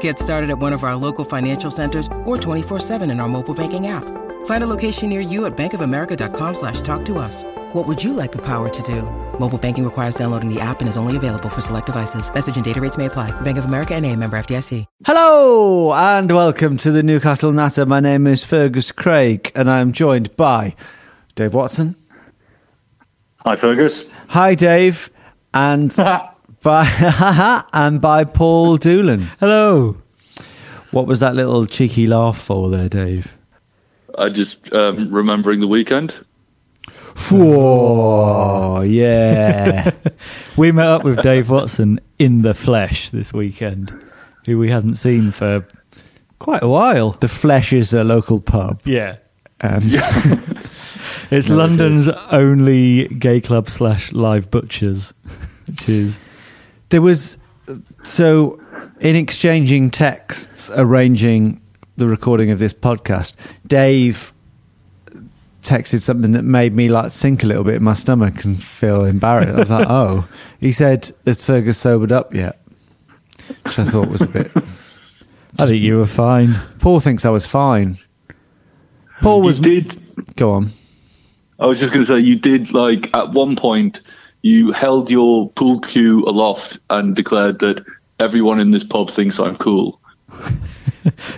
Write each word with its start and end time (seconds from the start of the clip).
Get 0.00 0.18
started 0.18 0.50
at 0.50 0.58
one 0.58 0.74
of 0.74 0.84
our 0.84 0.96
local 0.96 1.24
financial 1.24 1.70
centers 1.70 2.06
or 2.26 2.36
24-7 2.36 3.10
in 3.10 3.20
our 3.20 3.28
mobile 3.28 3.54
banking 3.54 3.86
app. 3.86 4.04
Find 4.46 4.64
a 4.64 4.66
location 4.66 5.08
near 5.08 5.20
you 5.20 5.46
at 5.46 5.56
bankofamerica.com 5.56 6.54
slash 6.54 6.80
talk 6.82 7.04
to 7.06 7.18
us. 7.18 7.44
What 7.72 7.86
would 7.86 8.02
you 8.02 8.12
like 8.12 8.32
the 8.32 8.42
power 8.42 8.68
to 8.68 8.82
do? 8.82 9.02
Mobile 9.38 9.58
banking 9.58 9.84
requires 9.84 10.14
downloading 10.14 10.52
the 10.52 10.60
app 10.60 10.80
and 10.80 10.88
is 10.88 10.96
only 10.96 11.16
available 11.16 11.48
for 11.48 11.60
select 11.60 11.86
devices. 11.86 12.32
Message 12.32 12.56
and 12.56 12.64
data 12.64 12.80
rates 12.80 12.98
may 12.98 13.06
apply. 13.06 13.30
Bank 13.42 13.58
of 13.58 13.64
America 13.66 13.94
and 13.94 14.04
a 14.06 14.14
member 14.14 14.38
FDIC. 14.38 14.84
Hello 15.04 15.92
and 15.92 16.30
welcome 16.32 16.76
to 16.78 16.90
the 16.90 17.02
Newcastle 17.02 17.52
Natter. 17.52 17.84
My 17.86 18.00
name 18.00 18.26
is 18.26 18.42
Fergus 18.44 18.90
Craig 18.90 19.52
and 19.54 19.70
I'm 19.70 19.92
joined 19.92 20.34
by 20.36 20.74
Dave 21.34 21.54
Watson. 21.54 21.94
Hi, 23.44 23.56
Fergus. 23.56 24.04
Hi, 24.28 24.54
Dave. 24.54 25.10
And 25.54 25.94
by 26.62 27.62
and 27.72 28.00
by 28.00 28.24
Paul 28.24 28.76
Doolan. 28.78 29.20
Hello. 29.40 29.96
What 30.90 31.06
was 31.06 31.20
that 31.20 31.34
little 31.34 31.66
cheeky 31.66 32.06
laugh 32.06 32.40
for 32.40 32.70
there, 32.70 32.88
Dave? 32.88 33.36
I 34.16 34.30
just 34.30 34.72
um, 34.72 35.12
remembering 35.12 35.60
the 35.60 35.66
weekend. 35.66 36.14
Whoa, 37.30 38.82
yeah. 38.82 39.90
We 40.56 40.72
met 40.72 40.86
up 40.86 41.04
with 41.04 41.22
Dave 41.22 41.50
Watson 41.50 42.00
in 42.18 42.42
the 42.42 42.54
flesh 42.54 43.10
this 43.10 43.32
weekend, 43.32 43.96
who 44.46 44.58
we 44.58 44.70
hadn't 44.70 44.94
seen 44.94 45.30
for 45.30 45.64
quite 46.40 46.62
a 46.64 46.68
while. 46.68 47.10
the 47.10 47.28
Flesh 47.28 47.72
is 47.72 47.92
a 47.92 48.02
local 48.02 48.40
pub. 48.40 48.80
Yeah. 48.84 49.18
Um, 49.60 49.82
It's 51.30 51.48
No, 51.48 51.54
it 51.54 51.58
London's 51.58 52.08
only 52.30 53.08
gay 53.08 53.40
club 53.40 53.68
slash 53.68 54.12
live 54.12 54.50
butchers, 54.50 55.12
which 55.66 55.88
is 55.88 56.18
there 56.90 57.02
was 57.02 57.36
so 58.02 58.60
in 59.00 59.16
exchanging 59.16 59.90
texts 59.90 60.70
arranging 60.74 61.60
the 61.96 62.06
recording 62.06 62.50
of 62.50 62.58
this 62.58 62.72
podcast 62.72 63.34
dave 63.66 64.32
texted 65.62 66.00
something 66.00 66.30
that 66.32 66.44
made 66.44 66.72
me 66.72 66.88
like 66.88 67.10
sink 67.10 67.42
a 67.42 67.46
little 67.46 67.64
bit 67.64 67.74
in 67.74 67.82
my 67.82 67.92
stomach 67.92 68.44
and 68.44 68.62
feel 68.62 69.04
embarrassed 69.04 69.54
i 69.54 69.58
was 69.60 69.70
like 69.70 69.86
oh 69.90 70.26
he 70.60 70.72
said 70.72 71.10
has 71.26 71.44
fergus 71.44 71.78
sobered 71.78 72.12
up 72.12 72.32
yet 72.34 72.60
which 73.64 73.78
i 73.78 73.84
thought 73.84 74.08
was 74.08 74.22
a 74.22 74.26
bit 74.26 74.50
I 75.58 75.66
think 75.66 75.82
you 75.82 75.96
were 75.96 76.06
fine. 76.06 76.54
paul 76.78 77.00
thinks 77.00 77.24
i 77.24 77.30
was 77.30 77.44
fine 77.44 77.98
paul 79.20 79.42
was 79.42 79.58
you 79.58 79.80
did. 79.82 80.36
go 80.36 80.52
on 80.52 80.70
I 81.60 81.66
was 81.66 81.80
just 81.80 81.92
going 81.92 82.06
to 82.06 82.12
say 82.12 82.20
you 82.20 82.36
did. 82.36 82.72
Like 82.72 83.10
at 83.14 83.32
one 83.32 83.56
point, 83.56 84.00
you 84.48 84.72
held 84.72 85.10
your 85.10 85.50
pool 85.50 85.80
cue 85.80 86.24
aloft 86.24 86.78
and 86.90 87.14
declared 87.14 87.58
that 87.60 87.84
everyone 88.18 88.58
in 88.60 88.70
this 88.72 88.84
pub 88.84 89.10
thinks 89.10 89.38
I'm 89.38 89.56
cool. 89.56 90.00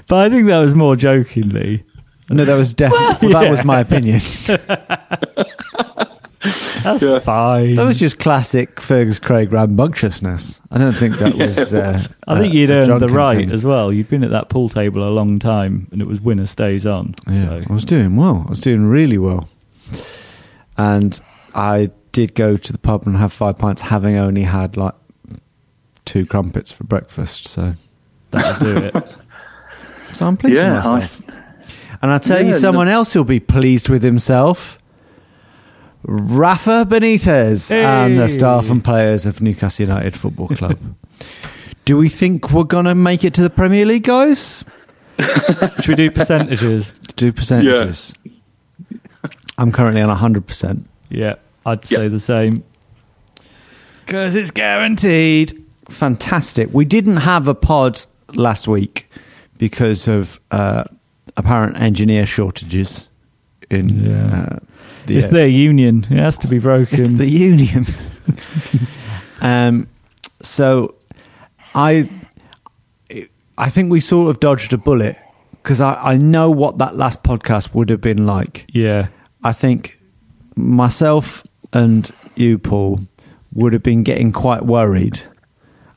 But 0.08 0.16
I 0.18 0.28
think 0.30 0.46
that 0.48 0.58
was 0.58 0.74
more 0.74 0.96
jokingly. 0.96 1.84
no 2.30 2.44
that 2.44 2.56
was 2.56 2.74
definitely 2.84 3.28
well, 3.28 3.42
that 3.42 3.50
was 3.50 3.62
my 3.64 3.78
opinion 3.80 4.20
That's 6.82 7.02
Yeah. 7.02 7.18
fine. 7.18 7.74
that 7.74 7.84
was 7.84 7.98
just 7.98 8.18
classic 8.18 8.80
fergus 8.80 9.18
craig 9.18 9.52
rambunctiousness 9.52 10.58
i 10.70 10.78
don't 10.78 10.96
think 10.96 11.18
that 11.18 11.34
was 11.34 11.74
uh, 11.74 12.02
I 12.26 12.38
think 12.38 12.54
a- 12.54 12.56
you'd 12.56 12.70
a 12.70 12.78
earned 12.90 13.00
the 13.02 13.08
right 13.08 13.36
thing. 13.36 13.50
as 13.50 13.64
well. 13.64 13.92
You'd 13.92 14.08
been 14.08 14.24
at 14.24 14.30
that 14.30 14.48
pool 14.48 14.68
table 14.70 15.06
a 15.06 15.10
long 15.12 15.38
time, 15.38 15.86
and 15.92 16.00
it 16.00 16.08
was 16.08 16.20
winner 16.22 16.46
stays 16.46 16.86
on. 16.86 17.14
Yeah, 17.28 17.40
So 17.40 17.62
I 17.68 17.72
was 17.72 17.84
doing 17.84 18.16
well. 18.16 18.44
I 18.46 18.48
was 18.48 18.60
doing 18.60 18.86
really 18.86 19.18
well. 19.18 19.48
And 20.78 21.20
I 21.54 21.90
did 22.12 22.34
go 22.34 22.56
to 22.56 22.72
the 22.72 22.78
pub 22.78 23.06
and 23.06 23.16
have 23.16 23.32
five 23.32 23.58
pints, 23.58 23.82
having 23.82 24.16
only 24.16 24.42
had 24.42 24.76
like 24.76 24.94
two 26.04 26.26
crumpets 26.26 26.70
for 26.72 26.84
breakfast. 26.84 27.48
So, 27.48 27.74
that'll 28.30 28.58
do 28.74 28.76
it. 28.84 28.94
so 30.12 30.26
I'm 30.26 30.36
pleased 30.36 30.56
Yeah, 30.56 30.76
with 30.76 30.84
myself. 30.84 31.22
And 32.02 32.12
I 32.12 32.18
tell 32.18 32.40
you, 32.42 32.52
Yeah, 32.52 32.58
someone 32.58 32.88
else 32.88 33.12
who'll 33.12 33.24
be 33.24 33.40
pleased 33.40 33.88
with 33.88 34.02
himself. 34.02 34.78
Rafa 36.02 36.86
Benitez 36.88 37.70
and 37.70 38.18
the 38.18 38.26
staff 38.26 38.70
and 38.70 38.82
players 38.82 39.26
of 39.26 39.42
Newcastle 39.42 39.86
United 39.86 40.16
Football 40.16 40.48
Club. 40.48 40.78
Do 41.84 41.98
we 41.98 42.08
think 42.08 42.50
we're 42.52 42.64
going 42.64 42.86
to 42.86 42.94
make 42.94 43.22
it 43.22 43.34
to 43.34 43.42
the 43.42 43.50
Premier 43.50 43.84
League, 43.84 44.04
guys? 44.04 44.64
Should 45.80 45.88
we 45.88 45.94
do 45.96 46.10
percentages? 46.10 46.92
Do 47.16 47.32
percentages. 47.32 48.14
I'm 49.58 49.70
currently 49.72 50.00
on 50.00 50.16
100%. 50.16 50.84
Yeah, 51.10 51.34
I'd 51.66 51.84
say 51.84 52.08
the 52.08 52.18
same. 52.20 52.64
Because 54.06 54.34
it's 54.34 54.50
guaranteed. 54.50 55.58
fantastic. 55.88 56.68
We 56.72 56.84
didn't 56.84 57.18
have 57.18 57.48
a 57.48 57.54
pod 57.54 58.02
last 58.34 58.66
week 58.68 59.08
because 59.58 60.08
of 60.08 60.40
uh, 60.50 60.84
apparent 61.36 61.80
engineer 61.80 62.26
shortages 62.26 63.08
in 63.70 64.04
Yeah. 64.04 64.42
uh, 64.52 64.58
the, 65.06 65.16
it's 65.18 65.28
their 65.28 65.46
union. 65.48 65.98
It 66.10 66.18
has 66.18 66.38
to 66.38 66.48
be 66.48 66.58
broken. 66.58 67.00
it's 67.00 67.12
the 67.24 67.26
union. 67.28 67.86
um, 69.40 69.88
so 70.42 70.94
I 71.74 72.08
I 73.58 73.68
think 73.70 73.90
we 73.90 74.00
sort 74.00 74.30
of 74.30 74.40
dodged 74.40 74.72
a 74.72 74.78
bullet 74.78 75.18
because 75.62 75.80
I, 75.80 75.94
I 75.94 76.16
know 76.16 76.50
what 76.50 76.78
that 76.78 76.96
last 76.96 77.22
podcast 77.22 77.74
would 77.74 77.90
have 77.90 78.00
been 78.00 78.26
like. 78.26 78.66
yeah. 78.72 79.08
I 79.42 79.52
think 79.52 79.98
myself 80.56 81.44
and 81.72 82.10
you, 82.34 82.58
Paul, 82.58 83.00
would 83.52 83.72
have 83.72 83.82
been 83.82 84.02
getting 84.02 84.32
quite 84.32 84.64
worried. 84.64 85.20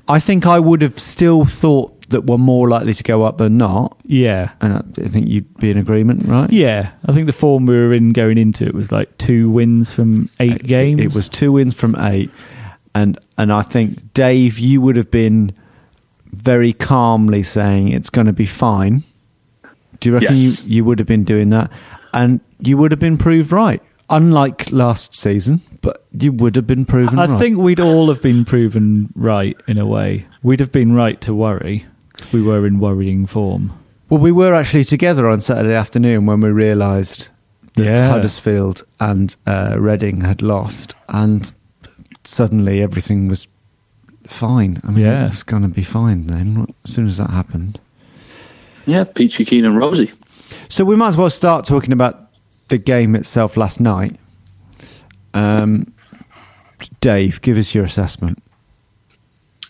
I 0.08 0.20
think 0.20 0.46
I 0.46 0.60
would 0.60 0.82
have 0.82 1.00
still 1.00 1.46
thought 1.46 2.10
that 2.10 2.26
we're 2.26 2.38
more 2.38 2.68
likely 2.70 2.94
to 2.94 3.04
go 3.04 3.24
up 3.24 3.38
than 3.38 3.58
not. 3.58 3.98
Yeah. 4.06 4.52
And 4.60 4.74
I 4.74 4.82
I 5.04 5.08
think 5.08 5.28
you'd 5.30 5.58
be 5.58 5.72
in 5.72 5.78
agreement, 5.78 6.26
right? 6.26 6.52
Yeah. 6.52 6.92
I 7.06 7.14
think 7.14 7.26
the 7.28 7.34
form 7.34 7.66
we 7.66 7.76
were 7.76 7.94
in 7.94 8.12
going 8.12 8.38
into 8.38 8.66
it 8.66 8.74
was 8.76 8.92
like 8.92 9.18
two 9.18 9.50
wins 9.50 9.94
from 9.94 10.30
eight 10.40 10.64
games. 10.64 11.00
It 11.02 11.16
was 11.16 11.30
two 11.30 11.54
wins 11.54 11.74
from 11.74 11.96
eight. 12.00 12.30
And 12.94 13.18
and 13.38 13.52
I 13.52 13.62
think 13.62 14.14
Dave, 14.14 14.60
you 14.60 14.82
would 14.82 14.98
have 14.98 15.10
been 15.10 15.54
very 16.34 16.74
calmly 16.74 17.42
saying 17.42 17.88
it's 17.90 18.10
going 18.10 18.28
to 18.28 18.34
be 18.34 18.46
fine. 18.46 19.04
Do 20.00 20.10
you 20.10 20.16
reckon 20.16 20.36
Yes. 20.36 20.62
you, 20.64 20.70
you 20.70 20.86
would 20.86 21.00
have 21.00 21.08
been 21.08 21.24
doing 21.24 21.50
that? 21.52 21.72
And 22.14 22.42
you 22.60 22.78
would 22.78 22.92
have 22.92 23.00
been 23.00 23.18
proved 23.18 23.52
right. 23.54 23.82
Unlike 24.10 24.72
last 24.72 25.16
season, 25.16 25.62
but 25.82 26.04
you 26.12 26.32
would 26.34 26.56
have 26.56 26.68
been 26.68 26.86
proven 26.86 27.18
I 27.18 27.26
right. 27.26 27.40
think 27.40 27.58
we'd 27.58 27.80
all 27.80 28.10
have 28.10 28.22
been 28.22 28.46
proven 28.46 29.10
right 29.16 29.56
in 29.68 29.78
a 29.78 29.86
way. 29.86 30.26
We'd 30.44 30.60
have 30.60 30.72
been 30.72 30.94
right 30.94 31.20
to 31.22 31.34
worry 31.34 31.86
'cause 32.18 32.32
we 32.34 32.42
were 32.42 32.68
in 32.68 32.80
worrying 32.80 33.26
form. 33.26 33.72
Well, 34.10 34.20
we 34.20 34.32
were 34.32 34.54
actually 34.54 34.84
together 34.84 35.28
on 35.28 35.40
Saturday 35.42 35.74
afternoon 35.74 36.26
when 36.26 36.42
we 36.42 36.50
realised 36.50 37.30
that 37.76 37.86
Yeah. 37.86 38.10
Huddersfield 38.10 38.84
and 39.00 39.36
uh, 39.48 39.76
Reading 39.80 40.22
had 40.22 40.42
lost, 40.44 40.94
and 41.10 41.50
suddenly 42.24 42.82
everything 42.82 43.28
was 43.30 43.48
fine. 44.28 44.80
I 44.88 44.92
mean, 44.92 45.06
Yeah. 45.06 45.26
it 45.26 45.30
was 45.32 45.44
going 45.44 45.64
to 45.64 45.70
be 45.70 45.82
fine 45.82 46.28
then 46.28 46.68
as 46.86 46.92
soon 46.94 47.08
as 47.08 47.18
that 47.18 47.30
happened. 47.32 47.80
Yeah, 48.86 49.06
Peachy 49.06 49.46
Keen 49.46 49.66
and 49.66 49.78
Rosie. 49.78 50.12
So 50.70 50.84
we 50.86 50.96
might 50.98 51.08
as 51.08 51.18
well 51.18 51.30
start 51.30 51.66
talking 51.66 51.94
about 51.94 52.23
the 52.74 52.80
game 52.80 53.14
itself 53.14 53.56
last 53.56 53.80
night, 53.80 54.16
um, 55.36 55.94
Dave, 57.02 57.40
give 57.42 57.56
us 57.56 57.76
your 57.76 57.86
assessment. 57.86 58.42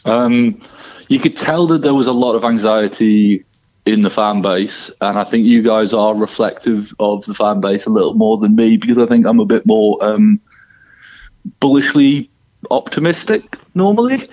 Um, 0.05 0.61
you 1.09 1.19
could 1.19 1.37
tell 1.37 1.67
that 1.67 1.81
there 1.81 1.93
was 1.93 2.07
a 2.07 2.13
lot 2.13 2.33
of 2.33 2.45
anxiety 2.45 3.43
in 3.85 4.03
the 4.03 4.09
fan 4.09 4.41
base, 4.41 4.89
and 5.01 5.19
I 5.19 5.25
think 5.25 5.45
you 5.45 5.61
guys 5.61 5.93
are 5.93 6.15
reflective 6.15 6.93
of 6.99 7.25
the 7.25 7.33
fan 7.33 7.59
base 7.59 7.85
a 7.85 7.89
little 7.89 8.13
more 8.13 8.37
than 8.37 8.55
me 8.55 8.77
because 8.77 8.97
I 8.97 9.05
think 9.05 9.25
I'm 9.25 9.41
a 9.41 9.45
bit 9.45 9.65
more 9.65 10.01
um, 10.01 10.39
bullishly 11.59 12.31
optimistic 12.71 13.57
normally. 13.75 14.29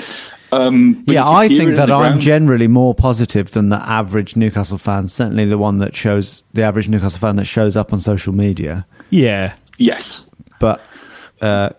Um, 0.53 1.05
Yeah, 1.07 1.29
I 1.29 1.49
think 1.49 1.77
that 1.77 1.91
I'm 1.91 2.01
ground. 2.01 2.21
generally 2.21 2.67
more 2.69 2.95
positive 2.95 3.51
than 3.53 3.69
the 3.69 3.77
average 3.89 4.37
Newcastle 4.37 4.79
fan. 4.79 5.07
Certainly, 5.09 5.45
the 5.47 5.59
one 5.59 5.79
that 5.79 5.95
shows 5.95 6.43
the 6.55 6.63
average 6.63 6.89
Newcastle 6.89 7.21
fan 7.21 7.37
that 7.37 7.45
shows 7.47 7.77
up 7.77 7.93
on 7.93 7.99
social 7.99 8.33
media. 8.33 8.85
Yeah. 9.11 9.55
yes. 9.79 10.25
But 10.59 10.81
uh, 11.41 11.71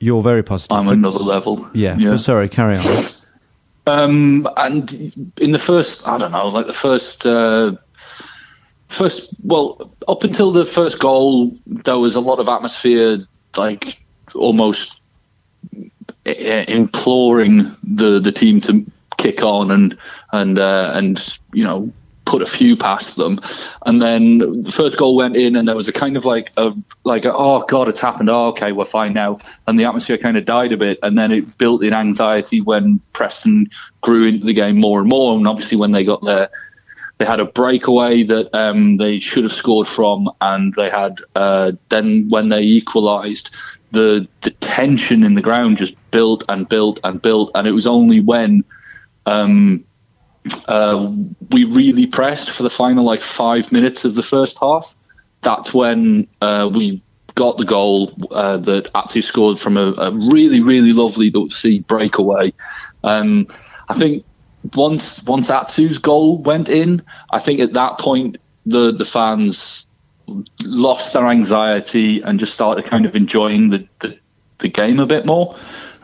you're 0.00 0.22
very 0.22 0.42
positive. 0.42 0.76
I'm 0.76 0.86
But- 0.86 0.92
another 0.94 1.18
level. 1.18 1.68
Yeah, 1.74 1.96
Yeah. 1.98 2.10
But 2.10 2.18
sorry, 2.20 2.48
carry 2.48 2.78
on. 2.78 3.06
Um, 3.86 4.48
and 4.56 5.32
in 5.40 5.52
the 5.52 5.58
first, 5.58 6.06
I 6.06 6.18
don't 6.18 6.32
know, 6.32 6.48
like 6.48 6.66
the 6.66 6.74
first, 6.74 7.26
uh, 7.26 7.72
first, 8.88 9.30
well, 9.42 9.90
up 10.06 10.24
until 10.24 10.52
the 10.52 10.66
first 10.66 10.98
goal, 10.98 11.56
there 11.66 11.98
was 11.98 12.14
a 12.14 12.20
lot 12.20 12.38
of 12.38 12.48
atmosphere, 12.48 13.26
like 13.56 13.98
almost 14.34 14.92
i- 15.74 15.90
imploring 16.28 17.74
the 17.82 18.20
the 18.20 18.32
team 18.32 18.60
to 18.62 18.84
kick 19.18 19.42
on 19.42 19.70
and 19.70 19.96
and 20.32 20.58
uh, 20.58 20.92
and 20.94 21.38
you 21.52 21.64
know 21.64 21.92
put 22.24 22.42
a 22.42 22.46
few 22.46 22.76
past 22.76 23.16
them, 23.16 23.40
and 23.86 24.02
then 24.02 24.62
the 24.62 24.70
first 24.70 24.98
goal 24.98 25.16
went 25.16 25.34
in, 25.36 25.56
and 25.56 25.66
there 25.66 25.74
was 25.74 25.88
a 25.88 25.92
kind 25.92 26.16
of 26.16 26.24
like 26.24 26.52
a 26.56 26.72
like 27.04 27.24
a, 27.24 27.34
oh 27.34 27.64
god, 27.66 27.88
it's 27.88 28.00
happened. 28.00 28.30
Oh, 28.30 28.48
okay, 28.48 28.72
we're 28.72 28.84
fine 28.84 29.12
now, 29.12 29.38
and 29.66 29.78
the 29.78 29.84
atmosphere 29.84 30.18
kind 30.18 30.36
of 30.36 30.44
died 30.44 30.72
a 30.72 30.76
bit, 30.76 30.98
and 31.02 31.18
then 31.18 31.32
it 31.32 31.58
built 31.58 31.82
in 31.82 31.92
anxiety 31.92 32.60
when 32.60 33.00
Preston 33.12 33.70
grew 34.02 34.26
into 34.26 34.46
the 34.46 34.52
game 34.52 34.78
more 34.78 35.00
and 35.00 35.08
more, 35.08 35.36
and 35.36 35.46
obviously 35.48 35.76
when 35.76 35.92
they 35.92 36.04
got 36.04 36.22
there. 36.22 36.48
They 37.18 37.24
had 37.24 37.40
a 37.40 37.46
breakaway 37.46 38.22
that 38.22 38.54
um, 38.56 38.98
they 38.98 39.18
should 39.18 39.42
have 39.42 39.52
scored 39.52 39.88
from, 39.88 40.30
and 40.40 40.72
they 40.74 40.88
had 40.88 41.18
uh, 41.34 41.72
then 41.88 42.28
when 42.28 42.48
they 42.50 42.60
equalised, 42.60 43.50
the 43.90 44.28
the 44.42 44.50
tension 44.50 45.22
in 45.24 45.34
the 45.34 45.40
ground 45.40 45.78
just 45.78 45.94
built 46.10 46.44
and 46.48 46.68
built 46.68 47.00
and 47.04 47.20
built, 47.20 47.50
and 47.54 47.66
it 47.66 47.72
was 47.72 47.86
only 47.86 48.20
when 48.20 48.64
um, 49.26 49.84
uh, 50.66 51.12
we 51.50 51.64
really 51.64 52.06
pressed 52.06 52.50
for 52.50 52.62
the 52.62 52.70
final 52.70 53.04
like 53.04 53.22
five 53.22 53.70
minutes 53.72 54.04
of 54.04 54.14
the 54.14 54.22
first 54.22 54.58
half. 54.58 54.94
That's 55.42 55.72
when 55.72 56.26
uh, 56.40 56.70
we 56.72 57.02
got 57.34 57.56
the 57.56 57.64
goal 57.64 58.12
uh, 58.32 58.56
that 58.58 58.90
Atsu 58.94 59.22
scored 59.22 59.60
from 59.60 59.76
a, 59.76 59.92
a 59.92 60.10
really, 60.10 60.60
really 60.60 60.92
lovely 60.92 61.32
see 61.50 61.80
breakaway. 61.80 62.52
Um, 63.04 63.46
I 63.88 63.98
think 63.98 64.24
once 64.74 65.22
once 65.22 65.48
Atsu's 65.48 65.98
goal 65.98 66.38
went 66.38 66.68
in, 66.68 67.02
I 67.30 67.38
think 67.38 67.60
at 67.60 67.74
that 67.74 67.98
point 67.98 68.38
the 68.66 68.92
the 68.92 69.04
fans 69.04 69.86
lost 70.64 71.12
their 71.12 71.26
anxiety 71.26 72.20
and 72.22 72.38
just 72.38 72.52
started 72.52 72.84
kind 72.84 73.06
of 73.06 73.14
enjoying 73.14 73.70
the 73.70 73.86
the, 74.00 74.18
the 74.58 74.68
game 74.68 75.00
a 75.00 75.06
bit 75.06 75.26
more. 75.26 75.56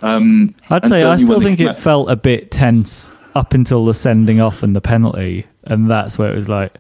Um, 0.03 0.55
I'd 0.71 0.87
say 0.87 1.03
I 1.05 1.17
still 1.17 1.41
think 1.41 1.61
it 1.61 1.69
out- 1.69 1.77
felt 1.79 2.11
a 2.11 2.17
bit 2.17 2.51
tense 2.51 3.11
up 3.35 3.55
until 3.55 3.85
the 3.85 3.95
sending 3.95 4.41
off 4.41 4.63
and 4.63 4.75
the 4.77 4.81
penalty, 4.81 5.47
and 5.65 5.91
that's 5.91 6.19
where 6.19 6.31
it 6.33 6.37
was 6.37 6.49
like, 6.49 6.75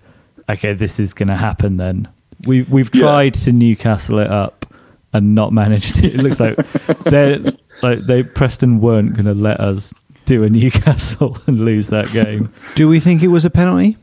okay, 0.48 0.72
this 0.72 1.00
is 1.00 1.12
going 1.12 1.28
to 1.28 1.36
happen. 1.36 1.76
Then 1.78 2.08
we 2.46 2.62
we've 2.62 2.90
Yeah. 2.94 3.02
tried 3.02 3.34
to 3.34 3.52
Newcastle 3.52 4.18
it 4.18 4.30
up 4.30 4.66
and 5.12 5.34
not 5.34 5.52
managed. 5.52 5.96
to. 5.96 6.06
It 6.12 6.16
looks 6.16 6.40
like 6.40 6.56
they 7.04 7.38
like 7.82 8.06
they 8.06 8.22
Preston 8.22 8.80
weren't 8.80 9.14
going 9.14 9.26
to 9.26 9.34
let 9.34 9.58
us 9.60 9.92
do 10.26 10.42
a 10.44 10.50
Newcastle 10.50 11.36
and 11.46 11.60
lose 11.60 11.88
that 11.88 12.10
game. 12.12 12.52
Do 12.74 12.88
we 12.88 13.00
think 13.00 13.22
it 13.22 13.28
was 13.28 13.44
a 13.44 13.50
penalty? 13.50 13.96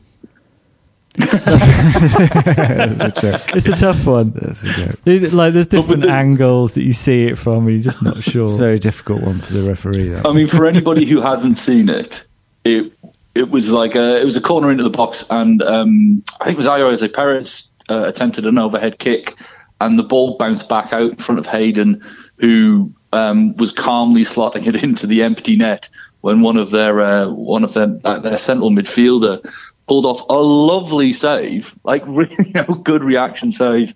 That's 1.14 3.02
a 3.02 3.12
joke. 3.20 3.40
It's 3.56 3.66
a 3.68 3.76
tough 3.76 4.06
one. 4.06 4.32
That's 4.34 4.64
a 4.64 4.72
joke. 4.72 4.94
It- 5.06 5.32
like 5.32 5.52
there's 5.54 5.66
different 5.66 6.02
the- 6.02 6.10
angles 6.10 6.74
that 6.74 6.82
you 6.82 6.92
see 6.92 7.18
it 7.18 7.36
from, 7.38 7.66
and 7.66 7.74
you're 7.74 7.82
just 7.92 8.02
not 8.02 8.22
sure. 8.22 8.42
It's 8.44 8.54
a 8.54 8.58
very 8.58 8.78
difficult 8.78 9.22
one 9.22 9.40
for 9.40 9.52
the 9.54 9.62
referee. 9.62 10.08
Though. 10.08 10.30
I 10.30 10.32
mean, 10.32 10.48
for 10.48 10.66
anybody 10.66 11.06
who 11.06 11.20
hasn't 11.20 11.58
seen 11.58 11.88
it, 11.88 12.24
it 12.64 12.92
it 13.34 13.50
was 13.50 13.70
like 13.70 13.94
a 13.94 14.20
it 14.20 14.24
was 14.24 14.36
a 14.36 14.40
corner 14.40 14.70
into 14.70 14.84
the 14.84 14.90
box, 14.90 15.24
and 15.30 15.62
um, 15.62 16.22
I 16.40 16.44
think 16.44 16.54
it 16.54 16.58
was 16.58 16.66
Ayoze 16.66 17.12
Perez 17.12 17.68
uh, 17.90 18.04
attempted 18.06 18.46
an 18.46 18.58
overhead 18.58 18.98
kick, 18.98 19.36
and 19.80 19.98
the 19.98 20.02
ball 20.04 20.36
bounced 20.38 20.68
back 20.68 20.92
out 20.92 21.10
in 21.10 21.16
front 21.16 21.38
of 21.38 21.46
Hayden, 21.46 22.02
who 22.36 22.92
um, 23.12 23.56
was 23.56 23.72
calmly 23.72 24.24
slotting 24.24 24.66
it 24.66 24.76
into 24.82 25.06
the 25.06 25.22
empty 25.22 25.56
net 25.56 25.88
when 26.22 26.40
one 26.40 26.56
of 26.56 26.70
their 26.70 27.00
uh, 27.00 27.28
one 27.28 27.64
of 27.64 27.74
their 27.74 27.98
uh, 28.04 28.18
their 28.20 28.38
central 28.38 28.70
midfielder 28.70 29.44
pulled 29.88 30.06
off 30.06 30.22
a 30.28 30.34
lovely 30.40 31.12
save, 31.12 31.74
like 31.84 32.02
really 32.06 32.36
you 32.38 32.52
know, 32.52 32.74
good 32.74 33.02
reaction 33.04 33.52
save. 33.52 33.94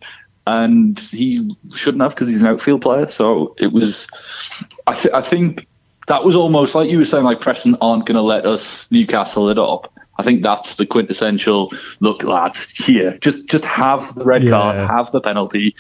And 0.48 0.98
he 0.98 1.50
shouldn't 1.74 2.02
have 2.02 2.12
because 2.14 2.28
he's 2.28 2.40
an 2.40 2.46
outfield 2.46 2.80
player. 2.82 3.10
So 3.10 3.56
it 3.58 3.72
was, 3.72 4.06
I, 4.86 4.94
th- 4.94 5.12
I 5.12 5.20
think 5.20 5.66
that 6.06 6.24
was 6.24 6.36
almost 6.36 6.76
like 6.76 6.88
you 6.88 6.98
were 6.98 7.04
saying, 7.04 7.24
like 7.24 7.40
Preston 7.40 7.76
aren't 7.80 8.06
going 8.06 8.14
to 8.14 8.22
let 8.22 8.46
us 8.46 8.86
Newcastle 8.92 9.48
it 9.48 9.58
up. 9.58 9.92
I 10.18 10.22
think 10.22 10.42
that's 10.44 10.76
the 10.76 10.86
quintessential 10.86 11.72
look, 11.98 12.22
lads. 12.22 12.62
Here, 12.70 13.18
just 13.18 13.46
just 13.48 13.64
have 13.64 14.14
the 14.14 14.24
red 14.24 14.44
Yeah. 14.44 14.50
card, 14.50 14.88
have 14.88 15.10
the 15.12 15.20
penalty, 15.20 15.74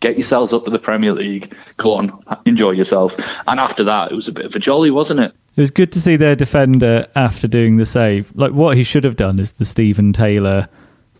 get 0.00 0.16
yourselves 0.16 0.52
up 0.52 0.64
to 0.64 0.70
the 0.70 0.78
Premier 0.78 1.12
League. 1.12 1.54
Go 1.76 1.94
on, 1.94 2.24
enjoy 2.46 2.72
yourselves. 2.72 3.14
And 3.46 3.60
after 3.60 3.84
that, 3.84 4.10
it 4.10 4.14
was 4.14 4.28
a 4.28 4.32
bit 4.32 4.46
of 4.46 4.54
a 4.54 4.58
jolly, 4.58 4.90
wasn't 4.90 5.20
it? 5.20 5.32
It 5.56 5.60
was 5.60 5.70
good 5.70 5.92
to 5.92 6.00
see 6.00 6.16
their 6.16 6.34
defender 6.34 7.06
after 7.16 7.46
doing 7.46 7.76
the 7.76 7.86
save. 7.86 8.32
Like 8.34 8.52
what 8.52 8.76
he 8.76 8.82
should 8.82 9.04
have 9.04 9.16
done 9.16 9.38
is 9.38 9.52
the 9.52 9.64
Steven 9.64 10.12
Taylor, 10.12 10.68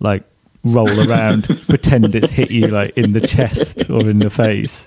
like 0.00 0.24
roll 0.64 1.08
around, 1.08 1.44
pretend 1.68 2.14
it's 2.14 2.30
hit 2.30 2.50
you 2.50 2.68
like 2.68 2.96
in 2.96 3.12
the 3.12 3.20
chest 3.20 3.88
or 3.90 4.08
in 4.08 4.18
the 4.20 4.30
face, 4.30 4.86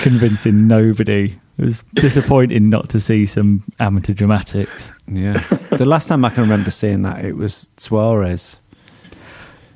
convincing 0.00 0.66
nobody. 0.66 1.36
It 1.58 1.64
was 1.64 1.84
disappointing 1.94 2.68
not 2.68 2.88
to 2.90 3.00
see 3.00 3.26
some 3.26 3.62
amateur 3.78 4.12
dramatics. 4.12 4.92
Yeah. 5.06 5.44
the 5.76 5.84
last 5.84 6.08
time 6.08 6.24
I 6.24 6.30
can 6.30 6.42
remember 6.42 6.70
seeing 6.70 7.02
that, 7.02 7.24
it 7.24 7.36
was 7.36 7.68
Suarez. 7.76 8.58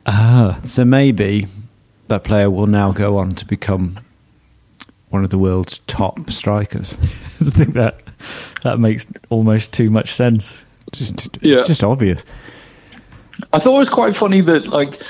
Ah, 0.07 0.59
So 0.65 0.85
maybe 0.85 1.47
that 2.09 2.25
player 2.25 2.51
will 2.51 2.67
now 2.67 2.93
go 2.93 3.17
on 3.19 3.31
to 3.33 3.45
become 3.47 3.99
one 5.11 5.25
of 5.25 5.31
the 5.31 5.39
world's 5.39 5.79
top 5.87 6.31
strikers. 6.31 6.95
I 7.41 7.51
think 7.51 7.75
that 7.75 8.03
that 8.63 8.79
makes 8.79 9.07
almost 9.31 9.73
too 9.73 9.91
much 9.91 10.13
sense. 10.13 10.65
Just, 10.93 11.27
it's 11.37 11.39
Yeah. 11.43 11.63
just 11.63 11.83
obvious. 11.85 12.25
I 13.53 13.59
thought 13.59 13.77
it 13.77 13.79
was 13.79 13.89
quite 13.89 14.17
funny 14.17 14.41
that 14.43 14.67
like 14.67 15.03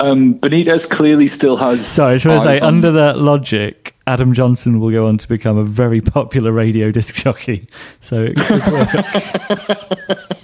um, 0.00 0.34
Benitez 0.34 0.88
clearly 0.88 1.28
still 1.28 1.56
has. 1.56 1.86
Sorry, 1.86 2.10
I 2.10 2.12
was 2.14 2.22
trying 2.22 2.40
to 2.40 2.46
say, 2.46 2.60
on- 2.60 2.74
under 2.74 2.90
that 2.92 3.18
logic, 3.18 3.94
Adam 4.06 4.34
Johnson 4.34 4.78
will 4.80 4.90
go 4.90 5.06
on 5.06 5.16
to 5.18 5.28
become 5.28 5.56
a 5.58 5.64
very 5.64 6.00
popular 6.00 6.52
radio 6.52 6.90
disc 6.90 7.14
jockey. 7.14 7.68
So 8.00 8.22
it 8.24 8.36
could 8.36 8.66
work. 8.66 10.18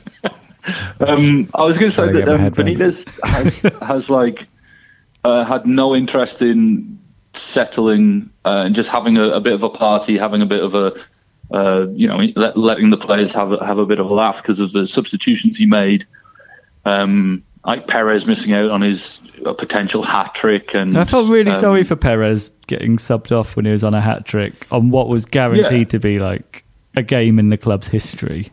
Um, 1.00 1.48
I 1.54 1.62
was 1.64 1.78
going 1.78 1.90
to 1.90 1.96
say 1.96 2.12
that 2.12 2.28
um, 2.28 2.40
Benitez 2.50 3.06
has, 3.24 3.58
has 3.80 4.10
like 4.10 4.46
uh, 5.24 5.44
had 5.44 5.66
no 5.66 5.94
interest 5.94 6.42
in 6.42 6.98
settling 7.34 8.30
uh, 8.44 8.62
and 8.66 8.74
just 8.74 8.88
having 8.88 9.16
a, 9.16 9.28
a 9.30 9.40
bit 9.40 9.52
of 9.52 9.62
a 9.62 9.68
party, 9.70 10.16
having 10.18 10.42
a 10.42 10.46
bit 10.46 10.62
of 10.62 10.74
a 10.74 10.94
uh, 11.54 11.86
you 11.92 12.06
know 12.06 12.18
let, 12.36 12.56
letting 12.58 12.90
the 12.90 12.96
players 12.96 13.32
have 13.34 13.52
a, 13.52 13.64
have 13.64 13.78
a 13.78 13.86
bit 13.86 13.98
of 13.98 14.10
a 14.10 14.14
laugh 14.14 14.36
because 14.42 14.60
of 14.60 14.72
the 14.72 14.86
substitutions 14.86 15.56
he 15.56 15.66
made. 15.66 16.06
Um, 16.84 17.42
like 17.64 17.86
Perez 17.86 18.24
missing 18.26 18.52
out 18.54 18.70
on 18.70 18.80
his 18.80 19.20
uh, 19.44 19.52
potential 19.52 20.02
hat 20.02 20.34
trick, 20.34 20.74
and 20.74 20.96
I 20.96 21.04
felt 21.04 21.28
really 21.28 21.50
um, 21.50 21.60
sorry 21.60 21.84
for 21.84 21.96
Perez 21.96 22.50
getting 22.66 22.96
subbed 22.96 23.32
off 23.32 23.56
when 23.56 23.64
he 23.64 23.72
was 23.72 23.84
on 23.84 23.94
a 23.94 24.00
hat 24.00 24.24
trick 24.24 24.66
on 24.70 24.90
what 24.90 25.08
was 25.08 25.24
guaranteed 25.24 25.78
Yeah. 25.80 25.84
to 25.84 25.98
be 25.98 26.18
like 26.18 26.64
a 26.96 27.02
game 27.02 27.38
in 27.38 27.50
the 27.50 27.56
club's 27.58 27.88
history. 27.88 28.50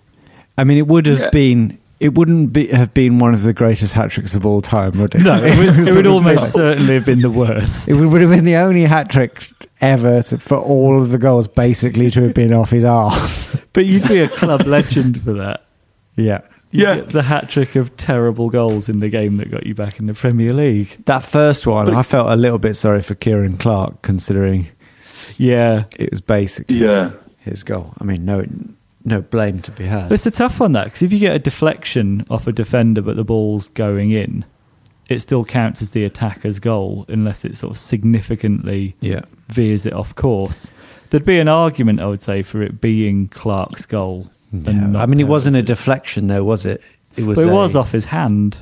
I 0.57 0.63
mean, 0.63 0.77
it 0.77 0.87
would 0.87 1.05
have 1.05 1.19
Yeah. 1.19 1.29
been. 1.29 1.77
It 1.99 2.13
wouldn't 2.15 2.51
be, 2.51 2.67
have 2.67 2.93
been 2.93 3.19
one 3.19 3.33
of 3.33 3.43
the 3.43 3.53
greatest 3.53 3.93
hat 3.93 4.11
tricks 4.11 4.33
of 4.35 4.45
all 4.45 4.61
time, 4.61 4.99
would 4.99 5.15
it? 5.15 5.21
No, 5.21 5.35
it 5.41 5.57
would, 5.57 5.69
it 5.69 5.85
would 5.85 5.95
would 5.95 6.07
almost 6.15 6.41
have 6.43 6.51
certainly 6.51 6.93
have 6.95 7.05
been 7.05 7.21
the 7.21 7.29
worst. 7.29 7.87
It 7.87 7.95
would, 7.95 8.09
would 8.11 8.19
have 8.21 8.29
been 8.31 8.43
the 8.43 8.57
only 8.57 8.83
hat 8.83 9.09
trick 9.09 9.47
ever 9.79 10.21
to, 10.23 10.37
for 10.37 10.57
all 10.57 11.01
of 11.01 11.11
the 11.11 11.17
goals, 11.17 11.47
basically, 11.47 12.11
to 12.11 12.23
have 12.23 12.33
been 12.33 12.51
off 12.53 12.69
his 12.71 12.83
arse. 12.83 13.55
But 13.73 13.85
you'd 13.87 14.07
be 14.07 14.19
a 14.19 14.29
club 14.29 14.61
legend 14.67 15.21
for 15.21 15.33
that. 15.33 15.65
yeah. 16.15 16.41
You'd 16.71 16.83
Yeah. 16.87 16.95
get 16.95 17.09
the 17.09 17.23
hat 17.23 17.49
trick 17.49 17.75
of 17.75 17.95
terrible 17.97 18.49
goals 18.49 18.87
in 18.89 18.99
the 18.99 19.09
game 19.09 19.37
that 19.37 19.49
got 19.51 19.65
you 19.65 19.75
back 19.75 19.99
in 19.99 20.05
the 20.07 20.13
Premier 20.13 20.51
League. 20.53 20.97
That 21.05 21.23
first 21.23 21.65
one, 21.67 21.93
I 21.93 22.01
felt 22.03 22.29
a 22.29 22.35
little 22.35 22.57
bit 22.57 22.75
sorry 22.75 23.01
for 23.01 23.15
Ciaran 23.15 23.55
Clark, 23.57 24.01
considering 24.01 24.67
Yeah. 25.37 25.85
it 25.97 26.09
was 26.11 26.21
basically 26.21 26.77
Yeah. 26.77 27.11
his 27.39 27.63
goal. 27.63 27.93
I 27.99 28.03
mean, 28.05 28.23
no, 28.25 28.45
no 29.05 29.21
blame 29.21 29.61
to 29.61 29.71
be 29.71 29.85
had. 29.85 30.11
It's 30.11 30.25
a 30.25 30.31
tough 30.31 30.59
one, 30.59 30.71
that, 30.73 30.85
because 30.85 31.01
if 31.03 31.13
you 31.13 31.19
get 31.19 31.35
a 31.35 31.39
deflection 31.39 32.25
off 32.29 32.47
a 32.47 32.51
defender 32.51 33.01
but 33.01 33.15
the 33.15 33.23
ball's 33.23 33.67
going 33.69 34.11
in, 34.11 34.43
it 35.09 35.19
still 35.19 35.45
counts 35.45 35.81
as 35.81 35.91
the 35.91 36.03
attacker's 36.03 36.59
goal 36.59 37.05
unless 37.07 37.45
it 37.45 37.55
sort 37.55 37.71
of 37.71 37.77
significantly 37.77 38.95
Yeah. 39.01 39.21
veers 39.49 39.85
it 39.85 39.93
off 39.93 40.15
course. 40.15 40.71
There'd 41.11 41.23
be 41.25 41.39
an 41.39 41.47
argument, 41.47 41.99
I 41.99 42.07
would 42.07 42.23
say, 42.23 42.41
for 42.41 42.61
it 42.63 42.81
being 42.81 43.27
Clark's 43.27 43.85
goal. 43.85 44.27
and 44.51 44.93
Yeah. 44.93 45.01
I 45.01 45.05
mean, 45.05 45.19
it 45.19 45.27
wasn't 45.27 45.57
a 45.57 45.61
deflection, 45.61 46.27
though, 46.27 46.43
was 46.43 46.65
it? 46.65 46.81
It 47.17 47.23
was. 47.25 47.35
But 47.37 47.47
it 47.47 47.51
a- 47.51 47.53
was 47.53 47.75
off 47.75 47.91
his 47.91 48.05
hand. 48.05 48.57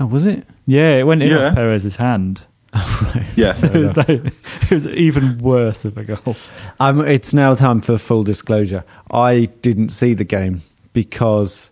Oh, 0.00 0.06
was 0.06 0.24
it? 0.26 0.46
Yeah, 0.66 0.96
it 0.96 1.04
went 1.04 1.22
in 1.22 1.30
Yeah. 1.30 1.48
off 1.48 1.54
Perez's 1.54 1.96
hand. 1.96 2.46
Yeah. 3.36 3.52
So 3.54 3.68
it, 3.68 3.76
was 3.76 3.96
like, 3.96 4.08
it 4.08 4.70
was 4.70 4.86
even 4.88 5.38
worse 5.38 5.84
of 5.84 5.96
a 5.96 6.02
goal. 6.04 6.36
Um, 6.80 7.06
it's 7.06 7.32
now 7.32 7.54
time 7.54 7.80
for 7.80 7.96
full 7.98 8.24
disclosure. 8.24 8.84
I 9.12 9.46
didn't 9.62 9.90
see 9.90 10.12
the 10.14 10.24
game 10.24 10.62
because, 10.92 11.70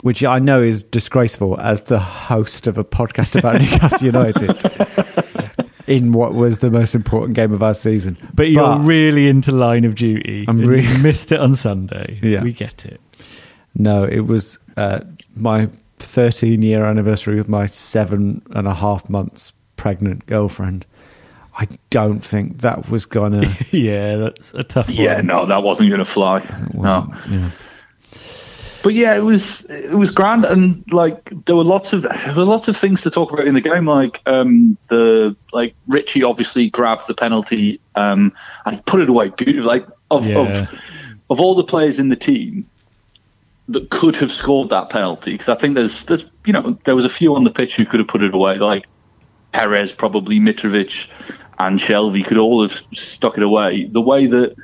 which 0.00 0.24
I 0.24 0.38
know 0.38 0.62
is 0.62 0.82
disgraceful 0.82 1.60
as 1.60 1.82
the 1.82 1.98
host 1.98 2.66
of 2.66 2.78
a 2.78 2.84
podcast 2.84 3.38
about 3.38 3.60
Newcastle 3.60 4.06
United 4.06 4.64
in 5.86 6.12
what 6.12 6.34
was 6.34 6.60
the 6.60 6.70
most 6.70 6.94
important 6.94 7.34
game 7.34 7.52
of 7.52 7.62
our 7.62 7.74
season. 7.74 8.16
But 8.32 8.48
you're 8.48 8.78
really 8.78 9.28
into 9.28 9.52
Line 9.52 9.84
of 9.84 9.96
Duty. 9.96 10.46
I'm 10.48 10.60
and 10.60 10.66
really- 10.68 10.86
you 10.86 10.98
missed 10.98 11.30
it 11.32 11.40
on 11.40 11.54
Sunday. 11.54 12.18
Yeah. 12.22 12.42
We 12.42 12.52
get 12.52 12.86
it. 12.86 13.00
no, 13.74 14.04
it 14.04 14.20
was 14.20 14.58
uh, 14.78 15.00
my 15.36 15.68
13 15.98 16.62
year 16.62 16.84
anniversary 16.86 17.36
with 17.36 17.48
my 17.48 17.66
seven 17.66 18.40
and 18.52 18.66
a 18.66 18.74
half 18.74 19.10
months 19.10 19.52
pregnant 19.80 20.26
girlfriend. 20.26 20.84
I 21.56 21.66
don't 21.88 22.20
think 22.24 22.58
that 22.58 22.90
was 22.90 23.06
gonna. 23.06 23.56
yeah, 23.70 24.16
that's 24.16 24.52
a 24.52 24.62
tough 24.62 24.90
Yeah, 24.90 25.16
one. 25.16 25.26
no, 25.26 25.46
that 25.46 25.62
wasn't 25.62 25.88
going 25.88 25.98
to 26.00 26.04
fly. 26.04 26.40
No. 26.74 27.10
yeah. 27.30 27.50
But 28.82 28.94
yeah, 28.94 29.14
it 29.14 29.20
was 29.24 29.62
it 29.70 29.96
was 29.96 30.10
grand, 30.10 30.44
and 30.44 30.84
like 30.92 31.30
there 31.46 31.56
were 31.56 31.64
lots 31.64 31.92
of 31.92 32.02
there 32.02 32.34
were 32.36 32.44
lots 32.44 32.68
of 32.68 32.76
things 32.76 33.00
to 33.02 33.10
talk 33.10 33.32
about 33.32 33.46
in 33.46 33.54
the 33.54 33.60
game. 33.60 33.86
Like 33.86 34.20
um, 34.26 34.76
the 34.88 35.34
like 35.52 35.74
Ritchie 35.86 36.22
obviously 36.22 36.70
grabbed 36.70 37.06
the 37.06 37.14
penalty 37.14 37.80
um, 37.94 38.32
and 38.66 38.84
put 38.86 39.00
it 39.00 39.08
away 39.08 39.28
beautifully. 39.30 39.62
Like 39.80 39.86
of, 40.10 40.26
Yeah. 40.26 40.38
of 40.62 40.68
of 41.30 41.40
all 41.40 41.54
the 41.54 41.64
players 41.64 41.98
in 41.98 42.08
the 42.10 42.16
team 42.16 42.66
that 43.68 43.88
could 43.90 44.16
have 44.16 44.32
scored 44.32 44.68
that 44.70 44.88
penalty, 44.90 45.32
because 45.32 45.48
I 45.48 45.56
think 45.60 45.74
there's 45.74 46.04
there's 46.04 46.24
you 46.46 46.52
know 46.52 46.78
there 46.86 46.96
was 46.96 47.04
a 47.04 47.10
few 47.10 47.34
on 47.34 47.44
the 47.44 47.50
pitch 47.50 47.76
who 47.76 47.84
could 47.84 48.00
have 48.00 48.08
put 48.08 48.22
it 48.22 48.34
away, 48.34 48.56
like 48.58 48.86
Perez, 49.52 49.92
probably 49.92 50.38
Mitrovic, 50.40 51.06
and 51.58 51.78
Shelvey 51.78 52.24
could 52.24 52.38
all 52.38 52.66
have 52.66 52.80
stuck 52.94 53.36
it 53.36 53.42
away. 53.42 53.84
The 53.86 54.00
way 54.00 54.26
that 54.26 54.54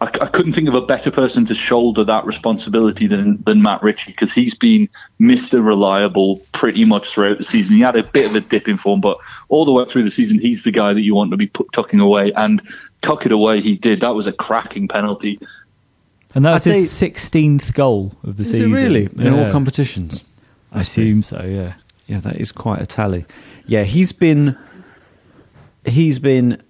I, 0.00 0.04
I 0.06 0.26
couldn't 0.28 0.52
think 0.52 0.68
of 0.68 0.74
a 0.74 0.80
better 0.80 1.10
person 1.10 1.44
to 1.46 1.54
shoulder 1.54 2.04
that 2.04 2.24
responsibility 2.24 3.06
than 3.06 3.42
than 3.44 3.62
Matt 3.62 3.82
Ritchie 3.82 4.12
because 4.12 4.32
he's 4.32 4.54
been 4.54 4.88
Mr. 5.20 5.64
Reliable 5.64 6.38
pretty 6.52 6.84
much 6.84 7.08
throughout 7.10 7.38
the 7.38 7.44
season. 7.44 7.76
He 7.76 7.82
had 7.82 7.96
a 7.96 8.02
bit 8.04 8.26
of 8.26 8.34
a 8.36 8.40
dip 8.40 8.68
in 8.68 8.78
form, 8.78 9.00
but 9.00 9.18
all 9.48 9.64
the 9.64 9.72
way 9.72 9.84
through 9.86 10.04
the 10.04 10.10
season, 10.10 10.38
he's 10.38 10.62
the 10.62 10.70
guy 10.70 10.92
that 10.92 11.00
you 11.02 11.14
want 11.14 11.30
to 11.32 11.36
be 11.36 11.48
put, 11.48 11.72
tucking 11.72 12.00
away, 12.00 12.32
and 12.36 12.62
tuck 13.02 13.26
it 13.26 13.32
away. 13.32 13.60
He 13.60 13.74
did. 13.74 14.00
That 14.00 14.14
was 14.14 14.26
a 14.26 14.32
cracking 14.32 14.88
penalty. 14.88 15.38
And 16.34 16.44
that's 16.44 16.66
I'd 16.66 16.74
his 16.76 16.90
say- 16.90 17.10
16th 17.10 17.72
goal 17.74 18.12
of 18.22 18.36
the 18.36 18.42
Is 18.42 18.50
season. 18.52 18.70
it 18.72 18.74
really 18.82 19.04
in 19.16 19.32
all 19.32 19.50
competitions? 19.50 20.22
I 20.72 20.82
assume 20.82 21.22
so, 21.22 21.42
yeah. 21.42 21.74
Yeah, 22.06 22.20
that 22.20 22.36
is 22.36 22.52
quite 22.52 22.80
a 22.80 22.86
tally. 22.86 23.24
Yeah, 23.68 23.84
he's 23.84 24.10
been 24.12 24.56
he's 25.84 26.18
been 26.18 26.60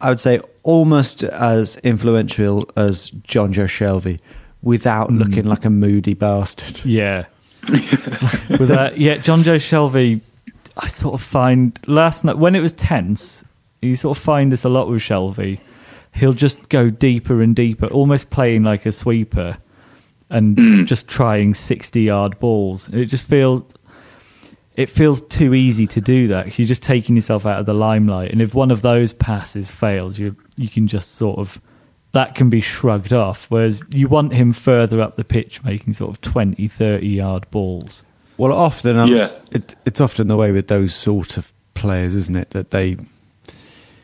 I 0.00 0.08
would 0.08 0.18
say 0.20 0.40
almost 0.64 1.22
as 1.22 1.76
influential 1.78 2.68
as 2.76 3.10
Jonjo 3.12 3.64
Shelvey 3.66 4.18
without 4.62 5.08
Hmm. 5.10 5.18
looking 5.18 5.44
like 5.46 5.64
a 5.64 5.70
moody 5.70 6.14
bastard. 6.14 6.84
Yeah. 6.84 7.26
With 7.68 8.68
that, 8.68 8.94
yeah, 8.98 9.18
Jonjo 9.18 9.56
Shelvey, 9.56 10.20
I 10.76 10.88
sort 10.88 11.14
of 11.14 11.22
find 11.22 11.78
last 11.86 12.24
night 12.24 12.38
when 12.38 12.56
it 12.56 12.60
was 12.60 12.72
tense, 12.72 13.44
you 13.80 13.94
sort 13.94 14.16
of 14.18 14.22
find 14.24 14.50
this 14.50 14.64
a 14.64 14.68
lot 14.68 14.88
with 14.88 15.00
Shelvey. 15.02 15.60
He'll 16.12 16.32
just 16.32 16.68
go 16.70 16.90
deeper 16.90 17.40
and 17.40 17.54
deeper, 17.54 17.86
almost 17.86 18.30
playing 18.30 18.64
like 18.64 18.84
a 18.84 18.90
sweeper, 18.92 19.56
and 20.30 20.86
just 20.88 21.06
trying 21.08 21.54
sixty-yard 21.54 22.38
balls. 22.40 22.88
It 22.92 23.06
just 23.06 23.26
feels, 23.28 23.64
it 24.82 24.88
feels 24.90 25.20
too 25.22 25.54
easy 25.54 25.86
to 25.86 26.00
do 26.00 26.28
that. 26.28 26.58
You're 26.58 26.68
just 26.68 26.82
taking 26.82 27.14
yourself 27.16 27.46
out 27.46 27.58
of 27.60 27.66
the 27.66 27.74
limelight, 27.74 28.30
and 28.32 28.42
if 28.42 28.54
one 28.54 28.70
of 28.70 28.82
those 28.82 29.12
passes 29.12 29.70
fails, 29.70 30.18
you 30.18 30.36
you 30.56 30.68
can 30.68 30.86
just 30.86 31.14
sort 31.14 31.38
of 31.38 31.60
that 32.12 32.34
can 32.34 32.50
be 32.50 32.60
shrugged 32.60 33.12
off. 33.12 33.46
Whereas 33.50 33.80
you 33.94 34.06
want 34.08 34.32
him 34.34 34.52
further 34.52 35.00
up 35.00 35.16
the 35.16 35.24
pitch, 35.24 35.64
making 35.64 35.94
sort 35.94 36.10
of 36.10 36.20
20, 36.20 36.68
30 36.68 37.06
yard 37.08 37.50
balls. 37.50 38.02
Well, 38.36 38.52
often 38.52 38.98
um, 38.98 39.08
Yeah. 39.10 39.30
it, 39.50 39.74
it's 39.86 40.00
often 40.00 40.28
the 40.28 40.36
way 40.36 40.52
with 40.52 40.68
those 40.68 40.94
sort 40.94 41.38
of 41.38 41.52
players, 41.74 42.14
isn't 42.14 42.36
it? 42.36 42.50
That 42.50 42.70
they 42.70 42.96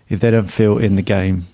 if 0.08 0.20
they 0.20 0.30
don't 0.30 0.50
feel 0.50 0.78
in 0.78 0.94
the 0.96 1.02
game, 1.02 1.46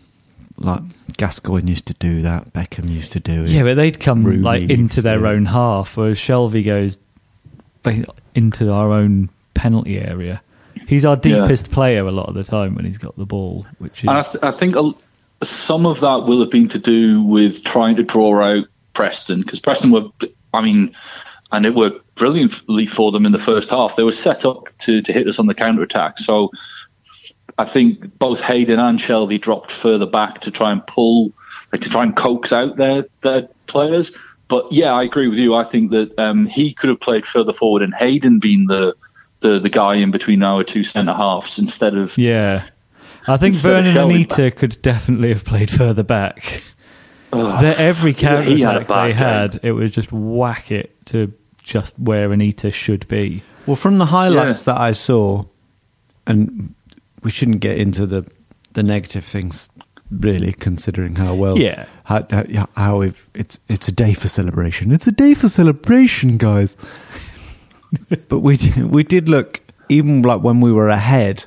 like 0.58 0.80
Gascoigne 1.16 1.68
used 1.68 1.86
to 1.86 1.94
do 1.94 2.22
that, 2.22 2.52
Beckham 2.52 2.88
used 2.88 3.10
to 3.12 3.20
do 3.20 3.44
it. 3.44 3.50
Yeah, 3.50 3.64
but 3.64 3.74
they'd 3.74 3.98
come 3.98 4.22
Rooney 4.24 4.38
like 4.42 4.70
into 4.70 5.02
their 5.02 5.26
own 5.26 5.46
half, 5.46 5.96
whereas 5.96 6.18
Shelvey 6.18 6.64
goes 6.64 6.98
ba- 7.82 8.04
into 8.34 8.72
our 8.72 8.90
own 8.92 9.28
penalty 9.54 9.98
area. 9.98 10.42
He's 10.86 11.04
our 11.04 11.18
Yeah. 11.24 11.40
deepest 11.40 11.70
player 11.70 12.06
a 12.06 12.12
lot 12.12 12.28
of 12.28 12.34
the 12.34 12.44
time 12.44 12.74
when 12.74 12.84
he's 12.84 12.98
got 12.98 13.16
the 13.16 13.24
ball, 13.26 13.66
which 13.78 14.04
is 14.04 14.10
I, 14.10 14.22
th- 14.22 14.44
I 14.44 14.50
think 14.50 14.76
a, 14.76 14.92
some 15.44 15.86
of 15.86 16.00
that 16.00 16.24
will 16.26 16.40
have 16.40 16.50
been 16.50 16.68
to 16.70 16.78
do 16.78 17.22
with 17.22 17.62
trying 17.64 17.96
to 17.96 18.02
draw 18.02 18.42
out 18.42 18.66
Preston 18.92 19.40
because 19.42 19.60
Preston 19.60 19.90
were, 19.90 20.08
I 20.52 20.60
mean, 20.62 20.94
and 21.52 21.64
it 21.64 21.74
worked 21.74 22.14
brilliantly 22.16 22.86
for 22.86 23.12
them 23.12 23.24
in 23.26 23.32
the 23.32 23.38
first 23.38 23.70
half. 23.70 23.96
They 23.96 24.02
were 24.02 24.12
set 24.12 24.44
up 24.44 24.68
to, 24.80 25.00
to 25.02 25.12
hit 25.12 25.26
us 25.28 25.38
on 25.38 25.46
the 25.46 25.54
counter 25.54 25.82
attack. 25.82 26.18
So 26.18 26.50
I 27.58 27.64
think 27.64 28.18
both 28.18 28.40
Hayden 28.40 28.78
and 28.80 28.98
Shelvey 28.98 29.40
dropped 29.40 29.70
further 29.70 30.06
back 30.06 30.40
to 30.42 30.50
try 30.50 30.72
and 30.72 30.84
pull, 30.86 31.32
like 31.72 31.82
to 31.82 31.88
try 31.90 32.02
and 32.02 32.16
coax 32.16 32.52
out 32.52 32.76
their 32.76 33.06
their 33.22 33.48
players. 33.66 34.12
But 34.48 34.70
yeah, 34.70 34.92
I 34.92 35.02
agree 35.02 35.28
with 35.28 35.38
you. 35.38 35.54
I 35.54 35.64
think 35.64 35.90
that 35.90 36.18
um, 36.18 36.46
he 36.46 36.74
could 36.74 36.90
have 36.90 37.00
played 37.00 37.26
further 37.26 37.52
forward 37.52 37.82
and 37.82 37.94
Hayden 37.94 38.38
being 38.38 38.66
the 38.66 38.94
the, 39.40 39.58
the 39.58 39.68
guy 39.68 39.96
in 39.96 40.10
between 40.10 40.42
our 40.42 40.64
two 40.64 40.84
centre 40.84 41.12
halves 41.12 41.58
instead 41.58 41.94
of 41.96 42.16
yeah. 42.16 42.66
I 43.26 43.36
think 43.36 43.54
Vurnon 43.54 43.94
Shelvey 43.94 44.04
Anita 44.04 44.50
could 44.50 44.80
definitely 44.82 45.30
have 45.30 45.44
played 45.44 45.70
further 45.70 46.02
back. 46.02 46.62
Ugh. 47.32 47.62
Their 47.62 47.76
every 47.76 48.14
counter 48.14 48.42
had 48.42 48.76
attack 48.76 48.88
bad 48.88 49.04
they 49.04 49.08
game. 49.08 49.16
had, 49.16 49.60
it 49.62 49.72
was 49.72 49.90
just 49.90 50.12
whack 50.12 50.70
it 50.70 50.94
to 51.06 51.32
just 51.62 51.98
where 51.98 52.30
Anita 52.32 52.70
should 52.70 53.08
be. 53.08 53.42
Well, 53.66 53.76
from 53.76 53.96
the 53.96 54.06
highlights 54.06 54.64
that 54.64 54.78
I 54.78 54.92
saw, 54.92 55.44
and 56.26 56.74
we 57.22 57.30
shouldn't 57.30 57.60
get 57.60 57.78
into 57.78 58.06
the 58.06 58.26
the 58.74 58.82
negative 58.82 59.24
things, 59.24 59.68
really, 60.10 60.52
considering 60.52 61.16
how 61.16 61.34
well, 61.34 61.58
Yeah. 61.58 61.86
how 62.04 62.26
how, 62.30 62.68
how 62.76 63.00
it's 63.02 63.58
it's 63.68 63.88
a 63.88 63.92
day 63.92 64.14
for 64.14 64.28
celebration. 64.28 64.92
It's 64.92 65.06
a 65.06 65.12
day 65.12 65.34
for 65.34 65.48
celebration, 65.48 66.36
guys. 66.38 66.76
but 68.28 68.40
we 68.40 68.56
did, 68.56 68.76
we 68.90 69.02
did 69.02 69.28
look 69.28 69.60
even 69.88 70.22
like 70.22 70.42
when 70.42 70.60
we 70.60 70.72
were 70.72 70.88
ahead, 70.88 71.44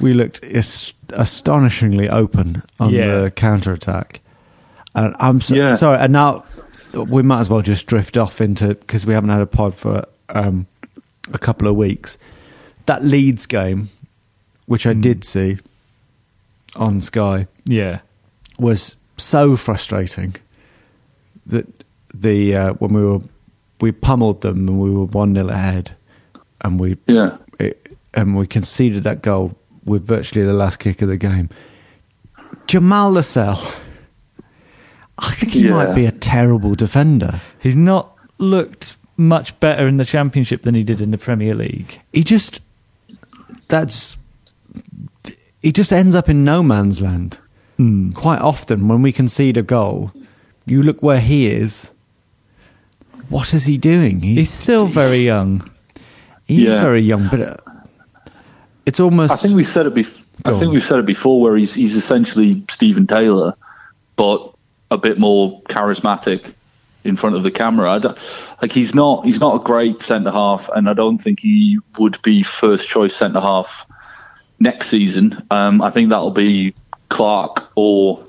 we 0.00 0.12
looked 0.14 0.42
as- 0.44 0.92
astonishingly 1.10 2.08
open 2.08 2.62
on 2.78 2.90
Yeah. 2.90 3.20
the 3.22 3.30
counter 3.30 3.72
attack. 3.72 4.20
And 4.94 5.14
I'm 5.20 5.40
so, 5.40 5.54
Yeah. 5.54 5.76
sorry. 5.76 5.98
And 5.98 6.12
now 6.12 6.44
we 6.94 7.22
might 7.22 7.40
as 7.40 7.50
well 7.50 7.60
just 7.62 7.86
drift 7.86 8.16
off 8.16 8.40
into 8.40 8.68
because 8.68 9.06
we 9.06 9.14
haven't 9.14 9.30
had 9.30 9.40
a 9.42 9.46
pod 9.46 9.74
for 9.74 10.04
um, 10.30 10.66
a 11.32 11.38
couple 11.38 11.68
of 11.68 11.76
weeks. 11.76 12.18
That 12.86 13.04
Leeds 13.04 13.46
game, 13.46 13.90
which 14.66 14.86
I 14.86 14.94
did 14.94 15.22
see 15.22 15.58
on 16.76 17.00
Sky, 17.00 17.46
Yeah. 17.66 18.00
was 18.58 18.96
so 19.16 19.56
frustrating 19.56 20.34
that 21.46 21.66
the 22.14 22.54
uh, 22.56 22.72
when 22.74 22.92
we 22.92 23.04
were 23.04 23.20
we 23.80 23.92
pummeled 23.92 24.42
them 24.42 24.68
and 24.68 24.78
we 24.80 24.90
were 24.90 25.04
one 25.06 25.34
0 25.34 25.48
ahead, 25.48 25.92
and 26.60 26.78
we 26.78 26.96
yeah. 27.06 27.36
it, 27.58 27.96
and 28.14 28.36
we 28.36 28.46
conceded 28.46 29.02
that 29.04 29.22
goal 29.22 29.56
with 29.84 30.06
virtually 30.06 30.44
the 30.44 30.52
last 30.52 30.78
kick 30.78 31.00
of 31.02 31.08
the 31.08 31.16
game. 31.16 31.48
Jamal 32.66 33.10
Lascelles, 33.12 33.74
I 35.18 35.32
think 35.32 35.52
he 35.52 35.64
Yeah. 35.64 35.70
might 35.70 35.94
be 35.94 36.06
a 36.06 36.12
terrible 36.12 36.74
defender. 36.74 37.40
He's 37.60 37.76
not 37.76 38.14
looked 38.38 38.96
much 39.16 39.58
better 39.60 39.86
in 39.86 39.96
the 39.98 40.04
championship 40.04 40.62
than 40.62 40.74
he 40.74 40.82
did 40.82 41.00
in 41.00 41.10
the 41.10 41.18
Premier 41.18 41.54
League. 41.54 42.00
He 42.12 42.22
just 42.24 42.60
that's 43.68 44.16
he 45.62 45.72
just 45.72 45.92
ends 45.92 46.14
up 46.14 46.28
in 46.28 46.44
no 46.44 46.62
man's 46.62 47.00
land. 47.00 47.38
Hmm. 47.76 48.12
Quite 48.12 48.40
often, 48.40 48.88
when 48.88 49.02
we 49.02 49.12
concede 49.12 49.56
a 49.56 49.62
goal, 49.62 50.12
you 50.66 50.82
look 50.82 51.02
where 51.02 51.20
he 51.20 51.46
is. 51.46 51.92
What 53.28 53.54
is 53.54 53.64
he 53.64 53.78
doing? 53.78 54.20
He's 54.22 54.50
still 54.50 54.86
very 54.86 55.18
young. 55.18 55.68
he's 56.46 56.68
Yeah. 56.68 56.80
very 56.82 57.00
young, 57.02 57.28
but 57.28 57.40
uh, 57.40 57.56
it's 58.86 58.98
almost 59.00 59.32
I 59.32 59.36
think 59.36 59.54
we 59.54 59.64
said 59.64 59.86
it. 59.86 59.94
Bef- 59.94 60.16
I 60.44 60.50
Go 60.50 60.58
think 60.58 60.68
on. 60.68 60.74
we've 60.74 60.84
said 60.84 60.98
it 60.98 61.06
before, 61.06 61.40
where 61.40 61.56
he's 61.56 61.74
he's 61.74 61.94
essentially 61.94 62.62
Steven 62.70 63.06
Taylor, 63.06 63.54
but 64.16 64.52
a 64.90 64.98
bit 64.98 65.18
more 65.18 65.62
charismatic. 65.62 66.54
in 67.04 67.16
front 67.16 67.34
of 67.36 67.42
the 67.44 67.50
camera. 67.50 67.88
I 67.92 68.14
like 68.60 68.72
he's 68.72 68.94
not 68.94 69.24
he's 69.24 69.40
not 69.40 69.56
a 69.60 69.64
great 69.64 70.02
centre 70.02 70.30
half, 70.32 70.68
and 70.74 70.88
I 70.88 70.92
don't 70.94 71.18
think 71.18 71.40
he 71.40 71.78
would 71.98 72.20
be 72.22 72.42
first 72.42 72.88
choice 72.88 73.14
centre 73.16 73.40
half 73.40 73.86
next 74.60 74.88
season. 74.90 75.42
Um, 75.50 75.82
I 75.82 75.90
think 75.90 76.10
that'll 76.10 76.30
be 76.30 76.74
Clark 77.08 77.70
or 77.74 78.24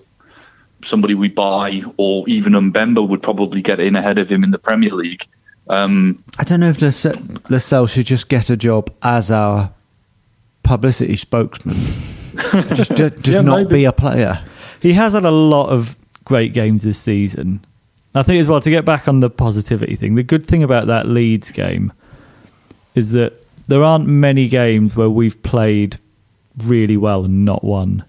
somebody 0.84 1.14
we 1.14 1.28
buy, 1.28 1.84
or 1.98 2.28
even 2.28 2.54
Mbemba 2.54 3.08
would 3.08 3.22
probably 3.22 3.62
get 3.62 3.80
in 3.80 3.96
ahead 3.96 4.18
of 4.18 4.30
him 4.32 4.44
in 4.44 4.50
the 4.52 4.58
Premier 4.58 4.92
League. 4.94 5.28
Um, 5.68 6.24
I 6.40 6.44
don't 6.44 6.60
know 6.60 6.70
if 6.70 6.82
Lasse- 6.82 7.16
Lascelles 7.50 7.92
should 7.92 8.08
just 8.08 8.30
get 8.30 8.50
a 8.50 8.58
job 8.58 8.92
as 9.04 9.30
our 9.30 9.72
publicity 10.64 11.16
spokesman. 11.16 11.76
just 12.74 12.96
just, 12.96 13.16
just 13.18 13.28
Yeah, 13.28 13.42
not 13.42 13.58
maybe. 13.58 13.70
be 13.70 13.86
a 13.86 13.92
player. 13.92 14.42
He 14.82 14.94
has 14.94 15.14
had 15.14 15.26
a 15.26 15.32
lot 15.32 15.68
of 15.70 15.96
great 16.26 16.54
games 16.54 16.84
this 16.84 16.98
season. 16.98 17.64
I 18.16 18.24
think 18.24 18.42
as 18.42 18.48
well 18.50 18.60
to 18.62 18.70
get 18.70 18.84
back 18.84 19.08
on 19.08 19.20
the 19.20 19.30
positivity 19.30 19.96
thing. 19.96 20.16
The 20.16 20.24
good 20.24 20.46
thing 20.46 20.64
about 20.64 20.88
that 20.88 21.08
Leeds 21.08 21.52
game 21.52 21.94
is 22.96 23.12
that 23.12 23.34
there 23.68 23.84
aren't 23.84 24.08
many 24.08 24.50
games 24.50 24.96
where 24.98 25.10
we've 25.10 25.42
played 25.44 25.98
really 26.58 26.98
well 26.98 27.25
and 27.25 27.46
not 27.46 27.63
won. 27.63 28.03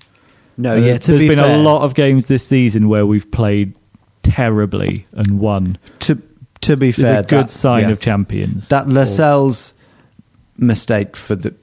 No, 0.58 0.72
Uh, 0.74 0.76
yeah. 0.76 0.98
To 0.98 1.10
there's 1.12 1.20
be 1.22 1.28
been 1.28 1.38
fair, 1.38 1.54
a 1.54 1.58
lot 1.62 1.82
of 1.82 1.94
games 1.94 2.26
this 2.26 2.46
season 2.46 2.88
where 2.88 3.06
we've 3.06 3.30
played 3.30 3.74
terribly 4.22 5.06
and 5.12 5.38
won. 5.40 5.78
To 6.00 6.20
to 6.62 6.76
be 6.76 6.90
It's 6.90 6.98
fair, 7.00 7.20
a 7.20 7.22
good 7.22 7.44
that- 7.44 7.50
sign 7.50 7.82
yeah. 7.84 7.90
of 7.90 8.00
champions. 8.00 8.68
that 8.68 8.88
Lascelles 8.88 9.74
mistake 10.58 11.16
for 11.16 11.34
the 11.34 11.54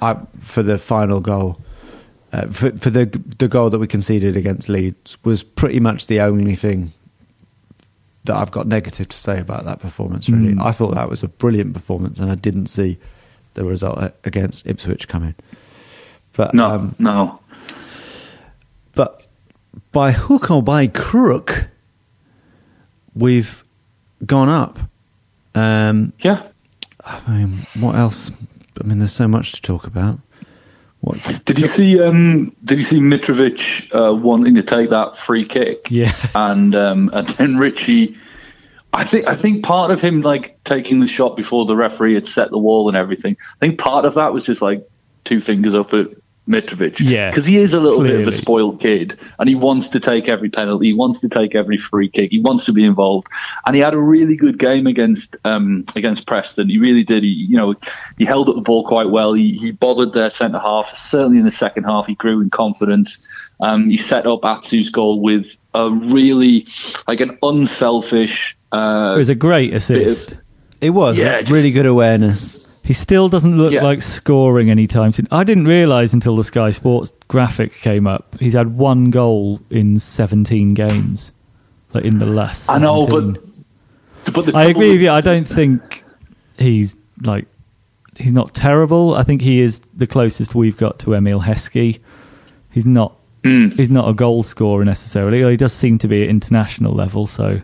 uh, 0.00 0.16
for 0.40 0.62
the 0.64 0.78
final 0.78 1.20
goal 1.20 1.60
uh, 2.32 2.46
for 2.48 2.70
for 2.78 2.90
the 2.90 3.06
the 3.38 3.46
goal 3.48 3.70
that 3.70 3.78
we 3.78 3.86
conceded 3.86 4.36
against 4.36 4.68
Leeds 4.68 5.16
was 5.24 5.42
pretty 5.44 5.78
much 5.78 6.06
the 6.08 6.20
only 6.20 6.54
thing 6.56 6.92
that 8.24 8.36
I've 8.36 8.50
got 8.50 8.66
negative 8.66 9.08
to 9.08 9.16
say 9.16 9.38
about 9.38 9.64
that 9.64 9.80
performance. 9.80 10.28
Really, 10.28 10.54
Mm. 10.54 10.62
I 10.64 10.70
thought 10.72 10.94
that 10.94 11.10
was 11.10 11.22
a 11.22 11.28
brilliant 11.28 11.74
performance, 11.74 12.18
and 12.20 12.30
I 12.30 12.34
didn't 12.36 12.66
see 12.66 12.96
the 13.54 13.64
result 13.64 14.12
against 14.24 14.66
Ipswich 14.66 15.08
coming. 15.08 15.34
But 16.34 16.54
no, 16.54 16.70
um, 16.70 16.94
no. 16.98 17.40
but 18.94 19.22
by 19.92 20.12
hook 20.12 20.50
or 20.50 20.62
by 20.62 20.86
crook, 20.86 21.66
we've 23.14 23.62
gone 24.24 24.48
up. 24.48 24.78
Um, 25.54 26.12
Yeah. 26.20 26.42
I 27.04 27.20
mean, 27.28 27.66
what 27.74 27.96
else? 27.96 28.30
I 28.80 28.84
mean, 28.84 28.98
there's 28.98 29.12
so 29.12 29.26
much 29.28 29.52
to 29.52 29.62
talk 29.62 29.86
about. 29.86 30.18
What? 31.00 31.18
Did 31.44 31.58
you 31.58 31.66
see? 31.66 32.00
Um, 32.00 32.54
did 32.64 32.78
you 32.78 32.84
see 32.84 33.00
Mitrovic 33.00 33.88
uh, 33.92 34.14
wanting 34.14 34.54
to 34.54 34.62
take 34.62 34.90
that 34.90 35.18
free 35.18 35.44
kick? 35.44 35.80
Yeah. 35.90 36.14
and 36.34 36.74
um, 36.76 37.10
and 37.12 37.28
then 37.30 37.58
Ritchie. 37.58 38.16
I 38.94 39.04
think 39.04 39.26
I 39.26 39.34
think 39.34 39.64
part 39.64 39.90
of 39.90 40.00
him 40.00 40.20
like 40.20 40.62
taking 40.64 41.00
the 41.00 41.06
shot 41.08 41.36
before 41.36 41.64
the 41.66 41.74
referee 41.74 42.14
had 42.14 42.28
set 42.28 42.50
the 42.50 42.58
wall 42.58 42.86
and 42.88 42.96
everything. 42.96 43.36
I 43.56 43.66
think 43.66 43.78
part 43.80 44.04
of 44.04 44.14
that 44.14 44.32
was 44.32 44.44
just 44.44 44.62
like 44.62 44.88
two 45.24 45.40
fingers 45.40 45.74
up 45.74 45.92
at 45.92 46.08
Mitrovic. 46.48 46.98
Yeah, 46.98 47.30
because 47.30 47.46
he 47.46 47.56
is 47.58 47.72
a 47.72 47.78
little 47.80 48.02
bit 48.02 48.20
of 48.20 48.26
a 48.26 48.32
spoiled 48.32 48.80
kid, 48.80 49.16
and 49.38 49.48
he 49.48 49.54
wants 49.54 49.88
to 49.90 50.00
take 50.00 50.28
every 50.28 50.50
penalty. 50.50 50.86
He 50.86 50.92
wants 50.92 51.20
to 51.20 51.28
take 51.28 51.54
every 51.54 51.78
free 51.78 52.08
kick. 52.08 52.30
He 52.32 52.40
wants 52.40 52.64
to 52.64 52.72
be 52.72 52.84
involved, 52.84 53.28
and 53.66 53.76
he 53.76 53.80
had 53.82 53.94
a 53.94 53.98
really 53.98 54.34
good 54.36 54.58
game 54.58 54.86
against 54.88 55.36
um, 55.44 55.84
against 55.94 56.26
Preston. 56.26 56.68
He 56.68 56.78
really 56.78 57.04
did. 57.04 57.22
He 57.22 57.28
you 57.28 57.56
know 57.56 57.74
he 58.18 58.24
held 58.24 58.48
up 58.48 58.56
the 58.56 58.60
ball 58.60 58.84
quite 58.86 59.10
well. 59.10 59.34
He 59.34 59.52
he 59.56 59.70
bothered 59.70 60.12
their 60.14 60.30
centre 60.30 60.58
half. 60.58 60.94
Certainly 60.96 61.38
in 61.38 61.44
the 61.44 61.50
second 61.52 61.84
half, 61.84 62.06
he 62.06 62.14
grew 62.16 62.40
in 62.40 62.50
confidence. 62.50 63.24
Um, 63.60 63.88
he 63.90 63.96
set 63.96 64.26
up 64.26 64.44
Atsu's 64.44 64.90
goal 64.90 65.20
with 65.20 65.56
a 65.74 65.88
really 65.90 66.66
like 67.06 67.20
an 67.20 67.38
unselfish. 67.42 68.56
Uh, 68.72 69.12
It 69.14 69.18
was 69.18 69.28
a 69.28 69.34
great 69.36 69.72
assist. 69.74 70.32
of- 70.32 70.38
It 70.80 70.90
was 70.90 71.16
Yeah, 71.18 71.40
just- 71.42 71.52
really 71.52 71.70
good 71.70 71.86
awareness. 71.86 72.58
He 72.84 72.92
still 72.92 73.28
doesn't 73.28 73.56
look 73.56 73.72
Yeah. 73.72 73.84
like 73.84 74.02
scoring 74.02 74.68
anytime 74.70 75.12
soon. 75.12 75.28
I 75.30 75.44
didn't 75.44 75.66
realise 75.68 76.12
until 76.12 76.34
the 76.34 76.42
Sky 76.44 76.72
Sports 76.72 77.12
graphic 77.28 77.74
came 77.80 78.06
up. 78.08 78.36
He's 78.40 78.54
had 78.54 78.76
one 78.76 79.10
goal 79.10 79.60
in 79.70 79.98
17 80.00 80.74
games, 80.74 81.30
like 81.94 82.04
in 82.04 82.18
the 82.18 82.26
last. 82.26 82.68
I 82.68 82.78
know, 82.78 83.02
17. 83.06 83.32
but 84.24 84.34
but 84.34 84.46
the 84.46 84.56
I 84.56 84.64
agree 84.64 84.88
with 84.88 84.94
with- 84.96 85.00
you. 85.02 85.10
I 85.10 85.20
don't 85.20 85.46
think 85.46 86.02
he's 86.58 86.96
like 87.22 87.46
he's 88.18 88.32
not 88.32 88.52
terrible. 88.52 89.14
I 89.14 89.22
think 89.22 89.42
he 89.42 89.60
is 89.60 89.80
the 89.96 90.06
closest 90.06 90.54
we've 90.54 90.76
got 90.76 90.98
to 91.00 91.14
Emile 91.14 91.40
Heskey. 91.40 92.00
He's 92.72 92.86
not. 92.86 93.16
Hmm. 93.44 93.68
He's 93.70 93.90
not 93.90 94.08
a 94.08 94.12
goal 94.12 94.42
scorer 94.42 94.84
necessarily. 94.84 95.48
He 95.48 95.56
does 95.56 95.72
seem 95.72 95.98
to 95.98 96.08
be 96.08 96.22
at 96.24 96.28
international 96.30 96.94
level. 96.94 97.26
So 97.26 97.60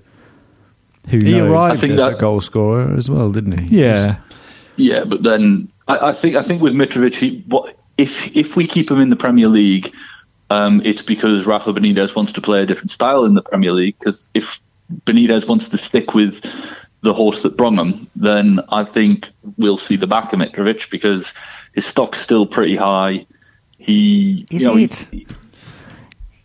who 1.08 1.18
He 1.18 1.32
knows? 1.38 1.50
arrived 1.50 1.74
I 1.74 1.76
think 1.80 1.92
as 1.92 1.98
that- 1.98 2.12
a 2.14 2.16
goal 2.20 2.40
scorer 2.40 2.94
as 2.96 3.08
well, 3.10 3.30
didn't 3.32 3.58
he? 3.58 3.80
Yeah. 3.80 4.16
Yeah, 4.78 5.04
but 5.04 5.22
then 5.22 5.68
I, 5.88 6.08
I 6.08 6.12
think 6.14 6.36
I 6.36 6.42
think 6.42 6.62
with 6.62 6.72
Mitrovic, 6.72 7.14
he, 7.16 7.44
what, 7.48 7.76
if 7.98 8.34
if 8.36 8.56
we 8.56 8.66
keep 8.66 8.90
him 8.90 9.00
in 9.00 9.10
the 9.10 9.16
Premier 9.16 9.48
League, 9.48 9.92
um, 10.50 10.80
it's 10.84 11.02
because 11.02 11.44
Rafa 11.46 11.72
Benitez 11.72 12.14
wants 12.14 12.32
to 12.32 12.40
play 12.40 12.62
a 12.62 12.66
different 12.66 12.90
style 12.90 13.24
in 13.24 13.34
the 13.34 13.42
Premier 13.42 13.72
League. 13.72 13.96
Because 13.98 14.26
if 14.34 14.60
Benitez 15.04 15.46
wants 15.46 15.68
to 15.68 15.76
stick 15.78 16.14
with 16.14 16.42
the 17.02 17.12
horse 17.12 17.42
that 17.42 17.56
brung 17.56 17.76
him, 17.76 18.08
then 18.16 18.60
I 18.70 18.84
think 18.84 19.28
we'll 19.56 19.78
see 19.78 19.96
the 19.96 20.06
back 20.06 20.32
of 20.32 20.38
Mitrovic 20.40 20.90
because 20.90 21.32
his 21.74 21.84
stock's 21.86 22.20
still 22.20 22.46
pretty 22.46 22.76
high. 22.76 23.26
He, 23.78 24.46
Is 24.50 24.62
you 24.62 24.68
know, 24.68 24.76
it? 24.76 24.94
he- 25.12 25.26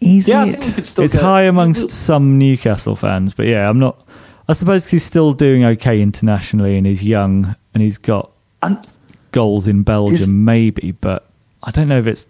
Is 0.01 0.27
yeah, 0.27 0.45
it? 0.45 0.65
we 0.65 0.73
could 0.73 0.87
still 0.87 1.03
it's 1.05 1.13
get- 1.13 1.21
high 1.23 1.43
amongst 1.43 1.89
some 1.89 2.37
Newcastle 2.37 2.95
fans, 2.95 3.33
but 3.33 3.47
yeah, 3.47 3.69
I'm 3.69 3.79
not. 3.79 3.99
I 4.47 4.53
suppose 4.53 4.89
he's 4.89 5.03
still 5.03 5.31
doing 5.33 5.63
okay 5.65 6.01
internationally, 6.01 6.77
and 6.77 6.85
he's 6.85 7.01
young, 7.01 7.55
and 7.73 7.83
he's 7.83 7.97
got 7.97 8.31
And 8.61 8.85
goals 9.31 9.67
in 9.67 9.83
Belgium, 9.83 10.45
maybe. 10.45 10.91
But 10.91 11.27
I 11.63 11.71
don't 11.71 11.87
know 11.87 11.99
if 11.99 12.07
it's. 12.07 12.27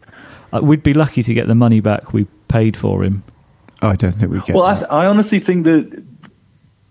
Uh, 0.53 0.61
we'd 0.61 0.83
be 0.83 0.93
lucky 0.93 1.23
to 1.23 1.33
get 1.33 1.47
the 1.47 1.55
money 1.55 1.79
back 1.79 2.13
we 2.13 2.25
paid 2.47 2.77
for 2.77 3.03
him. 3.03 3.23
Oh, 3.81 3.89
I 3.89 3.95
don't 3.95 4.11
think 4.13 4.31
we 4.31 4.39
get 4.41 4.55
Well, 4.55 4.65
that. 4.65 4.91
I, 4.91 5.03
I 5.03 5.07
honestly 5.07 5.39
think 5.39 5.65
that 5.65 6.03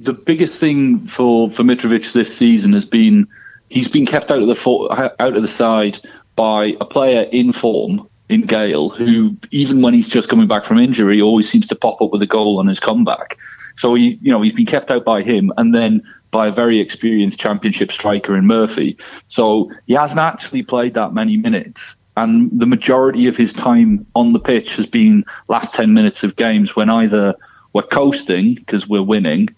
the 0.00 0.12
biggest 0.12 0.58
thing 0.58 1.06
for 1.06 1.50
for 1.50 1.62
Mitrovic 1.62 2.12
this 2.12 2.36
season 2.36 2.72
has 2.72 2.84
been 2.84 3.28
he's 3.70 3.88
been 3.88 4.04
kept 4.06 4.30
out 4.30 4.42
of 4.42 4.48
the 4.48 4.54
for, 4.54 4.92
out 4.92 5.36
of 5.36 5.42
the 5.42 5.48
side 5.48 5.98
by 6.36 6.76
a 6.80 6.84
player 6.84 7.22
in 7.22 7.52
form 7.52 8.08
in 8.28 8.42
Gayle, 8.42 8.88
who 8.88 9.36
even 9.50 9.82
when 9.82 9.94
he's 9.94 10.08
just 10.08 10.28
coming 10.28 10.48
back 10.48 10.64
from 10.64 10.78
injury, 10.78 11.20
always 11.20 11.50
seems 11.50 11.66
to 11.68 11.74
pop 11.74 12.00
up 12.00 12.10
with 12.12 12.22
a 12.22 12.26
goal 12.26 12.58
on 12.58 12.66
his 12.66 12.80
comeback. 12.80 13.38
So 13.76 13.94
he, 13.94 14.18
you 14.20 14.32
know, 14.32 14.42
he's 14.42 14.54
been 14.54 14.66
kept 14.66 14.90
out 14.90 15.04
by 15.04 15.22
him, 15.22 15.52
and 15.56 15.74
then 15.74 16.02
by 16.32 16.48
a 16.48 16.52
very 16.52 16.80
experienced 16.80 17.38
Championship 17.38 17.92
striker 17.92 18.36
in 18.36 18.46
Murphy. 18.46 18.96
So 19.28 19.70
he 19.86 19.94
hasn't 19.94 20.18
actually 20.18 20.64
played 20.64 20.94
that 20.94 21.14
many 21.14 21.36
minutes, 21.36 21.94
and 22.16 22.50
the 22.58 22.66
majority 22.66 23.28
of 23.28 23.36
his 23.36 23.52
time 23.52 24.04
on 24.16 24.32
the 24.32 24.40
pitch 24.40 24.74
has 24.76 24.86
been 24.86 25.24
last 25.46 25.74
ten 25.74 25.94
minutes 25.94 26.24
of 26.24 26.34
games 26.34 26.74
when 26.74 26.90
either 26.90 27.34
we're 27.72 27.82
coasting 27.82 28.54
because 28.54 28.88
we're 28.88 29.02
winning. 29.02 29.48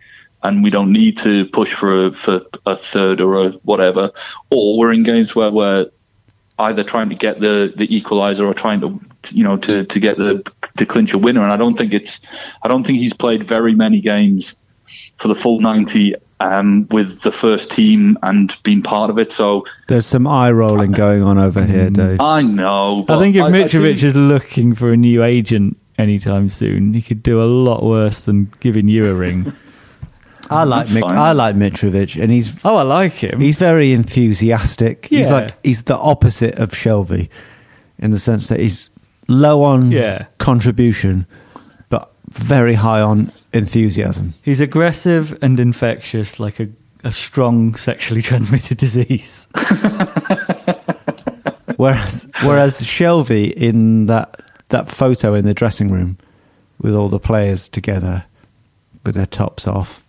And 0.43 0.63
we 0.63 0.69
don't 0.69 0.93
need 0.93 1.17
to 1.21 1.47
push 1.47 1.73
for 1.73 2.09
a, 2.09 2.13
for 2.13 2.43
a 2.67 2.77
third 2.77 3.23
or 3.23 3.47
a 3.47 3.51
whatever, 3.63 4.11
or 4.51 4.77
we're 4.77 4.93
in 4.93 5.03
games 5.03 5.35
where 5.35 5.51
we're 5.51 5.87
either 6.59 6.85
trying 6.85 7.09
to 7.09 7.15
get 7.15 7.41
the 7.41 7.73
the 7.75 7.95
equalizer 7.95 8.47
or 8.47 8.55
trying 8.55 8.81
to 8.83 9.01
you 9.31 9.43
know 9.43 9.57
to 9.57 9.85
to 9.87 9.99
get 9.99 10.17
the 10.19 10.43
to 10.77 10.87
clinch 10.87 11.13
a 11.13 11.19
winner 11.19 11.43
and 11.43 11.51
I 11.51 11.57
don't 11.57 11.77
think 11.77 11.93
it's 11.93 12.21
I 12.63 12.69
don't 12.69 12.85
think 12.87 12.99
he's 12.99 13.15
played 13.15 13.43
very 13.43 13.75
many 13.75 14.01
games 14.01 14.55
for 15.17 15.29
the 15.29 15.35
full 15.35 15.61
90 15.61 16.15
um, 16.40 16.87
with 16.90 17.20
the 17.23 17.33
first 17.33 17.70
team 17.70 18.18
and 18.23 18.57
being 18.62 18.83
part 18.83 19.09
of 19.11 19.18
it 19.18 19.33
so 19.33 19.64
There's 19.88 20.07
some 20.07 20.27
eye 20.27 20.51
rolling 20.51 20.90
going 20.92 21.23
on 21.23 21.38
over 21.38 21.64
here, 21.64 21.90
Dave. 21.90 22.20
I 22.20 22.42
know 22.42 23.05
I 23.09 23.18
think 23.18 23.37
if 23.37 23.40
but 23.40 23.53
Mitrovic 23.53 24.01
do- 24.01 24.07
is 24.09 24.14
looking 24.16 24.75
for 24.75 24.92
a 24.92 24.97
new 24.97 25.23
agent 25.23 25.77
anytime 25.99 26.49
soon, 26.49 26.92
he 26.94 27.01
could 27.03 27.23
do 27.23 27.40
a 27.42 27.47
lot 27.47 27.83
worse 27.85 28.25
than 28.25 28.53
giving 28.61 28.88
you 28.88 29.07
a 29.11 29.14
ring. 29.14 29.53
I 30.51 30.64
like 30.64 30.88
That's 30.88 30.94
Mik- 30.94 31.05
I 31.05 31.33
like 31.33 31.57
Mitrovic, 31.57 32.23
and 32.23 32.31
he's 32.31 32.53
oh, 32.66 32.77
I 32.77 32.83
like 32.83 33.12
him. 33.14 33.40
he's 33.40 33.57
very 33.57 33.92
enthusiastic. 33.92 35.07
He's 35.07 35.31
like 35.31 35.53
he's 35.64 35.85
the 35.85 35.97
opposite 35.97 36.57
of 36.59 36.73
Shelvey, 36.73 37.31
in 37.99 38.11
the 38.11 38.18
sense 38.18 38.49
that 38.49 38.61
he's 38.61 38.90
low 39.27 39.62
on 39.62 39.90
Yeah. 39.90 40.27
contribution, 40.37 41.27
but 41.88 42.12
very 42.29 42.75
high 42.75 43.01
on 43.01 43.33
enthusiasm. 43.55 44.35
He's 44.43 44.61
aggressive 44.61 45.38
and 45.43 45.59
infectious, 45.59 46.38
like 46.38 46.61
a, 46.61 46.69
a 47.05 47.12
strong 47.12 47.75
sexually 47.77 48.23
transmitted 48.31 48.79
disease. 48.79 49.49
Whereas 51.77 52.29
whereas 52.43 52.81
Shelvey 52.81 53.53
in 53.53 54.07
that 54.07 54.40
that 54.69 54.88
photo 54.88 55.35
in 55.35 55.45
the 55.45 55.55
dressing 55.55 55.90
room 55.90 56.19
with 56.81 56.95
all 56.95 57.09
the 57.09 57.19
players 57.19 57.69
together 57.69 58.25
with 59.05 59.17
their 59.17 59.27
tops 59.27 59.67
off, 59.67 60.05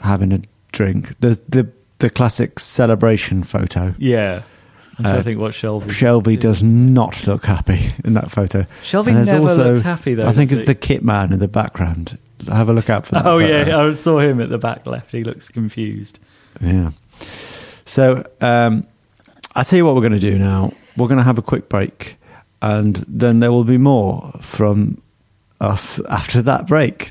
having 0.00 0.32
a 0.32 0.40
drink, 0.72 1.18
the 1.20 1.40
the 1.48 1.70
the 1.98 2.10
classic 2.10 2.58
celebration 2.58 3.42
photo. 3.42 3.94
Yeah. 3.98 4.42
I'm 4.98 5.04
trying 5.04 5.16
to 5.16 5.24
think 5.24 5.38
what 5.38 5.52
Shelvey. 5.52 5.88
Shelvey 5.88 6.40
does 6.40 6.62
not 6.62 7.26
look 7.26 7.44
happy 7.44 7.92
in 8.02 8.14
that 8.14 8.30
photo. 8.30 8.64
Shelvey 8.82 9.12
never 9.26 9.54
looks 9.54 9.82
happy, 9.82 10.14
though, 10.14 10.26
I 10.26 10.32
think 10.32 10.50
it's 10.50 10.62
he? 10.62 10.66
the 10.66 10.74
kit 10.74 11.04
man 11.04 11.34
in 11.34 11.38
the 11.38 11.48
background. 11.48 12.16
Have 12.48 12.68
a 12.68 12.72
look 12.72 12.90
out 12.90 13.06
for 13.06 13.14
that. 13.14 13.26
Oh 13.26 13.40
photo. 13.40 13.66
yeah, 13.66 13.78
I 13.78 13.94
saw 13.94 14.18
him 14.18 14.40
at 14.40 14.50
the 14.50 14.58
back 14.58 14.86
left. 14.86 15.12
He 15.12 15.24
looks 15.24 15.48
confused. 15.48 16.18
Yeah. 16.60 16.90
So 17.84 18.24
um, 18.40 18.86
I 19.54 19.62
tell 19.62 19.76
you 19.78 19.86
what 19.86 19.94
we're 19.94 20.02
going 20.02 20.12
to 20.12 20.18
do 20.18 20.38
now. 20.38 20.72
We're 20.96 21.08
going 21.08 21.18
to 21.18 21.24
have 21.24 21.38
a 21.38 21.42
quick 21.42 21.68
break, 21.68 22.16
and 22.62 22.96
then 23.08 23.38
there 23.38 23.52
will 23.52 23.64
be 23.64 23.78
more 23.78 24.32
from 24.40 25.00
us 25.60 26.00
after 26.08 26.42
that 26.42 26.66
break. 26.66 27.10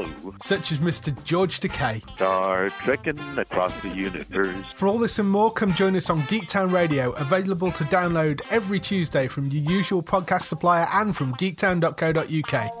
Such 0.41 0.71
as 0.71 0.79
Mr. 0.79 1.11
George 1.23 1.59
Takei. 1.59 2.01
Star 2.15 2.69
trekking 2.69 3.19
across 3.37 3.73
the 3.81 3.89
universe. 3.89 4.65
For 4.75 4.87
all 4.87 4.97
this 4.97 5.19
and 5.19 5.29
more, 5.29 5.51
come 5.51 5.73
join 5.73 5.95
us 5.95 6.09
on 6.09 6.21
Geektown 6.23 6.71
Radio, 6.71 7.11
available 7.13 7.71
to 7.73 7.83
download 7.85 8.41
every 8.49 8.79
Tuesday 8.79 9.27
from 9.27 9.47
your 9.47 9.63
usual 9.63 10.03
podcast 10.03 10.43
supplier 10.43 10.87
and 10.93 11.15
from 11.15 11.33
geektown.co.uk. 11.35 12.71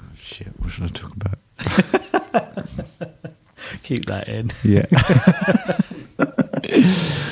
Oh, 0.00 0.04
shit, 0.16 0.48
what 0.60 0.70
should 0.70 0.84
I 0.84 0.88
talk 0.88 1.12
about? 1.14 1.38
Keep 3.82 4.06
that 4.06 4.28
in. 4.28 4.50
Yeah. 4.62 4.86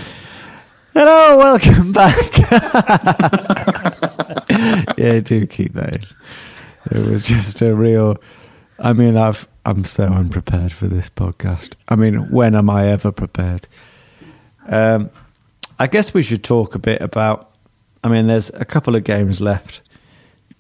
Hello, 0.95 1.39
welcome 1.39 1.91
back. 1.93 2.39
yeah, 4.99 5.21
do 5.21 5.47
keep 5.47 5.73
that 5.73 5.97
in. 5.97 6.03
It 6.99 7.07
was 7.07 7.25
just 7.25 7.63
a 7.63 7.75
real. 7.75 8.17
I 8.79 8.93
mean, 8.93 9.17
I've 9.17 9.49
I'm 9.65 9.85
so 9.85 10.05
unprepared 10.05 10.71
for 10.73 10.89
this 10.89 11.09
podcast. 11.09 11.75
I 11.89 11.97
mean, 11.97 12.31
when 12.31 12.55
am 12.55 12.69
I 12.69 12.89
ever 12.89 13.11
prepared? 13.11 13.67
Um, 14.69 15.09
I 15.79 15.87
guess 15.87 16.13
we 16.13 16.23
should 16.23 16.45
talk 16.45 16.75
a 16.75 16.79
bit 16.79 17.01
about. 17.01 17.53
I 18.05 18.09
mean, 18.09 18.27
there's 18.27 18.51
a 18.51 18.67
couple 18.67 18.95
of 18.95 19.05
games 19.05 19.41
left 19.41 19.81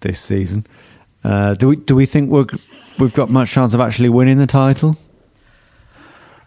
this 0.00 0.18
season. 0.18 0.66
Uh, 1.24 1.54
do 1.54 1.68
we 1.68 1.76
do 1.76 1.94
we 1.94 2.06
think 2.06 2.30
we're 2.30 2.46
we've 2.98 3.12
got 3.12 3.28
much 3.28 3.50
chance 3.50 3.74
of 3.74 3.80
actually 3.80 4.08
winning 4.08 4.38
the 4.38 4.46
title? 4.46 4.96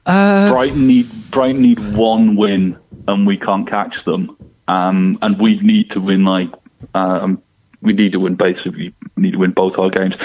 Brighton 0.05 0.87
need 0.87 1.07
Brighton 1.31 1.61
need 1.61 1.79
one 1.95 2.35
win, 2.35 2.77
and 3.07 3.25
we 3.27 3.37
can't 3.37 3.67
catch 3.67 4.03
them. 4.03 4.35
Um, 4.67 5.17
and 5.21 5.39
we 5.39 5.59
need 5.59 5.91
to 5.91 5.99
win 6.01 6.23
like 6.25 6.49
um, 6.93 7.41
we 7.81 7.93
need 7.93 8.11
to 8.13 8.19
win 8.19 8.35
basically 8.35 8.93
we 9.15 9.21
need 9.23 9.31
to 9.33 9.37
win 9.37 9.51
both 9.51 9.77
our 9.77 9.89
games. 9.89 10.15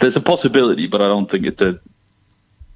There's 0.00 0.16
a 0.16 0.20
possibility, 0.20 0.86
but 0.86 1.00
I 1.02 1.08
don't 1.08 1.30
think 1.30 1.44
it's 1.46 1.60
a 1.60 1.78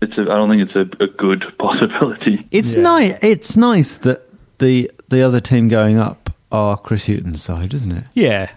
it's 0.02 0.18
a 0.18 0.22
I 0.22 0.24
don't 0.36 0.50
think 0.50 0.62
it's 0.62 0.76
a, 0.76 0.82
a 1.02 1.06
good 1.08 1.54
possibility. 1.58 2.46
It's 2.50 2.74
Yeah. 2.74 2.82
nice. 2.82 3.18
It's 3.22 3.56
nice 3.56 3.96
that 3.98 4.22
the 4.58 4.90
the 5.08 5.22
other 5.22 5.40
team 5.40 5.68
going 5.68 5.98
up 6.00 6.30
are 6.52 6.76
Chris 6.76 7.06
Hughton's 7.06 7.42
side, 7.42 7.72
isn't 7.74 7.92
it? 7.92 8.04
Yeah, 8.14 8.50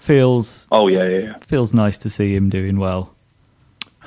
feels 0.00 0.66
Oh 0.72 0.88
yeah, 0.88 1.04
yeah, 1.04 1.18
yeah. 1.18 1.36
feels 1.42 1.72
nice 1.72 1.96
to 1.98 2.10
see 2.10 2.34
him 2.34 2.50
doing 2.50 2.78
well. 2.78 3.14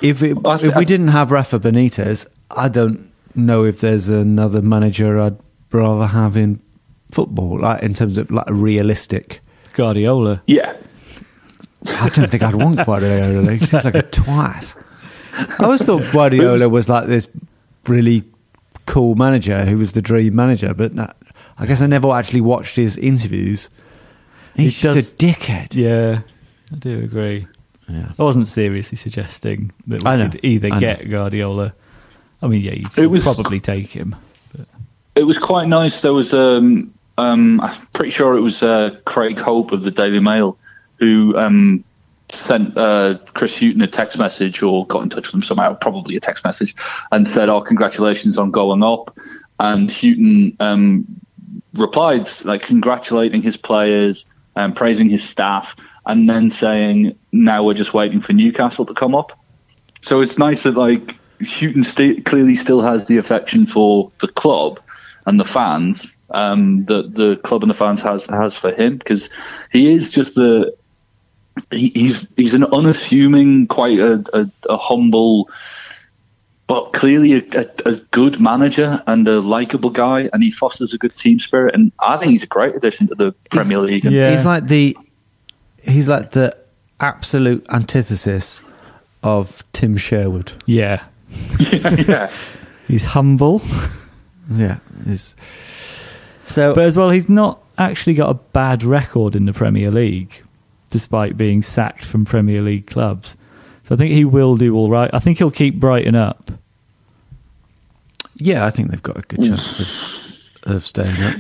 If 0.02 0.22
it, 0.24 0.38
I 0.46 0.58
if 0.60 0.76
we 0.76 0.84
didn't 0.86 1.08
have 1.10 1.32
Rafa 1.32 1.60
Benitez, 1.60 2.26
I 2.52 2.68
don't 2.68 3.10
know 3.36 3.64
if 3.64 3.80
there's 3.80 4.10
another 4.10 4.62
manager 4.62 5.20
I'd 5.22 5.38
rather 5.74 6.06
have 6.08 6.38
in 6.38 6.60
football, 7.12 7.60
like 7.60 7.82
in 7.84 7.94
terms 7.94 8.18
of 8.18 8.30
like 8.32 8.50
a 8.50 8.54
realistic. 8.54 9.42
Guardiola. 9.74 10.42
Yeah. 10.48 10.76
I 11.86 12.10
don't 12.10 12.30
think 12.30 12.44
I'd 12.44 12.56
want 12.56 12.86
Guardiola. 12.86 13.52
He 13.54 13.66
seems 13.66 13.84
like 13.84 13.96
a 13.96 14.04
twat. 14.04 14.76
I 15.34 15.64
always 15.64 15.84
thought 15.84 16.12
Guardiola 16.14 16.70
was 16.70 16.88
like 16.90 17.08
this 17.08 17.28
really 17.88 18.24
cool 18.86 19.16
manager 19.16 19.66
who 19.66 19.78
was 19.78 19.94
the 19.94 20.02
dream 20.02 20.36
manager, 20.36 20.74
but 20.74 20.94
no, 20.94 21.12
I 21.58 21.66
guess 21.66 21.82
I 21.82 21.88
never 21.88 22.14
actually 22.14 22.42
watched 22.42 22.76
his 22.76 22.98
interviews. 22.98 23.70
He's 24.56 24.78
He 24.78 24.82
just 24.84 24.96
does- 24.96 25.14
a 25.14 25.34
dickhead. 25.34 25.74
Yeah, 25.76 26.22
I 26.72 26.76
do 26.76 27.00
agree. 27.00 27.48
Yeah. 27.90 28.12
I 28.18 28.24
wasn't 28.24 28.48
seriously 28.48 28.98
suggesting 28.98 29.72
that 29.88 30.04
we 30.04 30.10
I 30.10 30.16
know. 30.16 30.30
could 30.30 30.46
either 30.46 30.68
I 30.68 30.72
know. 30.76 30.80
get 30.80 31.10
Guardiola. 31.10 31.74
I 32.42 32.48
mean, 32.48 32.62
yeah, 32.62 32.74
you'd 32.74 32.98
It 32.98 33.08
was- 33.08 33.24
probably 33.24 33.60
take 33.60 33.90
him. 33.90 34.16
It 35.16 35.24
was 35.24 35.38
quite 35.38 35.68
nice. 35.68 36.02
There 36.02 36.14
was, 36.14 36.34
um, 36.34 36.94
um, 37.18 37.62
I'm 37.62 37.88
pretty 37.94 38.12
sure 38.12 38.36
it 38.36 38.42
was 38.42 38.64
uh, 38.64 38.98
Craig 39.06 39.38
Hope 39.38 39.72
of 39.72 39.84
the 39.84 39.92
Daily 39.92 40.20
Mail 40.20 40.58
who 40.98 41.38
um, 41.38 41.84
sent 42.32 42.78
uh, 42.78 43.18
Chris 43.34 43.58
Hughton 43.58 43.82
a 43.82 43.88
text 43.88 44.18
message 44.18 44.62
or 44.64 44.86
got 44.88 45.04
in 45.04 45.10
touch 45.10 45.28
with 45.28 45.36
him 45.36 45.42
somehow, 45.42 45.76
probably 45.76 46.16
a 46.16 46.20
text 46.20 46.44
message, 46.44 46.76
and 47.12 47.28
said, 47.28 47.50
"Oh, 47.50 47.62
congratulations 47.62 48.38
on 48.38 48.52
going 48.52 48.84
up." 48.84 49.16
And 49.60 49.92
Hughton 49.92 50.56
um, 50.60 51.06
replied, 51.74 52.30
like 52.44 52.64
congratulating 52.64 53.42
his 53.42 53.58
players 53.58 54.26
and 54.56 54.76
praising 54.76 55.10
his 55.10 55.24
staff, 55.24 55.76
and 56.06 56.30
then 56.30 56.52
saying, 56.52 57.18
"Now 57.32 57.64
we're 57.64 57.74
just 57.74 57.94
waiting 57.94 58.22
for 58.22 58.34
Newcastle 58.34 58.86
to 58.86 58.94
come 58.94 59.16
up." 59.16 59.38
So 60.02 60.22
it's 60.22 60.38
nice 60.38 60.64
that 60.64 60.76
like 60.76 61.16
Hughton 61.42 61.84
st- 61.84 62.26
clearly 62.26 62.56
still 62.56 62.82
has 62.82 63.06
the 63.06 63.18
affection 63.18 63.68
for 63.68 64.12
the 64.20 64.28
club 64.28 64.80
and 65.26 65.40
the 65.40 65.46
fans 65.46 66.16
um, 66.32 66.86
that 66.86 67.14
the 67.14 67.38
club 67.44 67.64
and 67.64 67.70
the 67.70 67.76
fans 67.76 68.02
has 68.02 68.26
has 68.28 68.56
for 68.56 68.72
him 68.72 68.98
because 68.98 69.30
he 69.72 69.94
is 69.94 70.12
just 70.12 70.36
the 70.36 70.76
he, 71.72 71.92
he's 71.96 72.28
he's 72.36 72.54
an 72.54 72.64
unassuming, 72.64 73.68
quite 73.68 74.00
a, 74.00 74.24
a, 74.34 74.50
a 74.70 74.78
humble, 74.78 75.50
but 76.68 76.94
clearly 76.94 77.34
a, 77.34 77.44
a, 77.60 77.92
a 77.94 77.96
good 78.12 78.40
manager 78.40 79.02
and 79.08 79.28
a 79.28 79.40
likable 79.40 79.90
guy, 79.90 80.30
and 80.34 80.44
he 80.44 80.52
fosters 80.52 80.94
a 80.94 80.98
good 80.98 81.16
team 81.16 81.40
spirit. 81.40 81.76
And 81.76 81.92
I 82.00 82.18
think 82.18 82.32
he's 82.32 82.44
a 82.44 82.48
great 82.48 82.76
addition 82.76 83.08
to 83.08 83.16
the 83.16 83.32
Premier 83.52 83.80
League. 83.80 84.06
Yeah. 84.06 84.32
He's 84.32 84.46
like 84.46 84.68
the 84.68 84.98
he's 85.84 86.10
like 86.10 86.32
the 86.32 86.56
absolute 87.00 87.66
antithesis 87.70 88.62
of 89.22 89.64
Tim 89.74 89.98
Sherwood. 89.98 90.54
Yeah, 90.66 91.04
yeah. 91.60 92.32
he's 92.88 93.04
humble, 93.04 93.62
Yeah, 94.56 94.78
he's 95.06 95.36
so. 96.46 96.74
but 96.74 96.86
as 96.86 96.98
well, 96.98 97.10
he's 97.10 97.30
not 97.30 97.62
actually 97.78 98.14
got 98.14 98.30
a 98.30 98.36
bad 98.36 98.84
record 98.84 99.36
in 99.36 99.46
the 99.46 99.54
Premier 99.54 99.92
League, 99.92 100.44
despite 100.90 101.38
being 101.38 101.62
sacked 101.62 102.06
from 102.06 102.26
Premier 102.26 102.62
League 102.62 102.88
clubs. 102.88 103.38
So 103.84 103.96
I 103.96 103.98
think 103.98 104.14
he 104.14 104.26
will 104.26 104.56
do 104.56 104.76
all 104.76 104.90
right. 104.90 105.10
I 105.14 105.20
think 105.20 105.38
he'll 105.38 105.52
keep 105.52 105.80
Brighton 105.80 106.16
up. 106.16 106.52
yeah, 108.36 108.66
I 108.66 108.70
think 108.70 108.92
they've 108.92 109.04
got 109.04 109.18
a 109.18 109.22
good 109.22 109.44
chance 109.44 109.80
of 109.80 109.88
of 110.64 110.86
staying 110.86 111.22
up. 111.24 111.36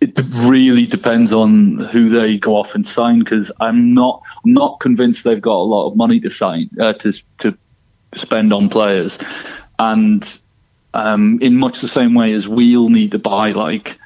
it 0.00 0.18
really 0.46 0.86
depends 0.86 1.32
on 1.32 1.78
who 1.90 2.08
they 2.08 2.38
go 2.38 2.54
off 2.56 2.74
and 2.74 2.86
sign 2.86 3.20
because 3.20 3.50
I'm 3.60 3.94
not 3.94 4.22
I'm 4.44 4.52
not 4.52 4.80
convinced 4.80 5.24
they've 5.24 5.40
got 5.40 5.56
a 5.56 5.64
lot 5.64 5.88
of 5.88 5.96
money 5.96 6.20
to 6.20 6.30
sign 6.30 6.70
uh, 6.80 6.92
to 6.94 7.12
to 7.38 7.56
spend 8.16 8.52
on 8.52 8.68
players, 8.68 9.18
and 9.78 10.38
um, 10.94 11.38
in 11.40 11.56
much 11.56 11.80
the 11.80 11.88
same 11.88 12.14
way 12.14 12.32
as 12.32 12.48
we'll 12.48 12.88
need 12.88 13.12
to 13.12 13.18
buy 13.18 13.52
like 13.52 13.98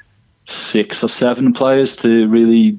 six 0.48 1.02
or 1.02 1.08
seven 1.08 1.52
players 1.52 1.96
to 1.96 2.28
really 2.28 2.78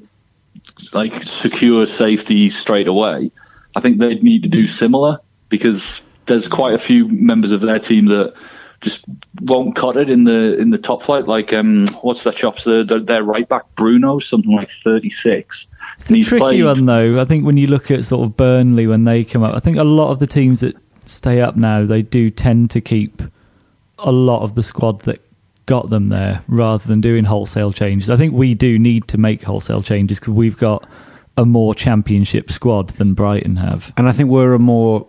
like 0.92 1.24
secure 1.24 1.86
safety 1.86 2.50
straight 2.50 2.88
away. 2.88 3.32
I 3.76 3.82
think 3.82 3.98
they'd 4.00 4.24
need 4.24 4.44
to 4.44 4.50
do 4.50 4.68
similar 4.68 5.20
because 5.50 6.02
there's 6.26 6.48
quite 6.48 6.74
a 6.74 6.80
few 6.80 7.08
members 7.08 7.52
of 7.52 7.62
their 7.62 7.80
team 7.80 8.06
that 8.08 8.34
just 8.82 9.06
won't 9.42 9.76
cut 9.76 9.96
it 9.96 10.10
in 10.10 10.26
the 10.26 10.58
in 10.60 10.70
the 10.70 10.78
top 10.78 11.04
flight. 11.04 11.28
Like 11.28 11.54
um, 11.54 11.88
what's 12.02 12.24
their 12.24 12.34
chops? 12.34 12.66
Their, 12.66 12.84
their, 12.84 13.00
their 13.00 13.24
right 13.24 13.48
back 13.48 13.64
Bruno, 13.76 14.20
something 14.20 14.52
like 14.52 14.70
thirty 14.84 15.10
six. 15.10 15.68
It's 15.98 16.12
a 16.12 16.22
tricky 16.22 16.64
one 16.64 16.86
though. 16.86 17.20
I 17.20 17.26
think 17.26 17.46
when 17.46 17.58
you 17.58 17.68
look 17.68 17.90
at 17.90 18.04
sort 18.06 18.28
of 18.28 18.38
Burnley 18.38 18.88
when 18.88 19.06
they 19.06 19.24
come 19.24 19.44
up, 19.44 19.56
I 19.56 19.60
think 19.60 19.78
a 19.78 19.84
lot 19.84 20.12
of 20.12 20.20
the 20.20 20.28
teams 20.28 20.62
that 20.62 20.76
stay 21.06 21.42
up 21.42 21.56
now 21.56 21.86
they 21.86 22.02
do 22.02 22.30
tend 22.30 22.72
to 22.72 22.82
keep 22.82 23.22
a 24.00 24.12
lot 24.12 24.42
of 24.42 24.56
the 24.56 24.64
squad 24.64 25.02
that 25.02 25.22
got 25.66 25.90
them 25.90 26.10
there 26.10 26.42
rather 26.48 26.86
than 26.88 27.00
doing 27.02 27.24
wholesale 27.24 27.72
changes. 27.72 28.10
I 28.10 28.18
think 28.18 28.34
we 28.34 28.54
do 28.54 28.78
need 28.78 29.08
to 29.10 29.18
make 29.18 29.44
wholesale 29.44 29.82
changes 29.82 30.20
because 30.20 30.34
we've 30.34 30.58
got 30.58 30.88
a 31.38 31.46
more 31.46 31.74
championship 31.74 32.52
squad 32.52 32.90
than 32.92 33.14
Brighton 33.14 33.56
have. 33.56 33.94
And 33.98 34.08
I 34.10 34.12
think 34.12 34.30
we're 34.30 34.54
a 34.54 34.60
more 34.60 35.08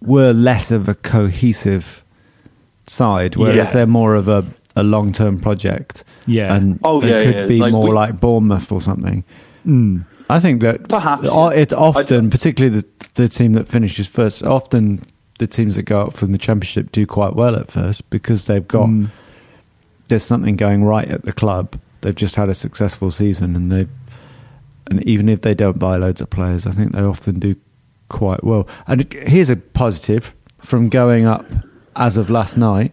we're 0.00 0.32
less 0.34 0.70
of 0.70 0.88
a 0.88 0.94
cohesive 0.94 2.04
side, 2.86 3.36
whereas 3.36 3.68
Yeah. 3.68 3.72
they're 3.72 3.86
more 3.86 4.14
of 4.14 4.28
a, 4.28 4.44
a 4.76 4.82
long 4.82 5.12
term 5.12 5.40
project. 5.40 6.04
Yeah. 6.26 6.54
and 6.54 6.78
Oh, 6.84 7.00
it 7.02 7.08
yeah, 7.08 7.18
could 7.20 7.34
yeah. 7.34 7.46
be 7.46 7.58
Like 7.60 7.72
more 7.72 7.88
we- 7.88 7.94
like 7.94 8.20
Bournemouth 8.20 8.70
or 8.70 8.80
something. 8.80 9.24
Mm. 9.66 10.04
I 10.28 10.40
think 10.40 10.60
that 10.62 10.88
Perhaps, 10.88 11.26
o- 11.30 11.48
it 11.48 11.72
often, 11.72 12.26
I- 12.26 12.30
particularly 12.30 12.80
the 12.80 12.86
the 13.14 13.28
team 13.28 13.54
that 13.54 13.66
finishes 13.66 14.06
first, 14.06 14.42
often 14.42 15.00
the 15.38 15.46
teams 15.46 15.76
that 15.76 15.82
go 15.82 16.02
up 16.02 16.12
from 16.14 16.32
the 16.32 16.38
championship 16.38 16.92
do 16.92 17.06
quite 17.06 17.34
well 17.34 17.56
at 17.56 17.70
first 17.70 18.08
because 18.10 18.46
they've 18.46 18.66
got 18.66 18.88
Mm. 18.88 19.10
there's 20.08 20.22
something 20.22 20.56
going 20.56 20.84
right 20.84 21.08
at 21.08 21.24
the 21.24 21.32
club. 21.32 21.76
They've 22.00 22.14
just 22.14 22.36
had 22.36 22.48
a 22.48 22.54
successful 22.54 23.10
season, 23.10 23.56
and 23.56 23.70
they 23.72 23.86
and 24.88 25.02
even 25.04 25.28
if 25.28 25.40
they 25.40 25.54
don't 25.54 25.78
buy 25.78 25.96
loads 25.96 26.20
of 26.20 26.30
players, 26.30 26.66
I 26.66 26.70
think 26.70 26.92
they 26.92 27.02
often 27.02 27.40
do 27.40 27.56
quite 28.08 28.44
well. 28.44 28.68
And 28.86 29.12
here's 29.12 29.50
a 29.50 29.56
positive 29.56 30.32
from 30.60 30.88
going 30.88 31.26
up 31.26 31.44
as 31.96 32.16
of 32.16 32.30
last 32.30 32.56
night. 32.56 32.92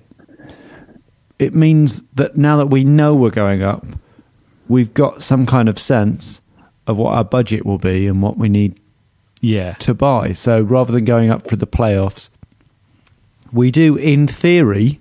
It 1.40 1.54
means 1.54 2.04
that 2.14 2.36
now 2.38 2.58
that 2.58 2.68
we 2.68 2.84
know 2.84 3.14
we're 3.14 3.30
going 3.30 3.62
up, 3.64 3.86
we've 4.68 4.94
got 4.94 5.22
some 5.22 5.46
kind 5.46 5.70
of 5.70 5.78
sense 5.78 6.42
of 6.88 6.98
what 6.98 7.14
our 7.14 7.24
budget 7.24 7.66
will 7.66 7.78
be 7.78 8.08
and 8.08 8.22
what 8.22 8.38
we 8.38 8.50
need 8.50 8.80
Yeah. 9.46 9.74
to 9.80 9.94
buy. 9.94 10.32
So 10.34 10.62
rather 10.62 10.94
than 10.94 11.04
going 11.04 11.30
up 11.30 11.48
for 11.50 11.58
the 11.58 11.68
playoffs, 11.68 12.30
we 13.52 13.72
do, 13.72 13.98
in 13.98 14.26
theory, 14.28 15.00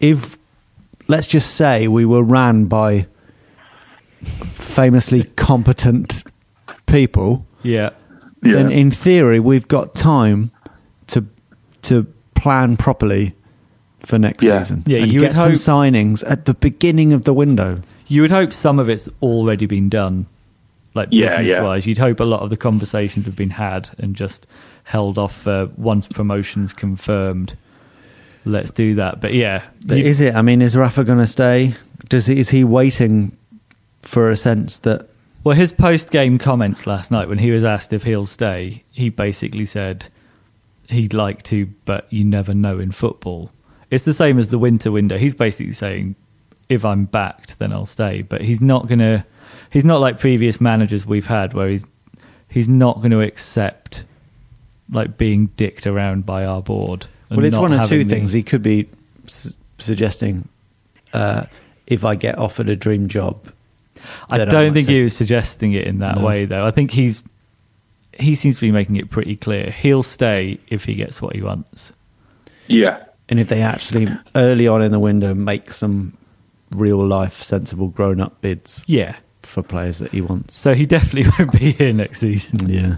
if 0.00 0.36
let's 1.06 1.28
just 1.28 1.54
say 1.54 1.86
we 1.88 2.04
were 2.04 2.24
ran 2.24 2.64
by 2.64 3.06
famously 4.22 5.24
competent 5.36 6.24
people, 6.86 7.46
Yeah. 7.62 7.90
then 8.42 8.70
Yeah. 8.70 8.76
in 8.76 8.90
theory 8.90 9.40
we've 9.40 9.68
got 9.68 9.94
time 9.94 10.50
to 11.08 11.24
to 11.82 12.04
plan 12.34 12.76
properly 12.76 13.32
for 14.00 14.18
next 14.18 14.42
Yeah. 14.42 14.60
season. 14.62 14.82
Yeah, 14.86 14.98
and 14.98 15.12
you 15.12 15.20
get 15.20 15.34
would 15.34 15.38
some 15.40 15.50
hope- 15.50 15.58
signings 15.94 16.24
at 16.28 16.44
the 16.46 16.54
beginning 16.54 17.12
of 17.12 17.22
the 17.24 17.32
window. 17.32 17.78
You 18.08 18.22
would 18.22 18.32
hope 18.32 18.52
some 18.52 18.80
of 18.80 18.88
it's 18.88 19.08
already 19.22 19.66
been 19.66 19.88
done, 19.88 20.26
like 20.96 21.08
Yeah, 21.12 21.28
business 21.36 21.50
yeah. 21.52 21.62
wise. 21.62 21.86
You'd 21.86 21.98
hope 21.98 22.20
a 22.20 22.24
lot 22.24 22.40
of 22.40 22.50
the 22.50 22.56
conversations 22.56 23.24
have 23.26 23.36
been 23.36 23.50
had 23.50 23.88
and 23.98 24.14
just 24.16 24.46
held 24.84 25.18
off 25.18 25.46
uh, 25.46 25.68
once 25.76 26.06
promotions 26.06 26.72
confirmed. 26.72 27.56
Let's 28.44 28.70
do 28.70 28.94
that. 28.96 29.20
But 29.20 29.34
yeah, 29.34 29.62
But 29.86 29.98
you- 29.98 30.04
is 30.04 30.20
it? 30.20 30.34
I 30.34 30.42
mean, 30.42 30.62
is 30.62 30.76
Rafa 30.76 31.04
going 31.04 31.18
to 31.18 31.26
stay? 31.26 31.74
Does 32.08 32.26
he, 32.26 32.38
is 32.38 32.48
he 32.50 32.62
waiting 32.64 33.36
for 34.02 34.30
a 34.30 34.36
sense 34.36 34.78
that 34.80 35.08
Well, 35.44 35.56
his 35.56 35.72
post 35.72 36.10
game 36.10 36.38
comments 36.38 36.86
last 36.86 37.10
night 37.10 37.28
when 37.28 37.38
he 37.38 37.50
was 37.50 37.64
asked 37.64 37.92
if 37.92 38.04
he'll 38.04 38.26
stay, 38.26 38.84
he 38.92 39.08
basically 39.10 39.64
said 39.66 40.06
he'd 40.88 41.12
like 41.14 41.42
to, 41.44 41.66
but 41.84 42.06
you 42.12 42.22
never 42.24 42.54
know 42.54 42.78
in 42.78 42.92
football. 42.92 43.50
It's 43.90 44.04
the 44.04 44.14
same 44.14 44.38
as 44.38 44.50
the 44.50 44.58
winter 44.58 44.92
window. 44.92 45.18
He's 45.18 45.34
basically 45.34 45.72
saying 45.72 46.14
if 46.68 46.84
I'm 46.84 47.04
backed, 47.06 47.58
then 47.58 47.72
I'll 47.72 47.86
stay. 47.86 48.22
But 48.22 48.42
he's 48.42 48.60
not 48.60 48.86
going 48.86 48.98
to. 49.00 49.24
He's 49.76 49.84
not 49.84 50.00
like 50.00 50.18
previous 50.18 50.58
managers 50.60 51.04
we've 51.06 51.26
had 51.26 51.52
where 51.52 51.68
he's 51.68 51.84
he's 52.48 52.68
not 52.68 52.96
going 52.96 53.10
to 53.10 53.20
accept 53.20 54.04
like 54.90 55.18
being 55.18 55.46
dicked 55.56 55.86
around 55.86 56.24
by 56.24 56.46
our 56.46 56.62
board. 56.62 57.06
and 57.28 57.36
Well, 57.36 57.44
it's 57.46 57.56
one 57.56 57.72
of 57.72 57.86
two 57.86 58.02
the- 58.04 58.08
things. 58.14 58.32
He 58.32 58.42
could 58.42 58.62
be 58.62 58.88
s- 59.26 59.56
suggesting 59.78 60.48
uh, 61.12 61.44
if 61.86 62.04
I 62.04 62.14
get 62.14 62.38
offered 62.38 62.68
a 62.70 62.76
dream 62.76 63.08
job. 63.08 63.52
I 64.30 64.38
don't 64.38 64.46
might 64.54 64.72
think 64.72 64.86
take 64.86 64.94
he 64.96 65.02
was 65.02 65.14
suggesting 65.16 65.72
it 65.72 65.86
in 65.86 65.98
that 65.98 66.16
No. 66.16 66.24
way, 66.24 66.44
though. 66.46 66.64
I 66.64 66.70
think 66.70 66.90
he's 66.90 67.22
he 68.18 68.34
seems 68.34 68.54
to 68.54 68.60
be 68.62 68.70
making 68.70 68.96
it 68.96 69.10
pretty 69.10 69.36
clear 69.36 69.70
he'll 69.70 70.02
stay 70.02 70.58
if 70.68 70.84
he 70.86 70.94
gets 70.94 71.20
what 71.20 71.34
he 71.36 71.42
wants. 71.42 71.92
Yeah. 72.66 73.02
And 73.28 73.38
if 73.40 73.48
they 73.48 73.60
actually 73.60 74.08
early 74.34 74.68
on 74.68 74.80
in 74.80 74.90
the 74.92 74.98
window 75.00 75.34
make 75.34 75.70
some 75.72 76.16
real 76.70 77.04
life, 77.04 77.42
sensible, 77.42 77.88
grown 77.88 78.20
up 78.20 78.40
bids 78.40 78.84
Yeah, 78.86 79.16
for 79.46 79.62
players 79.62 79.98
that 79.98 80.12
he 80.12 80.20
wants. 80.20 80.58
so 80.58 80.74
he 80.74 80.86
definitely 80.86 81.30
won't 81.38 81.52
be 81.52 81.72
here 81.72 81.92
next 81.92 82.20
season. 82.20 82.68
Yeah. 82.68 82.96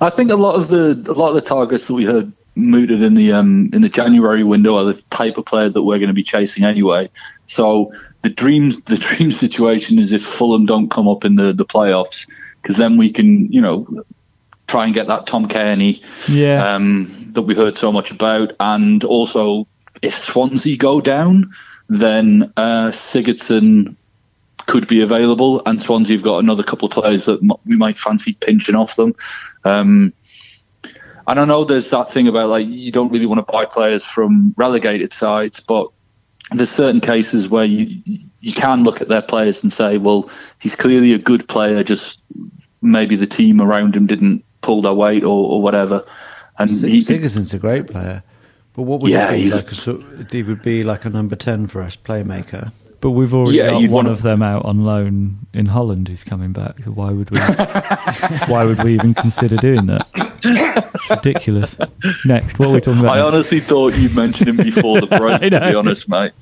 I 0.00 0.10
think 0.10 0.30
a 0.30 0.36
lot 0.36 0.54
of 0.54 0.68
the 0.68 0.92
a 1.10 1.14
lot 1.14 1.28
of 1.28 1.34
the 1.34 1.40
targets 1.40 1.86
that 1.86 1.94
we 1.94 2.04
heard 2.04 2.32
mooted 2.56 3.02
in 3.02 3.14
the 3.14 3.32
um, 3.32 3.70
in 3.72 3.82
the 3.82 3.88
January 3.88 4.44
window 4.44 4.76
are 4.76 4.84
the 4.84 5.02
type 5.10 5.36
of 5.38 5.44
player 5.44 5.68
that 5.68 5.82
we're 5.82 5.98
going 5.98 6.08
to 6.08 6.14
be 6.14 6.22
chasing 6.22 6.64
anyway. 6.64 7.10
So 7.46 7.92
the 8.22 8.28
dreams 8.28 8.80
the 8.82 8.98
dream 9.08 9.32
situation 9.32 9.98
is 9.98 10.12
if 10.12 10.24
Fulham 10.24 10.66
don't 10.66 10.90
come 10.90 11.08
up 11.08 11.24
in 11.24 11.36
the 11.36 11.52
the 11.52 11.64
playoffs 11.64 12.26
because 12.62 12.76
then 12.76 12.96
we 12.96 13.12
can 13.12 13.52
you 13.52 13.60
know 13.60 14.04
try 14.66 14.84
and 14.84 14.94
get 14.94 15.08
that 15.08 15.26
Tom 15.26 15.46
Cairney 15.46 16.02
Yeah, 16.28 16.74
um, 16.74 17.30
that 17.34 17.42
we 17.42 17.54
heard 17.54 17.76
so 17.76 17.92
much 17.92 18.10
about, 18.10 18.52
and 18.60 19.04
also 19.04 19.66
if 20.02 20.16
Swansea 20.16 20.76
go 20.76 21.00
down, 21.00 21.54
then 21.88 22.52
uh, 22.56 22.88
Sigurdsson 22.90 23.96
could 24.66 24.86
be 24.88 25.00
available, 25.00 25.62
and 25.66 25.82
Swansea 25.82 26.16
have 26.16 26.24
got 26.24 26.38
another 26.38 26.62
couple 26.62 26.86
of 26.86 26.92
players 26.92 27.26
that 27.26 27.40
m- 27.42 27.52
we 27.66 27.76
might 27.76 27.98
fancy 27.98 28.34
pinching 28.34 28.74
off 28.74 28.96
them. 28.96 29.14
Um, 29.64 30.12
and 31.26 31.40
I 31.40 31.44
know 31.44 31.64
there's 31.64 31.90
that 31.90 32.12
thing 32.12 32.28
about 32.28 32.48
like 32.48 32.66
you 32.66 32.92
don't 32.92 33.10
really 33.10 33.26
want 33.26 33.46
to 33.46 33.52
buy 33.52 33.64
players 33.64 34.04
from 34.04 34.54
relegated 34.56 35.12
sides, 35.12 35.60
but 35.60 35.88
there's 36.52 36.70
certain 36.70 37.00
cases 37.00 37.48
where 37.48 37.64
you 37.64 38.02
you 38.40 38.52
can 38.52 38.84
look 38.84 39.00
at 39.00 39.08
their 39.08 39.22
players 39.22 39.62
and 39.62 39.72
say, 39.72 39.96
well, 39.96 40.28
he's 40.58 40.76
clearly 40.76 41.14
a 41.14 41.18
good 41.18 41.48
player, 41.48 41.82
just 41.82 42.20
maybe 42.82 43.16
the 43.16 43.26
team 43.26 43.62
around 43.62 43.96
him 43.96 44.06
didn't 44.06 44.44
pull 44.60 44.82
their 44.82 44.92
weight 44.92 45.24
or, 45.24 45.50
or 45.50 45.62
whatever. 45.62 46.04
And 46.58 46.68
Sigurdsson's 46.68 47.54
a 47.54 47.58
great 47.58 47.86
player. 47.86 48.22
But 48.74 48.82
what 48.82 49.00
would 49.00 49.10
Yeah, 49.10 49.32
he 49.32 49.44
be 49.44 49.50
like? 49.50 49.72
A, 49.72 50.26
he 50.30 50.42
would 50.42 50.62
be 50.62 50.84
like 50.84 51.04
a 51.04 51.10
number 51.10 51.36
ten 51.36 51.66
for 51.66 51.80
us, 51.80 51.96
playmaker. 51.96 52.72
But 53.04 53.10
we've 53.10 53.34
already 53.34 53.58
Yeah, 53.58 53.68
got 53.70 53.90
one 53.90 54.06
of 54.06 54.22
them 54.22 54.40
out 54.42 54.64
on 54.64 54.82
loan 54.82 55.36
in 55.52 55.66
Holland 55.66 56.08
who's 56.08 56.24
coming 56.24 56.52
back. 56.52 56.82
So 56.82 56.90
why 56.90 57.10
would 57.12 57.30
we? 57.30 57.38
why 58.48 58.64
would 58.64 58.82
we 58.82 58.94
even 58.94 59.12
consider 59.12 59.56
doing 59.58 59.84
that? 59.86 60.08
It's 60.42 61.10
ridiculous. 61.10 61.76
Next, 62.24 62.58
what 62.58 62.68
are 62.70 62.72
we 62.72 62.80
talking 62.80 63.00
about? 63.00 63.12
I 63.14 63.20
next? 63.22 63.34
honestly 63.36 63.60
thought 63.60 63.94
you'd 63.94 64.14
mentioned 64.14 64.48
him 64.48 64.56
before 64.56 65.02
the 65.02 65.06
break. 65.18 65.42
To 65.42 65.50
be 65.50 65.74
honest, 65.74 66.08
mate. 66.08 66.32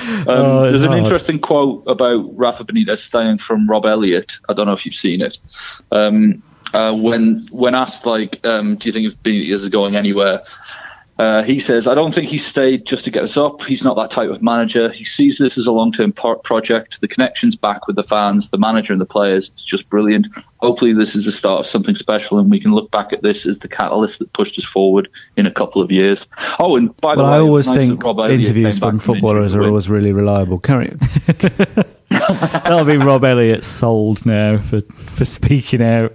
Um, 0.00 0.24
Oh, 0.26 0.70
there's 0.70 0.80
an 0.82 0.88
hard. 0.88 1.00
interesting 1.04 1.38
quote 1.38 1.84
about 1.86 2.34
Rafa 2.34 2.64
Benitez 2.64 2.98
staying 3.00 3.36
from 3.36 3.68
Rob 3.68 3.84
Elliott. 3.84 4.38
I 4.48 4.54
don't 4.54 4.64
know 4.66 4.72
if 4.72 4.86
you've 4.86 4.94
seen 4.94 5.20
it. 5.20 5.38
Um, 5.92 6.42
uh, 6.72 6.94
when 6.94 7.46
when 7.50 7.74
asked 7.74 8.06
like, 8.06 8.40
um, 8.46 8.76
do 8.76 8.88
you 8.88 8.92
think 8.92 9.06
if 9.06 9.22
Benitez 9.22 9.50
is 9.50 9.68
going 9.68 9.94
anywhere? 9.96 10.42
Uh, 11.18 11.42
he 11.42 11.58
says, 11.58 11.86
I 11.86 11.94
don't 11.94 12.14
think 12.14 12.28
he 12.28 12.36
stayed 12.36 12.84
just 12.84 13.06
to 13.06 13.10
get 13.10 13.24
us 13.24 13.38
up. 13.38 13.62
He's 13.62 13.82
not 13.82 13.96
that 13.96 14.10
type 14.10 14.28
of 14.28 14.42
manager. 14.42 14.90
He 14.92 15.04
sees 15.04 15.38
this 15.38 15.56
as 15.56 15.66
a 15.66 15.72
long 15.72 15.90
term 15.90 16.12
pro- 16.12 16.36
project. 16.36 17.00
The 17.00 17.08
connections 17.08 17.56
back 17.56 17.86
with 17.86 17.96
the 17.96 18.02
fans, 18.02 18.50
the 18.50 18.58
manager, 18.58 18.92
and 18.92 19.00
the 19.00 19.06
players. 19.06 19.48
It's 19.48 19.64
just 19.64 19.88
brilliant. 19.88 20.26
Hopefully, 20.58 20.92
this 20.92 21.16
is 21.16 21.24
the 21.24 21.32
start 21.32 21.60
of 21.60 21.66
something 21.66 21.96
special, 21.96 22.38
and 22.38 22.50
we 22.50 22.60
can 22.60 22.74
look 22.74 22.90
back 22.90 23.14
at 23.14 23.22
this 23.22 23.46
as 23.46 23.58
the 23.60 23.68
catalyst 23.68 24.18
that 24.18 24.30
pushed 24.34 24.58
us 24.58 24.64
forward 24.64 25.08
in 25.38 25.46
a 25.46 25.50
couple 25.50 25.80
of 25.80 25.90
years. 25.90 26.26
Oh, 26.58 26.76
and 26.76 26.94
by 26.98 27.14
the 27.14 27.22
Well, 27.22 27.32
way, 27.32 27.38
I 27.38 27.40
always 27.40 27.66
nice 27.66 27.76
think 27.78 28.00
that 28.00 28.06
Rob 28.06 28.18
Elliott 28.18 28.40
interviews 28.40 28.78
from 28.78 28.96
back 28.96 29.02
from 29.02 29.14
footballers 29.14 29.54
are 29.54 29.62
always 29.62 29.88
really 29.88 30.12
reliable. 30.12 30.58
Carry 30.58 30.88
That'll 32.10 32.84
be 32.84 32.96
Rob 32.98 33.24
Elliott 33.24 33.64
sold 33.64 34.24
now 34.26 34.60
for 34.60 34.80
for 34.80 35.24
speaking 35.24 35.82
out. 35.82 36.12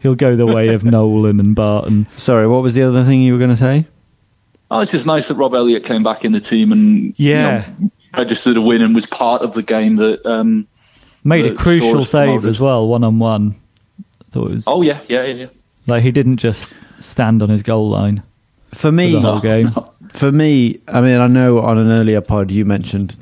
He'll 0.00 0.16
go 0.16 0.34
the 0.34 0.46
way 0.46 0.68
of 0.68 0.82
Nolan 0.84 1.38
and 1.38 1.54
Barton. 1.54 2.08
Sorry, 2.16 2.48
what 2.48 2.62
was 2.62 2.74
the 2.74 2.82
other 2.82 3.04
thing 3.04 3.20
you 3.20 3.32
were 3.34 3.38
going 3.38 3.50
to 3.50 3.56
say? 3.56 3.86
Oh, 4.72 4.80
it's 4.80 4.90
just 4.92 5.04
nice 5.04 5.28
that 5.28 5.34
Rob 5.34 5.54
Elliott 5.54 5.84
came 5.84 6.02
back 6.02 6.24
in 6.24 6.32
the 6.32 6.40
team 6.40 6.72
and 6.72 7.12
you 7.18 7.30
Yeah. 7.32 7.66
know, 7.78 7.90
registered 8.16 8.56
a 8.56 8.60
win 8.62 8.80
and 8.80 8.94
was 8.94 9.04
part 9.04 9.42
of 9.42 9.52
the 9.52 9.62
game 9.62 9.96
that. 9.96 10.24
Um, 10.24 10.66
Made 11.24 11.44
a 11.44 11.54
crucial 11.54 12.04
save 12.06 12.26
promoted. 12.28 12.48
as 12.48 12.58
well, 12.60 12.88
one 12.88 13.04
on 13.04 13.18
one. 13.18 13.54
Thought 14.30 14.46
it 14.46 14.52
was 14.54 14.64
Oh 14.66 14.80
yeah, 14.82 15.00
yeah, 15.08 15.24
yeah. 15.26 15.34
yeah. 15.34 15.46
like 15.86 16.02
he 16.02 16.10
didn't 16.10 16.38
just 16.38 16.72
stand 17.00 17.42
on 17.42 17.50
his 17.50 17.62
goal 17.62 17.90
line 17.90 18.22
For 18.70 18.78
for 18.78 18.92
me, 18.92 19.12
the 19.12 19.20
whole 19.20 19.40
game. 19.40 19.72
for 20.08 20.32
me, 20.32 20.80
I 20.88 21.00
mean, 21.02 21.20
I 21.20 21.26
know 21.26 21.60
on 21.60 21.76
an 21.76 21.90
earlier 21.90 22.22
pod 22.22 22.50
you 22.50 22.64
mentioned 22.64 23.18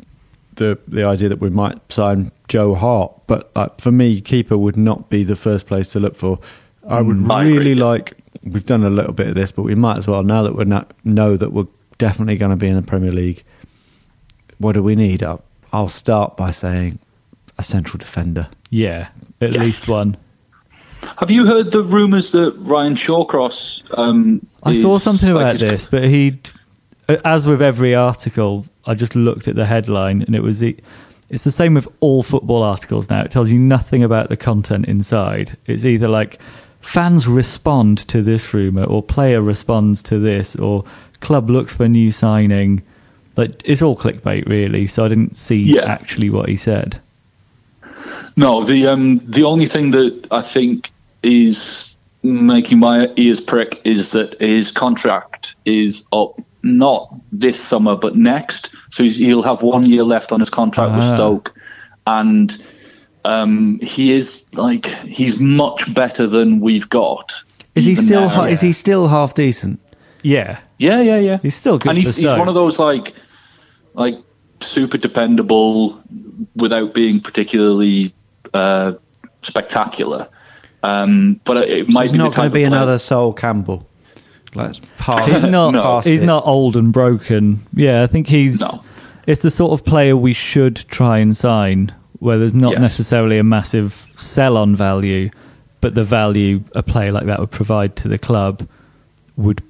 the 0.55 0.79
the 0.87 1.03
idea 1.05 1.29
that 1.29 1.41
we 1.41 1.51
might 1.51 1.79
sign 1.93 2.31
Joe 2.47 2.75
Hart, 2.77 3.13
but 3.27 3.51
uh, 3.57 3.69
for 3.79 3.91
me, 3.91 4.21
keeper 4.21 4.57
would 4.57 4.77
not 4.77 5.11
be 5.11 5.25
the 5.25 5.37
first 5.37 5.67
place 5.67 5.89
to 5.89 6.01
look 6.01 6.15
for. 6.15 6.39
I 6.89 7.01
would 7.01 7.29
I 7.31 7.43
really 7.43 7.73
yeah. 7.73 7.85
like. 7.85 8.17
We've 8.45 8.64
done 8.66 8.85
a 8.85 8.90
little 8.90 9.12
bit 9.12 9.29
of 9.29 9.35
this, 9.35 9.53
but 9.53 9.62
we 9.62 9.75
might 9.75 9.99
as 9.99 10.07
well 10.07 10.23
now 10.23 10.43
that 10.43 10.55
we 10.57 10.64
not 10.64 10.93
know 11.05 11.37
that 11.37 11.53
we're 11.53 11.66
definitely 11.99 12.37
going 12.37 12.51
to 12.51 12.57
be 12.57 12.69
in 12.69 12.77
the 12.77 12.83
Premier 12.83 13.12
League. 13.12 13.43
What 14.59 14.73
do 14.73 14.83
we 14.83 14.95
need? 14.95 15.23
I'll, 15.23 15.43
I'll 15.73 15.88
start 15.88 16.37
by 16.37 16.51
saying 16.51 16.99
a 17.59 17.62
central 17.62 17.99
defender. 17.99 18.49
Yeah, 18.71 19.09
at 19.40 19.53
Yes. 19.53 19.62
least 19.64 19.88
one. 19.88 20.16
Have 21.19 21.31
you 21.31 21.47
heard 21.47 21.73
the 21.73 21.83
rumours 21.83 22.31
that 22.33 22.55
Ryan 22.59 22.95
Shawcross? 22.95 23.83
Um, 23.99 24.47
I 24.62 24.75
saw 24.75 24.99
something 24.99 25.31
about 25.31 25.57
is- 25.57 25.61
this, 25.61 25.87
but 25.87 26.05
he, 26.05 26.38
as 27.25 27.47
with 27.47 27.62
every 27.62 27.95
article, 27.95 28.66
I 28.87 28.95
just 28.95 29.16
looked 29.16 29.49
at 29.49 29.57
the 29.57 29.66
headline 29.66 30.23
and 30.23 30.35
it 30.35 30.43
was 30.43 30.61
he, 30.61 30.77
it's 31.31 31.45
the 31.45 31.51
same 31.51 31.75
with 31.75 31.88
all 32.01 32.23
football 32.23 32.62
articles 32.62 33.09
now. 33.11 33.23
It 33.23 33.31
tells 33.31 33.51
you 33.51 33.59
nothing 33.59 34.03
about 34.05 34.29
the 34.29 34.37
content 34.37 34.87
inside. 34.87 35.57
It's 35.66 35.85
either 35.85 36.09
like 36.09 36.38
fans 36.81 37.27
respond 37.29 37.99
to 38.09 38.23
this 38.23 38.53
rumor, 38.55 38.85
or 38.85 39.03
player 39.03 39.40
responds 39.43 40.03
to 40.05 40.19
this, 40.19 40.57
or 40.57 40.85
club 41.21 41.51
looks 41.51 41.75
for 41.75 41.88
new 41.88 42.11
signing. 42.11 42.83
Like 43.37 43.62
it's 43.64 43.83
all 43.83 43.97
clickbait, 43.97 44.47
really. 44.49 44.87
So 44.87 45.05
I 45.05 45.09
didn't 45.09 45.37
see 45.37 45.57
Yeah. 45.75 45.85
actually 45.85 46.31
what 46.31 46.49
he 46.49 46.57
said. 46.57 46.99
No, 48.37 48.64
the 48.64 48.87
um, 48.87 49.21
the 49.25 49.45
only 49.45 49.66
thing 49.66 49.90
that 49.93 50.27
I 50.31 50.43
think 50.43 50.90
is 51.23 51.95
making 52.23 52.79
my 52.79 53.09
ears 53.16 53.40
prick 53.40 53.81
is 53.85 54.11
that 54.11 54.38
his 54.40 54.71
contract 54.71 55.55
is 55.64 56.05
up 56.12 56.38
not 56.62 57.14
this 57.33 57.59
summer 57.61 57.97
but 57.97 58.16
next. 58.16 58.69
So 58.90 59.03
he's, 59.03 59.16
he'll 59.16 59.43
have 59.43 59.62
one 59.62 59.87
year 59.87 60.03
left 60.05 60.31
on 60.33 60.40
his 60.40 60.51
contract 60.51 60.95
with 60.95 61.05
Ah. 61.05 61.14
Stoke, 61.14 61.55
and 62.07 62.62
um, 63.24 63.78
he 63.80 64.12
is 64.12 64.44
like 64.52 64.87
he's 64.87 65.38
much 65.38 65.92
better 65.94 66.26
than 66.26 66.61
we've 66.61 66.88
got. 66.88 67.33
Is 67.74 67.85
he 67.85 67.94
still? 67.94 68.22
now. 68.22 68.28
ha- 68.28 68.44
Is 68.44 68.61
he 68.61 68.72
still 68.72 69.09
half 69.09 69.35
decent? 69.35 69.80
Yeah, 70.22 70.61
Yeah, 70.78 71.00
yeah, 71.00 71.16
yeah. 71.18 71.38
he's 71.40 71.54
still 71.54 71.78
good 71.78 71.90
and 71.90 71.98
he's, 71.98 72.16
he's 72.16 72.26
one 72.26 72.46
of 72.48 72.54
those 72.54 72.78
like 72.78 73.14
like 73.94 74.16
super 74.61 74.98
dependable 74.98 75.98
without 76.56 76.92
being 76.92 77.20
particularly 77.20 78.12
uh, 78.52 78.92
spectacular. 79.42 80.28
Um, 80.83 81.40
but 81.44 81.59
it 81.59 81.87
So 81.87 81.92
might 81.94 82.02
he's 82.02 82.12
be 82.12 82.18
not 82.18 82.35
going 82.35 82.50
to 82.50 82.54
be 82.54 82.64
another 82.64 82.98
Sol 82.98 83.33
Campbell. 83.33 83.87
Let's 84.54 84.80
pass. 84.98 85.28
he's 85.30 85.42
not. 85.42 85.70
No. 85.72 85.83
past 85.83 86.06
he's 86.09 86.20
it. 86.20 86.24
not 86.26 86.46
old 86.46 86.76
and 86.76 86.92
broken. 86.92 87.61
Yeah, 87.74 88.02
I 88.02 88.06
think 88.06 88.26
he's. 88.26 88.61
No. 88.61 88.83
It's 89.26 89.42
the 89.42 89.50
sort 89.50 89.72
of 89.72 89.85
player 89.87 90.16
we 90.16 90.33
should 90.33 90.76
try 90.88 91.18
and 91.18 91.37
sign, 91.37 91.94
where 92.20 92.38
there's 92.38 92.54
not 92.54 92.72
Yes. 92.72 92.80
necessarily 92.83 93.38
a 93.38 93.44
massive 93.44 94.09
sell-on 94.16 94.76
value, 94.76 95.30
but 95.80 95.94
the 95.94 96.04
value 96.04 96.62
a 96.74 96.83
player 96.83 97.12
like 97.12 97.26
that 97.26 97.40
would 97.40 97.50
provide 97.50 97.96
to 97.96 98.09
the 98.09 98.18
club 98.18 98.66
would 99.37 99.62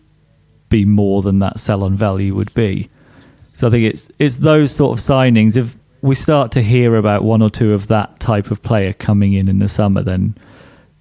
be 0.68 0.84
more 0.84 1.22
than 1.22 1.38
that 1.40 1.58
sell-on 1.58 1.96
value 1.96 2.34
would 2.34 2.52
be. 2.54 2.88
So 3.54 3.68
I 3.68 3.70
think 3.70 3.84
it's 3.84 4.10
it's 4.18 4.36
those 4.36 4.70
sort 4.70 4.98
of 4.98 5.04
signings. 5.04 5.56
If 5.56 5.76
we 6.02 6.14
start 6.14 6.50
to 6.52 6.62
hear 6.62 6.96
about 6.96 7.24
one 7.24 7.42
or 7.42 7.50
two 7.50 7.72
of 7.72 7.86
that 7.88 8.18
type 8.20 8.50
of 8.50 8.62
player 8.62 8.92
coming 8.92 9.32
in 9.34 9.48
in 9.48 9.58
the 9.58 9.68
summer, 9.68 10.02
then 10.02 10.34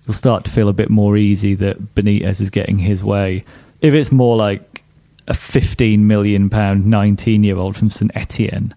you'll 0.05 0.13
start 0.13 0.43
to 0.45 0.51
feel 0.51 0.69
a 0.69 0.73
bit 0.73 0.89
more 0.89 1.17
easy 1.17 1.55
that 1.55 1.95
Benitez 1.95 2.41
is 2.41 2.49
getting 2.49 2.77
his 2.77 3.03
way. 3.03 3.43
If 3.81 3.93
it's 3.93 4.11
more 4.11 4.35
like 4.35 4.83
a 5.27 5.33
15 5.33 6.05
million 6.07 6.49
pound 6.49 6.85
19 6.85 7.43
year 7.43 7.57
old 7.57 7.77
from 7.77 7.89
St 7.89 8.11
Etienne 8.15 8.73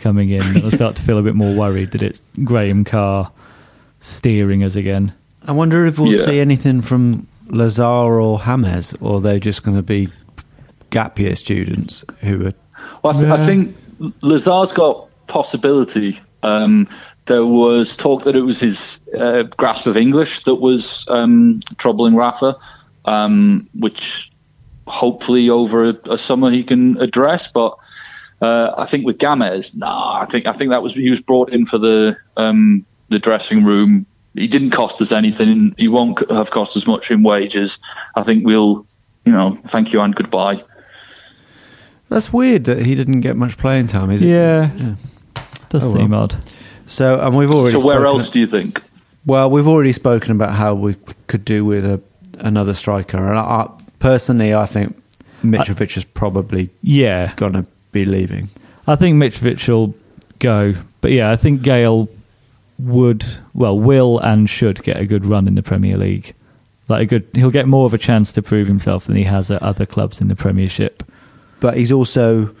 coming 0.00 0.30
in, 0.30 0.42
I'll 0.64 0.70
start 0.72 0.96
to 0.96 1.02
feel 1.02 1.18
a 1.18 1.22
bit 1.22 1.36
more 1.36 1.54
worried 1.54 1.92
that 1.92 2.02
it's 2.02 2.22
Graham 2.42 2.84
Carr 2.84 3.30
steering 4.00 4.64
us 4.64 4.74
again. 4.74 5.12
I 5.46 5.52
wonder 5.52 5.86
if 5.86 5.98
we'll 5.98 6.12
Yeah. 6.14 6.24
see 6.24 6.40
anything 6.40 6.80
from 6.82 7.28
Lazaar 7.48 8.20
or 8.20 8.40
James, 8.40 8.94
or 9.00 9.20
they're 9.20 9.38
just 9.38 9.62
going 9.62 9.76
to 9.76 9.82
be 9.82 10.08
gap 10.90 11.18
year 11.18 11.36
students 11.36 12.04
who 12.20 12.46
are. 12.48 12.54
Well, 13.02 13.16
I, 13.16 13.20
th- 13.20 13.32
I 13.32 13.46
think 13.46 13.76
Lazaar's 14.22 14.72
got 14.72 15.08
possibility. 15.28 16.18
Um, 16.42 16.88
there 17.26 17.46
was 17.46 17.96
talk 17.96 18.24
that 18.24 18.34
it 18.34 18.40
was 18.42 18.58
his 18.60 19.00
uh, 19.18 19.42
grasp 19.56 19.86
of 19.86 19.96
English 19.96 20.44
that 20.44 20.56
was 20.56 21.04
um, 21.08 21.60
troubling 21.76 22.14
Rafa, 22.16 22.56
um, 23.04 23.68
which 23.78 24.30
hopefully 24.86 25.48
over 25.50 25.90
a, 25.90 25.94
a 26.10 26.18
summer 26.18 26.50
he 26.50 26.64
can 26.64 26.96
address. 27.00 27.50
But 27.52 27.76
uh, 28.40 28.74
I 28.78 28.86
think 28.86 29.04
with 29.06 29.18
Gamez, 29.18 29.76
nah, 29.76 30.20
I 30.22 30.26
think 30.26 30.46
I 30.46 30.52
think 30.52 30.70
that 30.70 30.82
was 30.82 30.94
he 30.94 31.10
was 31.10 31.20
brought 31.20 31.52
in 31.52 31.66
for 31.66 31.78
the 31.78 32.16
um, 32.36 32.84
the 33.08 33.18
dressing 33.18 33.64
room. 33.64 34.06
He 34.34 34.46
didn't 34.46 34.70
cost 34.70 35.00
us 35.00 35.10
anything. 35.12 35.74
He 35.76 35.88
won't 35.88 36.18
have 36.30 36.50
cost 36.50 36.76
us 36.76 36.86
much 36.86 37.10
in 37.10 37.22
wages. 37.24 37.78
I 38.14 38.22
think 38.22 38.46
we'll, 38.46 38.86
you 39.24 39.32
know, 39.32 39.58
thank 39.70 39.92
you 39.92 40.00
and 40.00 40.14
goodbye. 40.14 40.62
That's 42.08 42.32
weird 42.32 42.64
that 42.64 42.84
he 42.84 42.94
didn't 42.94 43.20
get 43.20 43.36
much 43.36 43.56
playing 43.58 43.86
time, 43.88 44.10
is 44.10 44.22
it? 44.22 44.28
Yeah. 44.28 44.70
Yeah. 44.76 44.94
Does 45.68 45.84
Oh, 45.84 45.94
seem 45.94 46.10
well. 46.10 46.22
odd. 46.24 46.36
So, 46.86 47.20
and 47.20 47.36
we've 47.36 47.50
already. 47.50 47.78
So 47.78 47.84
where 47.86 47.96
spoken- 48.00 48.20
else 48.20 48.30
do 48.30 48.40
you 48.40 48.46
think? 48.46 48.82
Well, 49.26 49.50
we've 49.50 49.68
already 49.68 49.92
spoken 49.92 50.32
about 50.32 50.54
how 50.54 50.74
we 50.74 50.94
could 51.26 51.44
do 51.44 51.64
with 51.64 51.84
a, 51.84 52.00
another 52.38 52.72
striker, 52.74 53.18
and 53.18 53.38
I, 53.38 53.42
I, 53.42 53.70
personally, 53.98 54.54
I 54.54 54.64
think 54.66 55.00
Mitrovic 55.44 55.96
is 55.96 56.04
probably 56.04 56.70
Yeah. 56.82 57.32
going 57.36 57.52
to 57.52 57.66
be 57.92 58.04
leaving. 58.04 58.48
I 58.86 58.96
think 58.96 59.16
Mitrovic 59.16 59.68
will 59.68 59.94
go, 60.38 60.74
but 61.00 61.12
yeah, 61.12 61.30
I 61.30 61.36
think 61.36 61.62
Gayle 61.62 62.08
would, 62.78 63.24
well, 63.54 63.78
will 63.78 64.18
and 64.18 64.48
should 64.48 64.82
get 64.82 64.96
a 64.96 65.06
good 65.06 65.24
run 65.24 65.46
in 65.46 65.54
the 65.54 65.62
Premier 65.62 65.96
League. 65.96 66.34
Like 66.88 67.02
a 67.02 67.06
good, 67.06 67.28
he'll 67.34 67.50
get 67.50 67.68
more 67.68 67.86
of 67.86 67.94
a 67.94 67.98
chance 67.98 68.32
to 68.32 68.42
prove 68.42 68.66
himself 68.66 69.06
than 69.06 69.16
he 69.16 69.24
has 69.24 69.50
at 69.50 69.62
other 69.62 69.86
clubs 69.86 70.20
in 70.20 70.28
the 70.28 70.36
Premiership. 70.36 71.04
But 71.60 71.76
he's 71.76 71.92
also. 71.92 72.54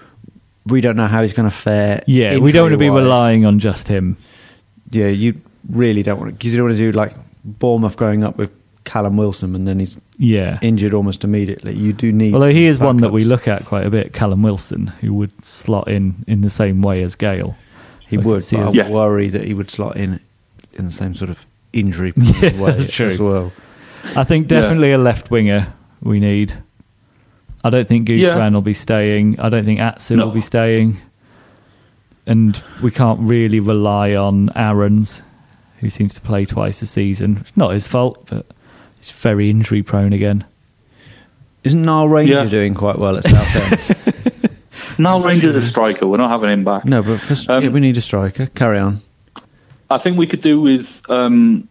We 0.66 0.82
don't 0.82 0.94
know 0.94 1.06
how 1.06 1.22
he's 1.22 1.32
going 1.32 1.48
to 1.48 1.56
fare. 1.56 2.04
Yeah, 2.06 2.36
we 2.36 2.52
don't 2.52 2.64
want 2.64 2.74
to 2.74 2.78
be 2.78 2.90
relying 2.90 3.46
on 3.46 3.58
just 3.58 3.88
him. 3.88 4.18
Yeah, 4.90 5.08
you 5.08 5.40
really 5.68 6.02
don't 6.02 6.18
want 6.18 6.28
to 6.28 6.32
because 6.34 6.52
you 6.52 6.58
don't 6.58 6.66
want 6.66 6.78
to 6.78 6.92
do 6.92 6.96
like 6.96 7.12
Bournemouth 7.44 7.96
growing 7.96 8.22
up 8.22 8.36
with 8.36 8.52
Callum 8.84 9.16
Wilson 9.16 9.54
and 9.54 9.66
then 9.66 9.78
he's 9.78 9.98
Yeah. 10.22 10.58
injured 10.60 10.92
almost 10.92 11.24
immediately. 11.24 11.74
You 11.74 11.94
do 11.94 12.12
need. 12.12 12.34
Although 12.34 12.52
he 12.52 12.66
is 12.66 12.78
one 12.78 12.98
that 12.98 13.10
we 13.10 13.24
look 13.24 13.48
at 13.48 13.64
quite 13.64 13.86
a 13.86 13.90
bit, 13.90 14.12
Callum 14.12 14.42
Wilson, 14.42 14.88
who 15.00 15.14
would 15.14 15.44
slot 15.44 15.88
in 15.88 16.14
in 16.26 16.42
the 16.42 16.50
same 16.50 16.82
way 16.82 17.02
as 17.02 17.14
Gayle. 17.14 17.56
He 18.06 18.18
I 18.18 18.20
would, 18.20 18.42
see 18.44 18.56
but 18.56 18.66
us- 18.68 18.78
I 18.78 18.90
worry 18.90 19.28
that 19.28 19.44
he 19.44 19.54
would 19.54 19.70
slot 19.70 19.96
in 19.96 20.20
in 20.74 20.84
the 20.84 20.90
same 20.90 21.14
sort 21.14 21.30
of 21.30 21.46
injury 21.72 22.12
Yeah, 22.16 22.60
way 22.60 22.72
that's 22.76 22.92
true. 22.92 23.06
as 23.06 23.18
well. 23.20 23.50
I 24.14 24.24
think 24.24 24.46
definitely 24.46 24.92
a 24.92 24.98
left 24.98 25.30
winger 25.30 25.72
we 26.02 26.20
need. 26.20 26.52
I 27.64 27.70
don't 27.70 27.88
think 27.88 28.06
Guzman 28.06 28.20
Yeah. 28.20 28.48
will 28.50 28.60
be 28.62 28.74
staying. 28.74 29.38
I 29.40 29.48
don't 29.48 29.64
think 29.64 29.80
Atsu 29.80 30.16
No. 30.16 30.26
will 30.26 30.32
be 30.32 30.40
staying. 30.40 30.96
And 32.26 32.62
we 32.82 32.90
can't 32.90 33.20
really 33.20 33.60
rely 33.60 34.14
on 34.14 34.50
Aarons, 34.54 35.22
who 35.78 35.90
seems 35.90 36.14
to 36.14 36.20
play 36.20 36.44
twice 36.44 36.80
a 36.82 36.86
season. 36.86 37.38
It's 37.40 37.56
not 37.56 37.72
his 37.72 37.86
fault, 37.86 38.26
but 38.30 38.46
he's 39.00 39.10
very 39.10 39.50
injury 39.50 39.82
prone 39.82 40.12
again. 40.12 40.44
Isn't 41.64 41.82
Niall 41.82 42.08
Ranger 42.08 42.34
Yeah. 42.34 42.44
doing 42.46 42.74
quite 42.74 42.98
well 42.98 43.16
at 43.16 43.24
Southend? 43.24 43.96
Now 44.98 45.18
Ranger's 45.20 45.56
a 45.56 45.62
striker. 45.62 46.06
We're 46.06 46.18
not 46.18 46.30
having 46.30 46.50
him 46.50 46.64
back. 46.64 46.84
no, 46.84 47.02
but 47.02 47.20
for, 47.20 47.34
Um, 47.52 47.62
yeah, 47.62 47.68
we 47.70 47.80
need 47.80 47.96
a 47.96 48.00
striker. 48.02 48.46
Carry 48.46 48.78
on. 48.78 49.00
I 49.88 49.96
think 49.98 50.18
we 50.18 50.26
could 50.26 50.42
do 50.42 50.60
with 50.60 51.00
um, 51.08 51.68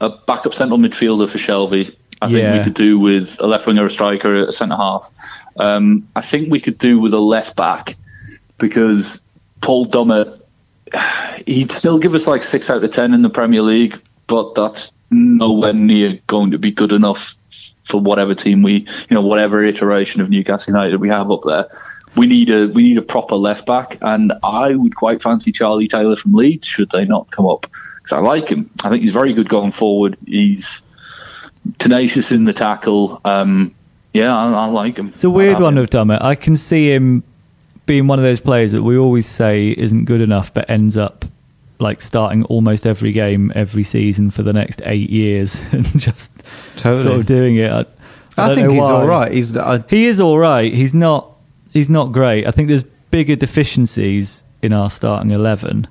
a 0.00 0.10
backup 0.10 0.52
central 0.52 0.78
midfielder 0.78 1.28
for 1.30 1.38
Shelvey. 1.38 1.94
I 2.20 2.26
think 2.26 2.38
Yeah. 2.38 2.58
we 2.58 2.64
could 2.64 2.74
do 2.74 2.98
with 2.98 3.36
a 3.40 3.46
left 3.46 3.66
winger, 3.66 3.84
a 3.86 3.90
striker, 3.90 4.46
a 4.46 4.52
centre 4.52 4.76
half. 4.76 5.10
Um, 5.58 6.06
I 6.16 6.20
think 6.22 6.50
we 6.50 6.60
could 6.60 6.76
do 6.78 6.98
with 7.00 7.14
a 7.14 7.18
left 7.18 7.56
back 7.56 7.96
because 8.58 9.20
Paul 9.62 9.86
Dummett, 9.86 10.38
he'd 11.46 11.70
still 11.72 11.98
give 11.98 12.14
us 12.14 12.26
like 12.26 12.44
six 12.44 12.68
out 12.68 12.84
of 12.84 12.92
ten 12.92 13.14
in 13.14 13.22
the 13.22 13.30
Premier 13.30 13.62
League, 13.62 13.98
but 14.26 14.54
that's 14.54 14.90
nowhere 15.10 15.72
near 15.72 16.18
going 16.26 16.50
to 16.50 16.58
be 16.58 16.70
good 16.70 16.92
enough 16.92 17.34
for 17.84 18.00
whatever 18.00 18.34
team 18.34 18.62
we, 18.62 18.86
you 19.08 19.14
know, 19.14 19.22
whatever 19.22 19.62
iteration 19.64 20.20
of 20.20 20.28
Newcastle 20.28 20.72
United 20.72 21.00
we 21.00 21.08
have 21.08 21.30
up 21.30 21.42
there. 21.44 21.66
We 22.16 22.26
need 22.26 22.50
a 22.50 22.68
we 22.68 22.82
need 22.82 22.98
a 22.98 23.02
proper 23.02 23.36
left 23.36 23.66
back, 23.66 23.98
and 24.00 24.32
I 24.42 24.74
would 24.74 24.96
quite 24.96 25.22
fancy 25.22 25.52
Charlie 25.52 25.86
Taylor 25.86 26.16
from 26.16 26.32
Leeds 26.32 26.66
should 26.66 26.90
they 26.90 27.04
not 27.04 27.30
come 27.30 27.46
up 27.46 27.66
because 27.96 28.12
I 28.12 28.20
like 28.20 28.48
him. 28.48 28.70
I 28.82 28.88
think 28.88 29.02
he's 29.02 29.12
very 29.12 29.34
good 29.34 29.48
going 29.48 29.72
forward. 29.72 30.16
He's 30.26 30.82
tenacious 31.78 32.32
in 32.32 32.44
the 32.44 32.54
tackle. 32.54 33.20
Um, 33.24 33.74
yeah, 34.14 34.34
I, 34.34 34.50
I 34.50 34.66
like 34.66 34.96
him. 34.96 35.08
It's 35.08 35.24
a 35.24 35.30
weird 35.30 35.60
one 35.60 35.76
him. 35.76 35.82
of 35.84 35.90
Dummett. 35.90 36.22
I 36.22 36.34
can 36.34 36.56
see 36.56 36.90
him 36.90 37.22
being 37.84 38.06
one 38.06 38.18
of 38.18 38.24
those 38.24 38.40
players 38.40 38.72
that 38.72 38.82
we 38.82 38.96
always 38.96 39.26
say 39.26 39.70
isn't 39.70 40.06
good 40.06 40.22
enough, 40.22 40.54
but 40.54 40.68
ends 40.70 40.96
up 40.96 41.26
like 41.78 42.00
starting 42.00 42.44
almost 42.44 42.86
every 42.86 43.12
game 43.12 43.52
every 43.54 43.82
season 43.82 44.30
for 44.30 44.42
the 44.42 44.52
next 44.52 44.80
eight 44.84 45.10
years 45.10 45.60
and 45.72 45.84
just 46.00 46.32
Totally. 46.76 47.04
sort 47.04 47.20
of 47.20 47.26
doing 47.26 47.56
it. 47.56 47.70
I, 47.70 47.84
I, 48.38 48.48
don't 48.48 48.56
think 48.56 48.68
know 48.68 48.74
he's 48.74 48.80
why. 48.82 48.90
all 48.92 49.06
right. 49.06 49.32
He's 49.32 49.56
I, 49.56 49.78
He 49.88 50.06
is 50.06 50.20
all 50.20 50.38
right. 50.38 50.72
He's 50.72 50.94
not. 50.94 51.32
He's 51.72 51.90
not 51.90 52.12
great. 52.12 52.46
I 52.46 52.50
think 52.50 52.68
there's 52.68 52.84
bigger 53.10 53.36
deficiencies 53.36 54.42
in 54.62 54.72
our 54.72 54.88
starting 54.90 55.30
eleven, 55.30 55.86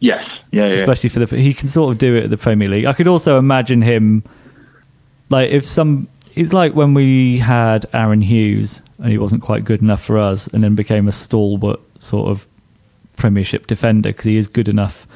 Yes, 0.00 0.38
yeah, 0.52 0.66
yeah. 0.66 0.72
especially 0.72 1.10
for 1.10 1.24
the. 1.24 1.36
He 1.36 1.52
can 1.52 1.68
sort 1.68 1.92
of 1.92 1.98
do 1.98 2.16
it 2.16 2.24
at 2.24 2.30
the 2.30 2.38
Premier 2.38 2.68
League. 2.68 2.86
I 2.86 2.92
could 2.94 3.08
also 3.08 3.38
imagine 3.38 3.82
him, 3.82 4.24
like 5.28 5.50
if 5.50 5.66
some. 5.66 6.08
It's 6.34 6.52
like 6.52 6.72
when 6.74 6.94
we 6.94 7.36
had 7.38 7.84
Aaron 7.92 8.20
Hughes 8.22 8.80
and 8.98 9.10
he 9.10 9.18
wasn't 9.18 9.42
quite 9.42 9.64
good 9.64 9.82
enough 9.82 10.02
for 10.02 10.18
us, 10.18 10.46
and 10.48 10.64
then 10.64 10.74
became 10.74 11.08
a 11.08 11.12
stalwart 11.12 11.80
sort 12.00 12.28
of 12.30 12.47
Premiership 13.18 13.66
defender 13.66 14.10
because 14.10 14.24
he 14.24 14.36
is 14.36 14.48
good 14.48 14.68
enough 14.68 15.06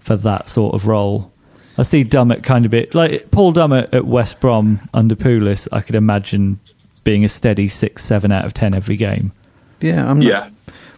for 0.00 0.16
that 0.16 0.48
sort 0.48 0.74
of 0.74 0.86
role. 0.86 1.30
I 1.78 1.82
see 1.82 2.04
Dummett 2.04 2.42
kind 2.42 2.64
of 2.64 2.70
bit 2.70 2.94
like 2.94 3.30
Paul 3.30 3.52
Dummett 3.52 3.92
at 3.94 4.06
West 4.06 4.40
Brom 4.40 4.80
under 4.92 5.14
Pulis. 5.14 5.68
I 5.72 5.80
could 5.80 5.94
imagine 5.94 6.58
being 7.04 7.24
a 7.24 7.28
steady 7.28 7.68
six, 7.68 8.04
seven 8.04 8.32
out 8.32 8.44
of 8.44 8.52
ten 8.54 8.74
every 8.74 8.96
game. 8.96 9.32
yeah, 9.80 10.10
I'm 10.10 10.18
not, 10.18 10.26
yeah, 10.28 10.50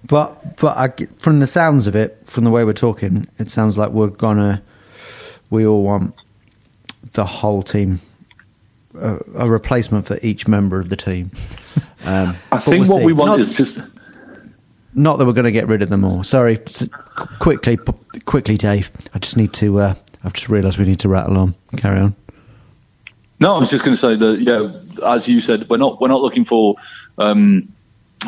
But 0.06 0.56
but 0.56 0.76
I, 0.76 0.88
from 1.18 1.40
the 1.40 1.46
sounds 1.46 1.86
of 1.86 1.94
it, 1.94 2.18
from 2.24 2.44
the 2.44 2.50
way 2.50 2.64
we're 2.64 2.72
talking, 2.72 3.28
it 3.38 3.50
sounds 3.50 3.76
like 3.78 3.90
we're 3.90 4.08
gonna. 4.08 4.62
We 5.50 5.66
all 5.66 5.82
want 5.84 6.14
the 7.12 7.24
whole 7.26 7.62
team, 7.62 8.00
a, 8.98 9.18
a 9.36 9.48
replacement 9.50 10.06
for 10.06 10.18
each 10.22 10.48
member 10.48 10.80
of 10.80 10.88
the 10.88 10.96
team. 10.96 11.30
Um, 12.04 12.34
I 12.50 12.58
think 12.58 12.80
we'll 12.80 12.96
what 12.96 12.98
see. 13.02 13.06
we 13.06 13.12
want 13.12 13.28
Not- 13.30 13.38
is 13.40 13.54
just. 13.56 13.78
Not 14.94 15.16
that 15.18 15.24
we're 15.26 15.32
going 15.32 15.44
to 15.46 15.52
get 15.52 15.68
rid 15.68 15.80
of 15.82 15.88
them 15.88 16.04
all. 16.04 16.22
Sorry, 16.22 16.58
s- 16.66 16.86
qu- 17.16 17.26
quickly, 17.38 17.76
p- 17.78 18.20
quickly, 18.26 18.56
Dave. 18.58 18.90
I 19.14 19.18
just 19.18 19.36
need 19.36 19.52
to. 19.54 19.80
Uh, 19.80 19.94
I've 20.24 20.34
just 20.34 20.48
realised 20.48 20.78
we 20.78 20.84
need 20.84 21.00
to 21.00 21.08
rattle 21.08 21.38
on. 21.38 21.54
Carry 21.76 21.98
on. 22.00 22.14
No, 23.40 23.56
I 23.56 23.58
was 23.58 23.70
just 23.70 23.84
going 23.84 23.96
to 23.96 24.00
say 24.00 24.14
that. 24.16 24.40
Yeah, 24.40 24.70
as 25.08 25.26
you 25.28 25.40
said, 25.40 25.68
we're 25.70 25.78
not 25.78 26.00
we're 26.00 26.08
not 26.08 26.20
looking 26.20 26.44
for 26.44 26.76
um, 27.18 27.72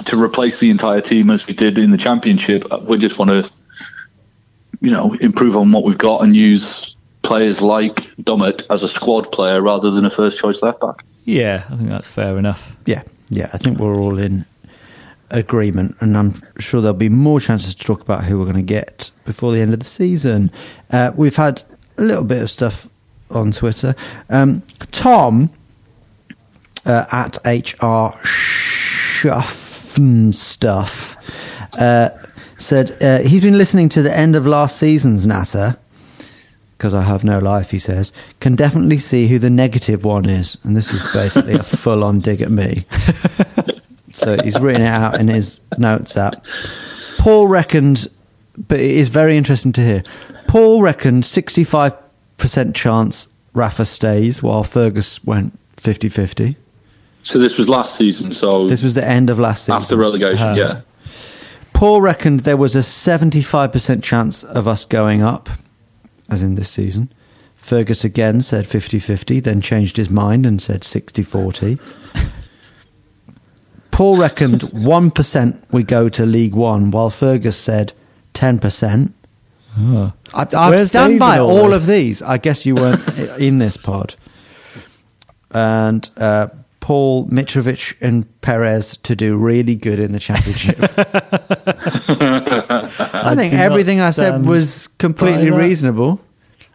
to 0.06 0.20
replace 0.20 0.58
the 0.58 0.70
entire 0.70 1.00
team 1.00 1.30
as 1.30 1.46
we 1.46 1.54
did 1.54 1.78
in 1.78 1.90
the 1.90 1.98
championship. 1.98 2.64
We 2.82 2.96
just 2.98 3.18
want 3.18 3.30
to, 3.30 3.50
you 4.80 4.90
know, 4.90 5.14
improve 5.20 5.56
on 5.56 5.70
what 5.70 5.84
we've 5.84 5.98
got 5.98 6.22
and 6.22 6.34
use 6.34 6.96
players 7.22 7.60
like 7.62 7.96
Dummett 8.22 8.64
as 8.70 8.82
a 8.82 8.88
squad 8.88 9.30
player 9.32 9.60
rather 9.62 9.90
than 9.90 10.04
a 10.04 10.10
first 10.10 10.38
choice 10.38 10.62
left 10.62 10.80
back. 10.80 11.04
Yeah, 11.26 11.64
I 11.70 11.76
think 11.76 11.88
that's 11.90 12.10
fair 12.10 12.36
enough. 12.38 12.74
Yeah, 12.86 13.02
yeah. 13.30 13.50
I 13.52 13.58
think 13.58 13.78
we're 13.78 13.94
all 14.00 14.18
in 14.18 14.44
agreement, 15.30 15.96
and 16.00 16.16
I'm 16.16 16.34
sure 16.58 16.80
there'll 16.80 16.96
be 16.96 17.08
more 17.08 17.40
chances 17.40 17.74
to 17.74 17.84
talk 17.84 18.00
about 18.00 18.24
who 18.24 18.38
we're 18.38 18.44
going 18.44 18.56
to 18.56 18.62
get 18.62 19.10
before 19.24 19.52
the 19.52 19.60
end 19.60 19.72
of 19.72 19.80
the 19.80 19.86
season. 19.86 20.50
Uh, 20.90 21.12
we've 21.14 21.36
had 21.36 21.62
a 21.98 22.02
little 22.02 22.24
bit 22.24 22.42
of 22.42 22.50
stuff 22.50 22.88
on 23.30 23.52
Twitter. 23.52 23.94
Um, 24.30 24.62
Tom 24.92 25.50
uh, 26.86 27.06
at 27.12 27.38
HR 27.44 28.16
Shuffn 28.24 30.34
stuff 30.34 31.16
uh, 31.78 32.10
said 32.58 33.02
uh, 33.02 33.18
he's 33.20 33.40
been 33.40 33.58
listening 33.58 33.88
to 33.90 34.02
the 34.02 34.14
end 34.14 34.36
of 34.36 34.46
last 34.46 34.78
season's 34.78 35.26
Natter 35.26 35.76
because 36.76 36.94
I 36.94 37.02
have 37.02 37.24
no 37.24 37.38
life, 37.38 37.70
he 37.70 37.78
says, 37.78 38.12
can 38.40 38.56
definitely 38.56 38.98
see 38.98 39.26
who 39.26 39.38
the 39.38 39.48
negative 39.48 40.04
one 40.04 40.28
is. 40.28 40.58
And 40.64 40.76
this 40.76 40.92
is 40.92 41.00
basically 41.12 41.54
a 41.54 41.62
full 41.62 42.04
on 42.04 42.20
dig 42.20 42.42
at 42.42 42.50
me. 42.50 42.84
So 44.24 44.42
he's 44.42 44.58
written 44.58 44.82
it 44.82 44.88
out 44.88 45.20
in 45.20 45.28
his 45.28 45.60
notes 45.78 46.16
app. 46.16 46.44
Paul 47.18 47.46
reckoned, 47.46 48.08
but 48.68 48.80
it 48.80 48.90
is 48.90 49.08
very 49.08 49.36
interesting 49.36 49.72
to 49.72 49.84
hear. 49.84 50.02
Paul 50.48 50.82
reckoned 50.82 51.22
65% 51.24 52.74
chance 52.74 53.28
Rafa 53.54 53.84
stays 53.84 54.42
while 54.42 54.64
Fergus 54.64 55.22
went 55.24 55.58
50 55.76 56.08
50. 56.08 56.56
So 57.22 57.38
this 57.38 57.56
was 57.56 57.68
last 57.68 57.96
season. 57.96 58.32
So 58.32 58.66
This 58.68 58.82
was 58.82 58.94
the 58.94 59.06
end 59.06 59.30
of 59.30 59.38
last 59.38 59.62
season. 59.64 59.74
after 59.80 59.96
relegation, 59.96 60.48
Uh, 60.48 60.54
yeah. 60.54 60.80
Paul 61.72 62.00
reckoned 62.02 62.40
there 62.40 62.56
was 62.56 62.74
a 62.76 62.80
75% 62.80 64.02
chance 64.02 64.44
of 64.44 64.68
us 64.68 64.84
going 64.84 65.22
up, 65.22 65.48
as 66.28 66.42
in 66.42 66.54
this 66.54 66.70
season. 66.70 67.12
Fergus 67.56 68.04
again 68.04 68.40
said 68.42 68.66
50 68.66 68.98
50, 68.98 69.40
then 69.40 69.60
changed 69.62 69.96
his 69.96 70.10
mind 70.10 70.44
and 70.44 70.60
said 70.60 70.84
60 70.84 71.22
40. 71.22 71.78
Paul 73.94 74.16
reckoned 74.16 74.62
1% 74.62 75.62
we 75.70 75.84
go 75.84 76.08
to 76.08 76.26
League 76.26 76.56
One, 76.56 76.90
while 76.90 77.10
Fergus 77.10 77.56
said 77.56 77.92
10%. 78.34 79.12
Oh. 79.78 80.12
I, 80.34 80.46
I 80.52 80.84
stand 80.84 81.20
by 81.20 81.38
all 81.38 81.60
all 81.60 81.72
of 81.72 81.86
these. 81.86 82.20
I 82.20 82.38
guess 82.38 82.66
you 82.66 82.74
weren't 82.74 83.08
in 83.38 83.58
this 83.58 83.76
pod. 83.76 84.16
And 85.52 86.10
uh, 86.16 86.48
Paul 86.80 87.26
Mitrovic 87.26 87.94
and 88.00 88.26
Perez 88.40 88.96
to 88.98 89.14
do 89.14 89.36
really 89.36 89.76
good 89.76 90.00
in 90.00 90.10
the 90.10 90.18
championship. 90.18 90.76
I 93.14 93.34
think 93.36 93.52
do 93.52 93.58
everything 93.58 94.00
I 94.00 94.10
said 94.10 94.44
was 94.44 94.88
completely 94.98 95.52
reasonable. 95.52 96.20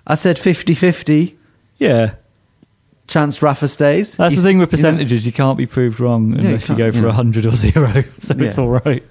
I 0.07 0.15
said 0.15 0.39
50 0.39 0.73
50 0.73 1.37
Yeah, 1.79 2.13
chance 3.09 3.41
Rafa 3.41 3.67
stays. 3.67 4.15
that's 4.15 4.31
You- 4.31 4.37
the 4.37 4.43
thing 4.43 4.59
with 4.59 4.71
you 4.71 4.77
know, 4.77 4.89
percentages. 4.89 5.25
You 5.25 5.31
can't 5.33 5.57
be 5.57 5.65
proved 5.65 5.99
wrong 5.99 6.31
you 6.31 6.37
unless 6.39 6.63
you, 6.69 6.75
can't, 6.75 6.77
go 6.77 6.91
for 6.91 6.97
yeah. 6.99 7.03
a 7.05 7.07
100 7.07 7.45
or 7.45 7.51
zero. 7.51 8.03
So 8.19 8.35
it's 8.37 8.57
all 8.57 8.69
right. 8.69 9.03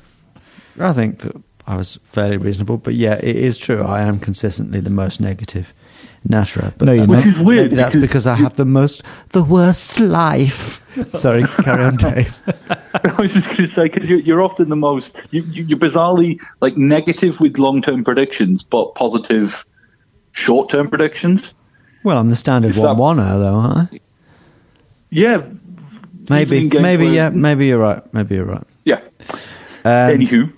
I 0.81 0.93
think 0.93 1.19
that 1.21 1.37
I 1.67 1.77
was 1.77 1.99
fairly 2.05 2.37
reasonable, 2.37 2.79
but 2.79 2.95
yeah, 2.95 3.15
it 3.15 3.37
is 3.37 3.59
true. 3.59 3.83
I 3.83 4.03
am 4.03 4.19
consistently 4.21 4.81
the 4.81 4.91
most 4.91 5.21
negative 5.21 5.75
Natra. 6.29 6.73
But 6.79 6.87
No, 6.87 6.93
you're 6.93 7.07
that- 7.07 7.13
not. 7.13 7.25
Which 7.27 7.35
is 7.35 7.41
weird 7.43 7.65
Maybe 7.67 7.77
that's 7.77 7.95
because- 7.95 8.09
because 8.09 8.27
I 8.27 8.35
have 8.37 8.57
the 8.57 8.65
most, 8.65 9.03
the 9.31 9.43
worst 9.43 9.99
life. 10.01 10.81
Sorry, 11.19 11.45
carry 11.63 11.85
on, 11.85 11.97
Dave. 11.97 12.43
I 13.05 13.15
was 13.21 13.33
just 13.35 13.47
going 13.49 13.69
to 13.69 13.75
say 13.75 13.89
because 13.89 14.09
you're, 14.09 14.21
you're 14.21 14.43
often 14.43 14.69
the 14.69 14.77
most 14.77 15.15
you, 15.31 15.43
you, 15.43 15.63
you're 15.65 15.79
bizarrely 15.79 16.41
like 16.61 16.77
negative 16.77 17.39
with 17.41 17.57
long 17.59 17.83
term 17.83 18.03
predictions, 18.05 18.63
but 18.65 18.95
positive 18.95 19.65
short 20.33 20.71
term 20.71 20.89
predictions. 20.89 21.55
Well, 22.05 22.19
I'm 22.19 22.29
the 22.31 22.37
standard 22.37 22.75
that- 22.75 22.97
one-oneer, 22.97 23.39
though, 23.41 23.55
aren't 23.57 23.93
I? 23.93 24.01
Yeah, 25.11 25.43
Maybe, 26.31 26.57
Even 26.57 26.63
in 26.65 26.69
games 26.69 26.83
maybe, 26.83 27.05
where- 27.05 27.15
yeah, 27.15 27.29
maybe 27.31 27.67
you're 27.69 27.79
right. 27.79 28.03
Maybe 28.13 28.35
you're 28.35 28.45
right. 28.45 28.63
yeah. 28.85 29.01
And, 29.85 30.21
Anywho, 30.21 30.53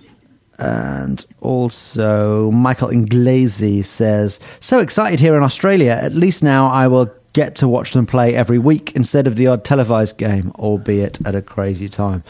and 0.58 1.24
also, 1.40 2.50
Michael 2.50 2.88
Inglesi 2.88 3.84
says, 3.84 4.40
"So 4.58 4.80
excited 4.80 5.20
here 5.20 5.36
in 5.36 5.44
Australia. 5.44 5.96
At 6.02 6.12
least 6.14 6.42
now 6.42 6.66
I 6.66 6.88
will 6.88 7.08
get 7.34 7.54
to 7.56 7.68
watch 7.68 7.92
them 7.92 8.04
play 8.04 8.34
every 8.34 8.58
week 8.58 8.90
instead 8.96 9.28
of 9.28 9.36
the 9.36 9.46
odd 9.46 9.62
televised 9.62 10.18
game, 10.18 10.50
albeit 10.58 11.18
at 11.24 11.36
a 11.36 11.42
crazy 11.42 11.88
time." 11.88 12.24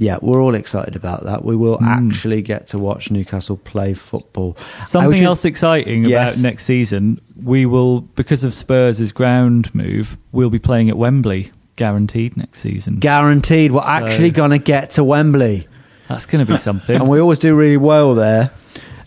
Yeah, 0.00 0.16
we're 0.22 0.40
all 0.40 0.54
excited 0.54 0.96
about 0.96 1.24
that. 1.24 1.44
We 1.44 1.54
will 1.54 1.76
hmm. 1.76 1.84
actually 1.84 2.40
get 2.40 2.66
to 2.68 2.78
watch 2.78 3.10
Newcastle 3.10 3.58
play 3.58 3.92
football. 3.92 4.56
Something 4.78 5.12
just- 5.12 5.22
else 5.22 5.44
exciting 5.44 6.06
Yes. 6.06 6.36
about 6.36 6.42
next 6.42 6.64
season, 6.64 7.20
we 7.44 7.66
will, 7.66 8.00
because 8.00 8.42
of 8.42 8.54
Spurs' 8.54 9.12
ground 9.12 9.74
move, 9.74 10.16
we'll 10.32 10.48
be 10.48 10.58
playing 10.58 10.88
at 10.88 10.96
Wembley, 10.96 11.52
guaranteed 11.76 12.34
next 12.38 12.60
season. 12.60 12.96
guaranteed 12.96 13.72
we're 13.72 13.82
actually 13.82 14.30
going 14.30 14.52
to 14.52 14.58
get 14.58 14.88
to 14.92 15.04
Wembley, 15.04 15.68
That's 16.08 16.24
going 16.24 16.46
to 16.46 16.50
be 16.50 16.56
something. 16.70 16.96
and 16.96 17.06
we 17.06 17.20
always 17.20 17.38
do 17.38 17.54
really 17.54 17.76
well 17.76 18.14
there. 18.14 18.50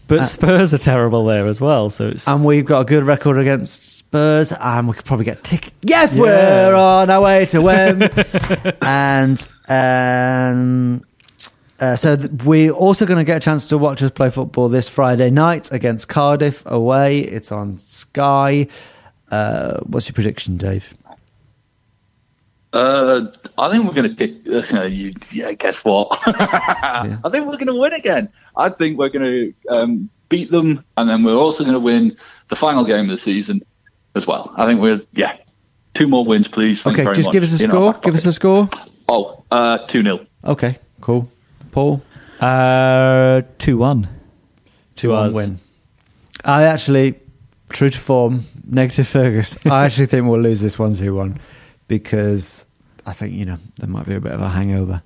But 0.08 0.26
Spurs 0.26 0.74
are 0.74 0.78
terrible 0.78 1.26
there 1.26 1.48
as 1.48 1.60
well, 1.62 1.90
so 1.90 2.10
it's 2.10 2.28
And 2.28 2.44
we've 2.46 2.66
got 2.66 2.82
a 2.82 2.86
good 2.86 3.04
record 3.06 3.38
against 3.38 3.84
Spurs, 3.98 4.52
and 4.52 4.88
we 4.88 4.94
could 4.94 5.06
probably 5.06 5.26
get 5.26 5.44
tickets. 5.44 5.74
Yes, 5.82 6.12
Yeah. 6.14 6.22
we're 6.22 6.76
on 6.76 7.10
our 7.10 7.22
way 7.22 7.46
to 7.48 7.62
win. 7.62 8.04
and 8.82 9.48
um, 9.68 11.04
uh, 11.80 11.96
so 11.96 12.16
th- 12.16 12.32
we're 12.44 12.72
also 12.72 13.06
going 13.06 13.18
to 13.18 13.24
get 13.24 13.38
a 13.38 13.40
chance 13.40 13.68
to 13.68 13.78
watch 13.78 14.02
us 14.04 14.12
play 14.12 14.30
football 14.30 14.70
this 14.70 14.88
Friday 14.88 15.30
night 15.30 15.72
against 15.72 16.08
Cardiff 16.08 16.64
away. 16.66 17.20
It's 17.20 17.52
on 17.52 17.78
Sky. 17.78 18.68
Uh, 19.32 19.80
what's 19.86 20.08
your 20.08 20.14
prediction, 20.14 20.58
Dave? 20.58 20.94
Uh, 22.74 23.32
I 23.58 23.72
think 23.72 23.86
we're 23.86 23.94
going 23.94 24.10
to 24.10 24.16
pick. 24.16 24.34
Uh, 24.54 24.84
you, 24.84 25.14
yeah, 25.32 25.52
guess 25.54 25.84
what? 25.84 26.08
I 26.26 27.18
think 27.32 27.46
we're 27.46 27.58
going 27.58 27.68
to 27.68 27.76
win 27.76 27.94
again. 27.94 28.30
I 28.56 28.70
think 28.70 28.98
we're 28.98 29.10
going 29.10 29.54
to 29.68 29.74
um, 29.74 30.10
beat 30.30 30.52
them, 30.52 30.84
and 30.98 31.10
then 31.10 31.24
we're 31.24 31.36
also 31.36 31.64
going 31.64 31.74
to 31.74 31.80
win 31.80 32.16
the 32.50 32.56
final 32.56 32.86
game 32.86 33.06
of 33.06 33.10
the 33.10 33.18
season 33.18 33.62
as 34.16 34.28
well. 34.28 34.54
I 34.58 34.66
think 34.66 34.80
we're 34.80 35.02
yeah, 35.14 35.38
two 35.94 36.08
more 36.08 36.26
wins, 36.26 36.48
please. 36.48 36.82
Thanks 36.82 37.00
okay, 37.00 37.12
just 37.14 37.28
much. 37.28 37.34
give 37.34 37.44
us 37.44 37.60
a 37.60 37.64
In 37.64 37.70
score. 37.70 37.94
back 37.94 38.04
Give 38.04 38.16
us 38.16 38.26
a 38.26 38.34
score. 38.34 38.70
Oh, 39.10 39.44
uh, 39.52 39.80
two 39.88 40.04
0 40.04 40.26
Okay, 40.44 40.78
cool. 41.02 41.30
Paul, 41.72 42.02
uh, 42.40 43.42
2 43.58 43.78
1. 43.78 44.08
Two 44.96 45.12
one 45.12 45.34
win. 45.34 45.60
I 46.46 46.64
actually, 46.64 47.20
true 47.70 47.90
to 47.90 47.98
form, 47.98 48.46
negative 48.66 49.08
Fergus. 49.08 49.58
I 49.66 49.86
actually 49.86 50.06
think 50.06 50.28
we'll 50.28 50.40
lose 50.40 50.62
this 50.62 50.78
one 50.78 50.94
two 50.94 51.16
one 51.16 51.40
because 51.88 52.66
I 53.06 53.14
think 53.14 53.34
you 53.34 53.46
know 53.46 53.58
there 53.80 53.90
might 53.90 54.06
be 54.06 54.16
a 54.16 54.20
bit 54.22 54.32
of 54.32 54.42
a 54.42 54.50
hangover. 54.50 55.02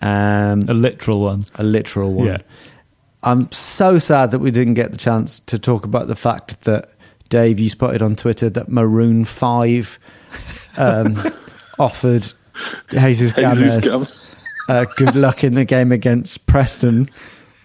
Um, 0.00 0.60
A 0.68 0.74
literal 0.74 1.20
one. 1.20 1.42
a 1.56 1.64
literal 1.64 2.12
one. 2.12 2.26
Yeah. 2.28 2.38
I'm 3.24 3.50
so 3.50 3.98
sad 3.98 4.30
that 4.30 4.38
we 4.38 4.52
didn't 4.52 4.74
get 4.74 4.92
the 4.92 4.96
chance 4.96 5.40
to 5.40 5.58
talk 5.58 5.84
about 5.84 6.06
the 6.06 6.14
fact 6.14 6.60
that 6.62 6.90
Dave, 7.30 7.58
you 7.58 7.68
spotted 7.68 8.00
on 8.00 8.14
Twitter 8.14 8.48
that 8.50 8.68
Maroon 8.68 9.24
Five 9.24 9.98
um, 10.76 11.20
offered 11.78 12.22
Jesus 12.90 13.32
Jesus 13.32 13.32
Gamez 13.34 13.80
Gamez. 13.80 14.14
uh, 14.68 14.84
good 14.96 15.16
luck 15.16 15.42
in 15.42 15.54
the 15.54 15.64
game 15.64 15.90
against 15.92 16.46
Preston. 16.46 17.06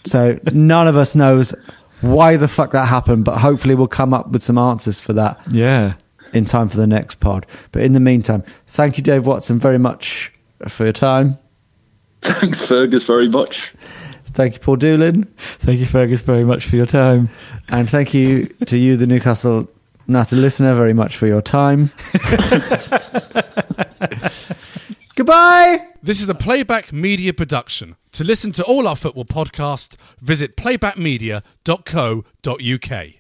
So 0.06 0.40
none 0.52 0.88
of 0.88 0.98
us 0.98 1.14
knows 1.16 1.54
why 2.02 2.36
the 2.36 2.48
fuck 2.48 2.72
that 2.72 2.88
happened, 2.88 3.24
but 3.24 3.38
hopefully 3.38 3.76
we'll 3.76 3.88
come 3.88 4.14
up 4.14 4.30
with 4.32 4.42
some 4.44 4.58
answers 4.58 5.00
for 5.00 5.14
that 5.14 5.40
Yeah. 5.52 5.94
In 6.34 6.46
time 6.46 6.68
for 6.68 6.78
the 6.78 6.88
next 6.88 7.20
pod. 7.20 7.46
But 7.72 7.84
in 7.84 7.94
the 7.94 8.00
meantime, 8.00 8.44
thank 8.68 8.98
you, 8.98 9.04
Dave 9.04 9.26
Watson, 9.28 9.60
very 9.60 9.78
much 9.78 10.32
for 10.68 10.84
your 10.84 10.94
time. 10.94 11.38
Thanks, 12.22 12.66
Fergus, 12.66 13.04
very 13.06 13.30
much. 13.30 13.72
Thank 14.26 14.54
you, 14.56 14.60
Paul 14.60 14.78
Doolan. 14.78 15.26
Thank 15.60 15.80
you, 15.80 15.86
Fergus, 15.86 16.22
very 16.22 16.44
much 16.44 16.66
for 16.66 16.76
your 16.76 16.88
time. 16.88 17.30
And 17.70 17.88
thank 17.90 18.14
you 18.14 18.48
to 18.66 18.78
you, 18.78 18.98
the 18.98 19.06
Newcastle 19.06 19.70
Natter 20.08 20.36
listener, 20.38 20.74
very 20.74 20.94
much 20.94 21.16
for 21.18 21.28
your 21.28 21.42
time. 21.42 21.92
Goodbye. 25.16 25.88
This 26.02 26.20
is 26.22 26.28
a 26.28 26.34
Playback 26.36 26.92
Media 26.92 27.34
production. 27.34 27.96
To 28.14 28.24
listen 28.24 28.52
to 28.54 28.64
all 28.64 28.88
our 28.88 28.96
football 28.96 29.26
podcasts, 29.26 29.96
visit 30.20 30.58
playbackmedia.co.uk. 30.58 32.26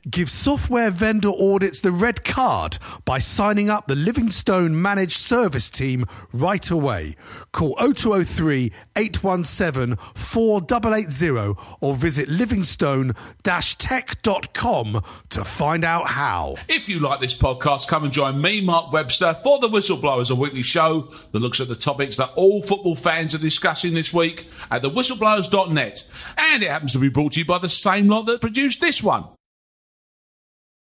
Give 0.09 0.30
software 0.30 0.91
vendor 0.91 1.30
audits 1.30 1.80
the 1.80 1.93
red 1.93 2.26
card 2.26 2.78
by 3.05 3.19
signing 3.19 3.69
up 3.69 3.88
the 3.88 3.95
Livingstone 3.95 4.82
Managed 4.82 5.17
Service 5.17 5.69
Team 5.69 6.05
right 6.34 6.69
away. 6.69 7.15
Call 7.53 7.78
0203 7.78 8.74
817 8.97 9.95
4880 10.13 11.57
or 11.80 11.95
visit 11.95 12.28
livingstone-tech.com 12.28 15.01
to 15.30 15.45
find 15.45 15.86
out 15.86 16.07
how. 16.07 16.55
If 16.67 16.89
you 16.89 16.99
like 16.99 17.21
this 17.21 17.34
podcast, 17.34 17.88
come 17.88 18.03
and 18.03 18.11
join 18.11 18.41
me, 18.41 18.61
Mark 18.61 18.91
Webster, 18.91 19.38
for 19.41 19.57
The 19.59 19.69
Whistleblowers, 19.69 20.32
a 20.32 20.36
weekly 20.36 20.63
show 20.63 21.07
that 21.32 21.39
looks 21.39 21.61
at 21.61 21.69
the 21.69 21.76
topics 21.76 22.17
that 22.17 22.32
all 22.36 22.61
football 22.61 22.97
fans 22.97 23.34
are 23.34 23.38
discussing 23.38 23.93
this 23.93 24.13
week 24.13 24.49
at 24.69 24.82
thewhistleblowers.net. 24.82 26.11
And 26.38 26.61
it 26.61 26.69
happens 26.69 26.91
to 26.91 26.99
be 26.99 27.07
brought 27.07 27.32
to 27.34 27.39
you 27.39 27.45
by 27.45 27.59
the 27.59 27.69
same 27.69 28.09
lot 28.09 28.26
that 28.26 28.41
produced 28.41 28.82
this 28.82 29.01
one. 29.01 29.12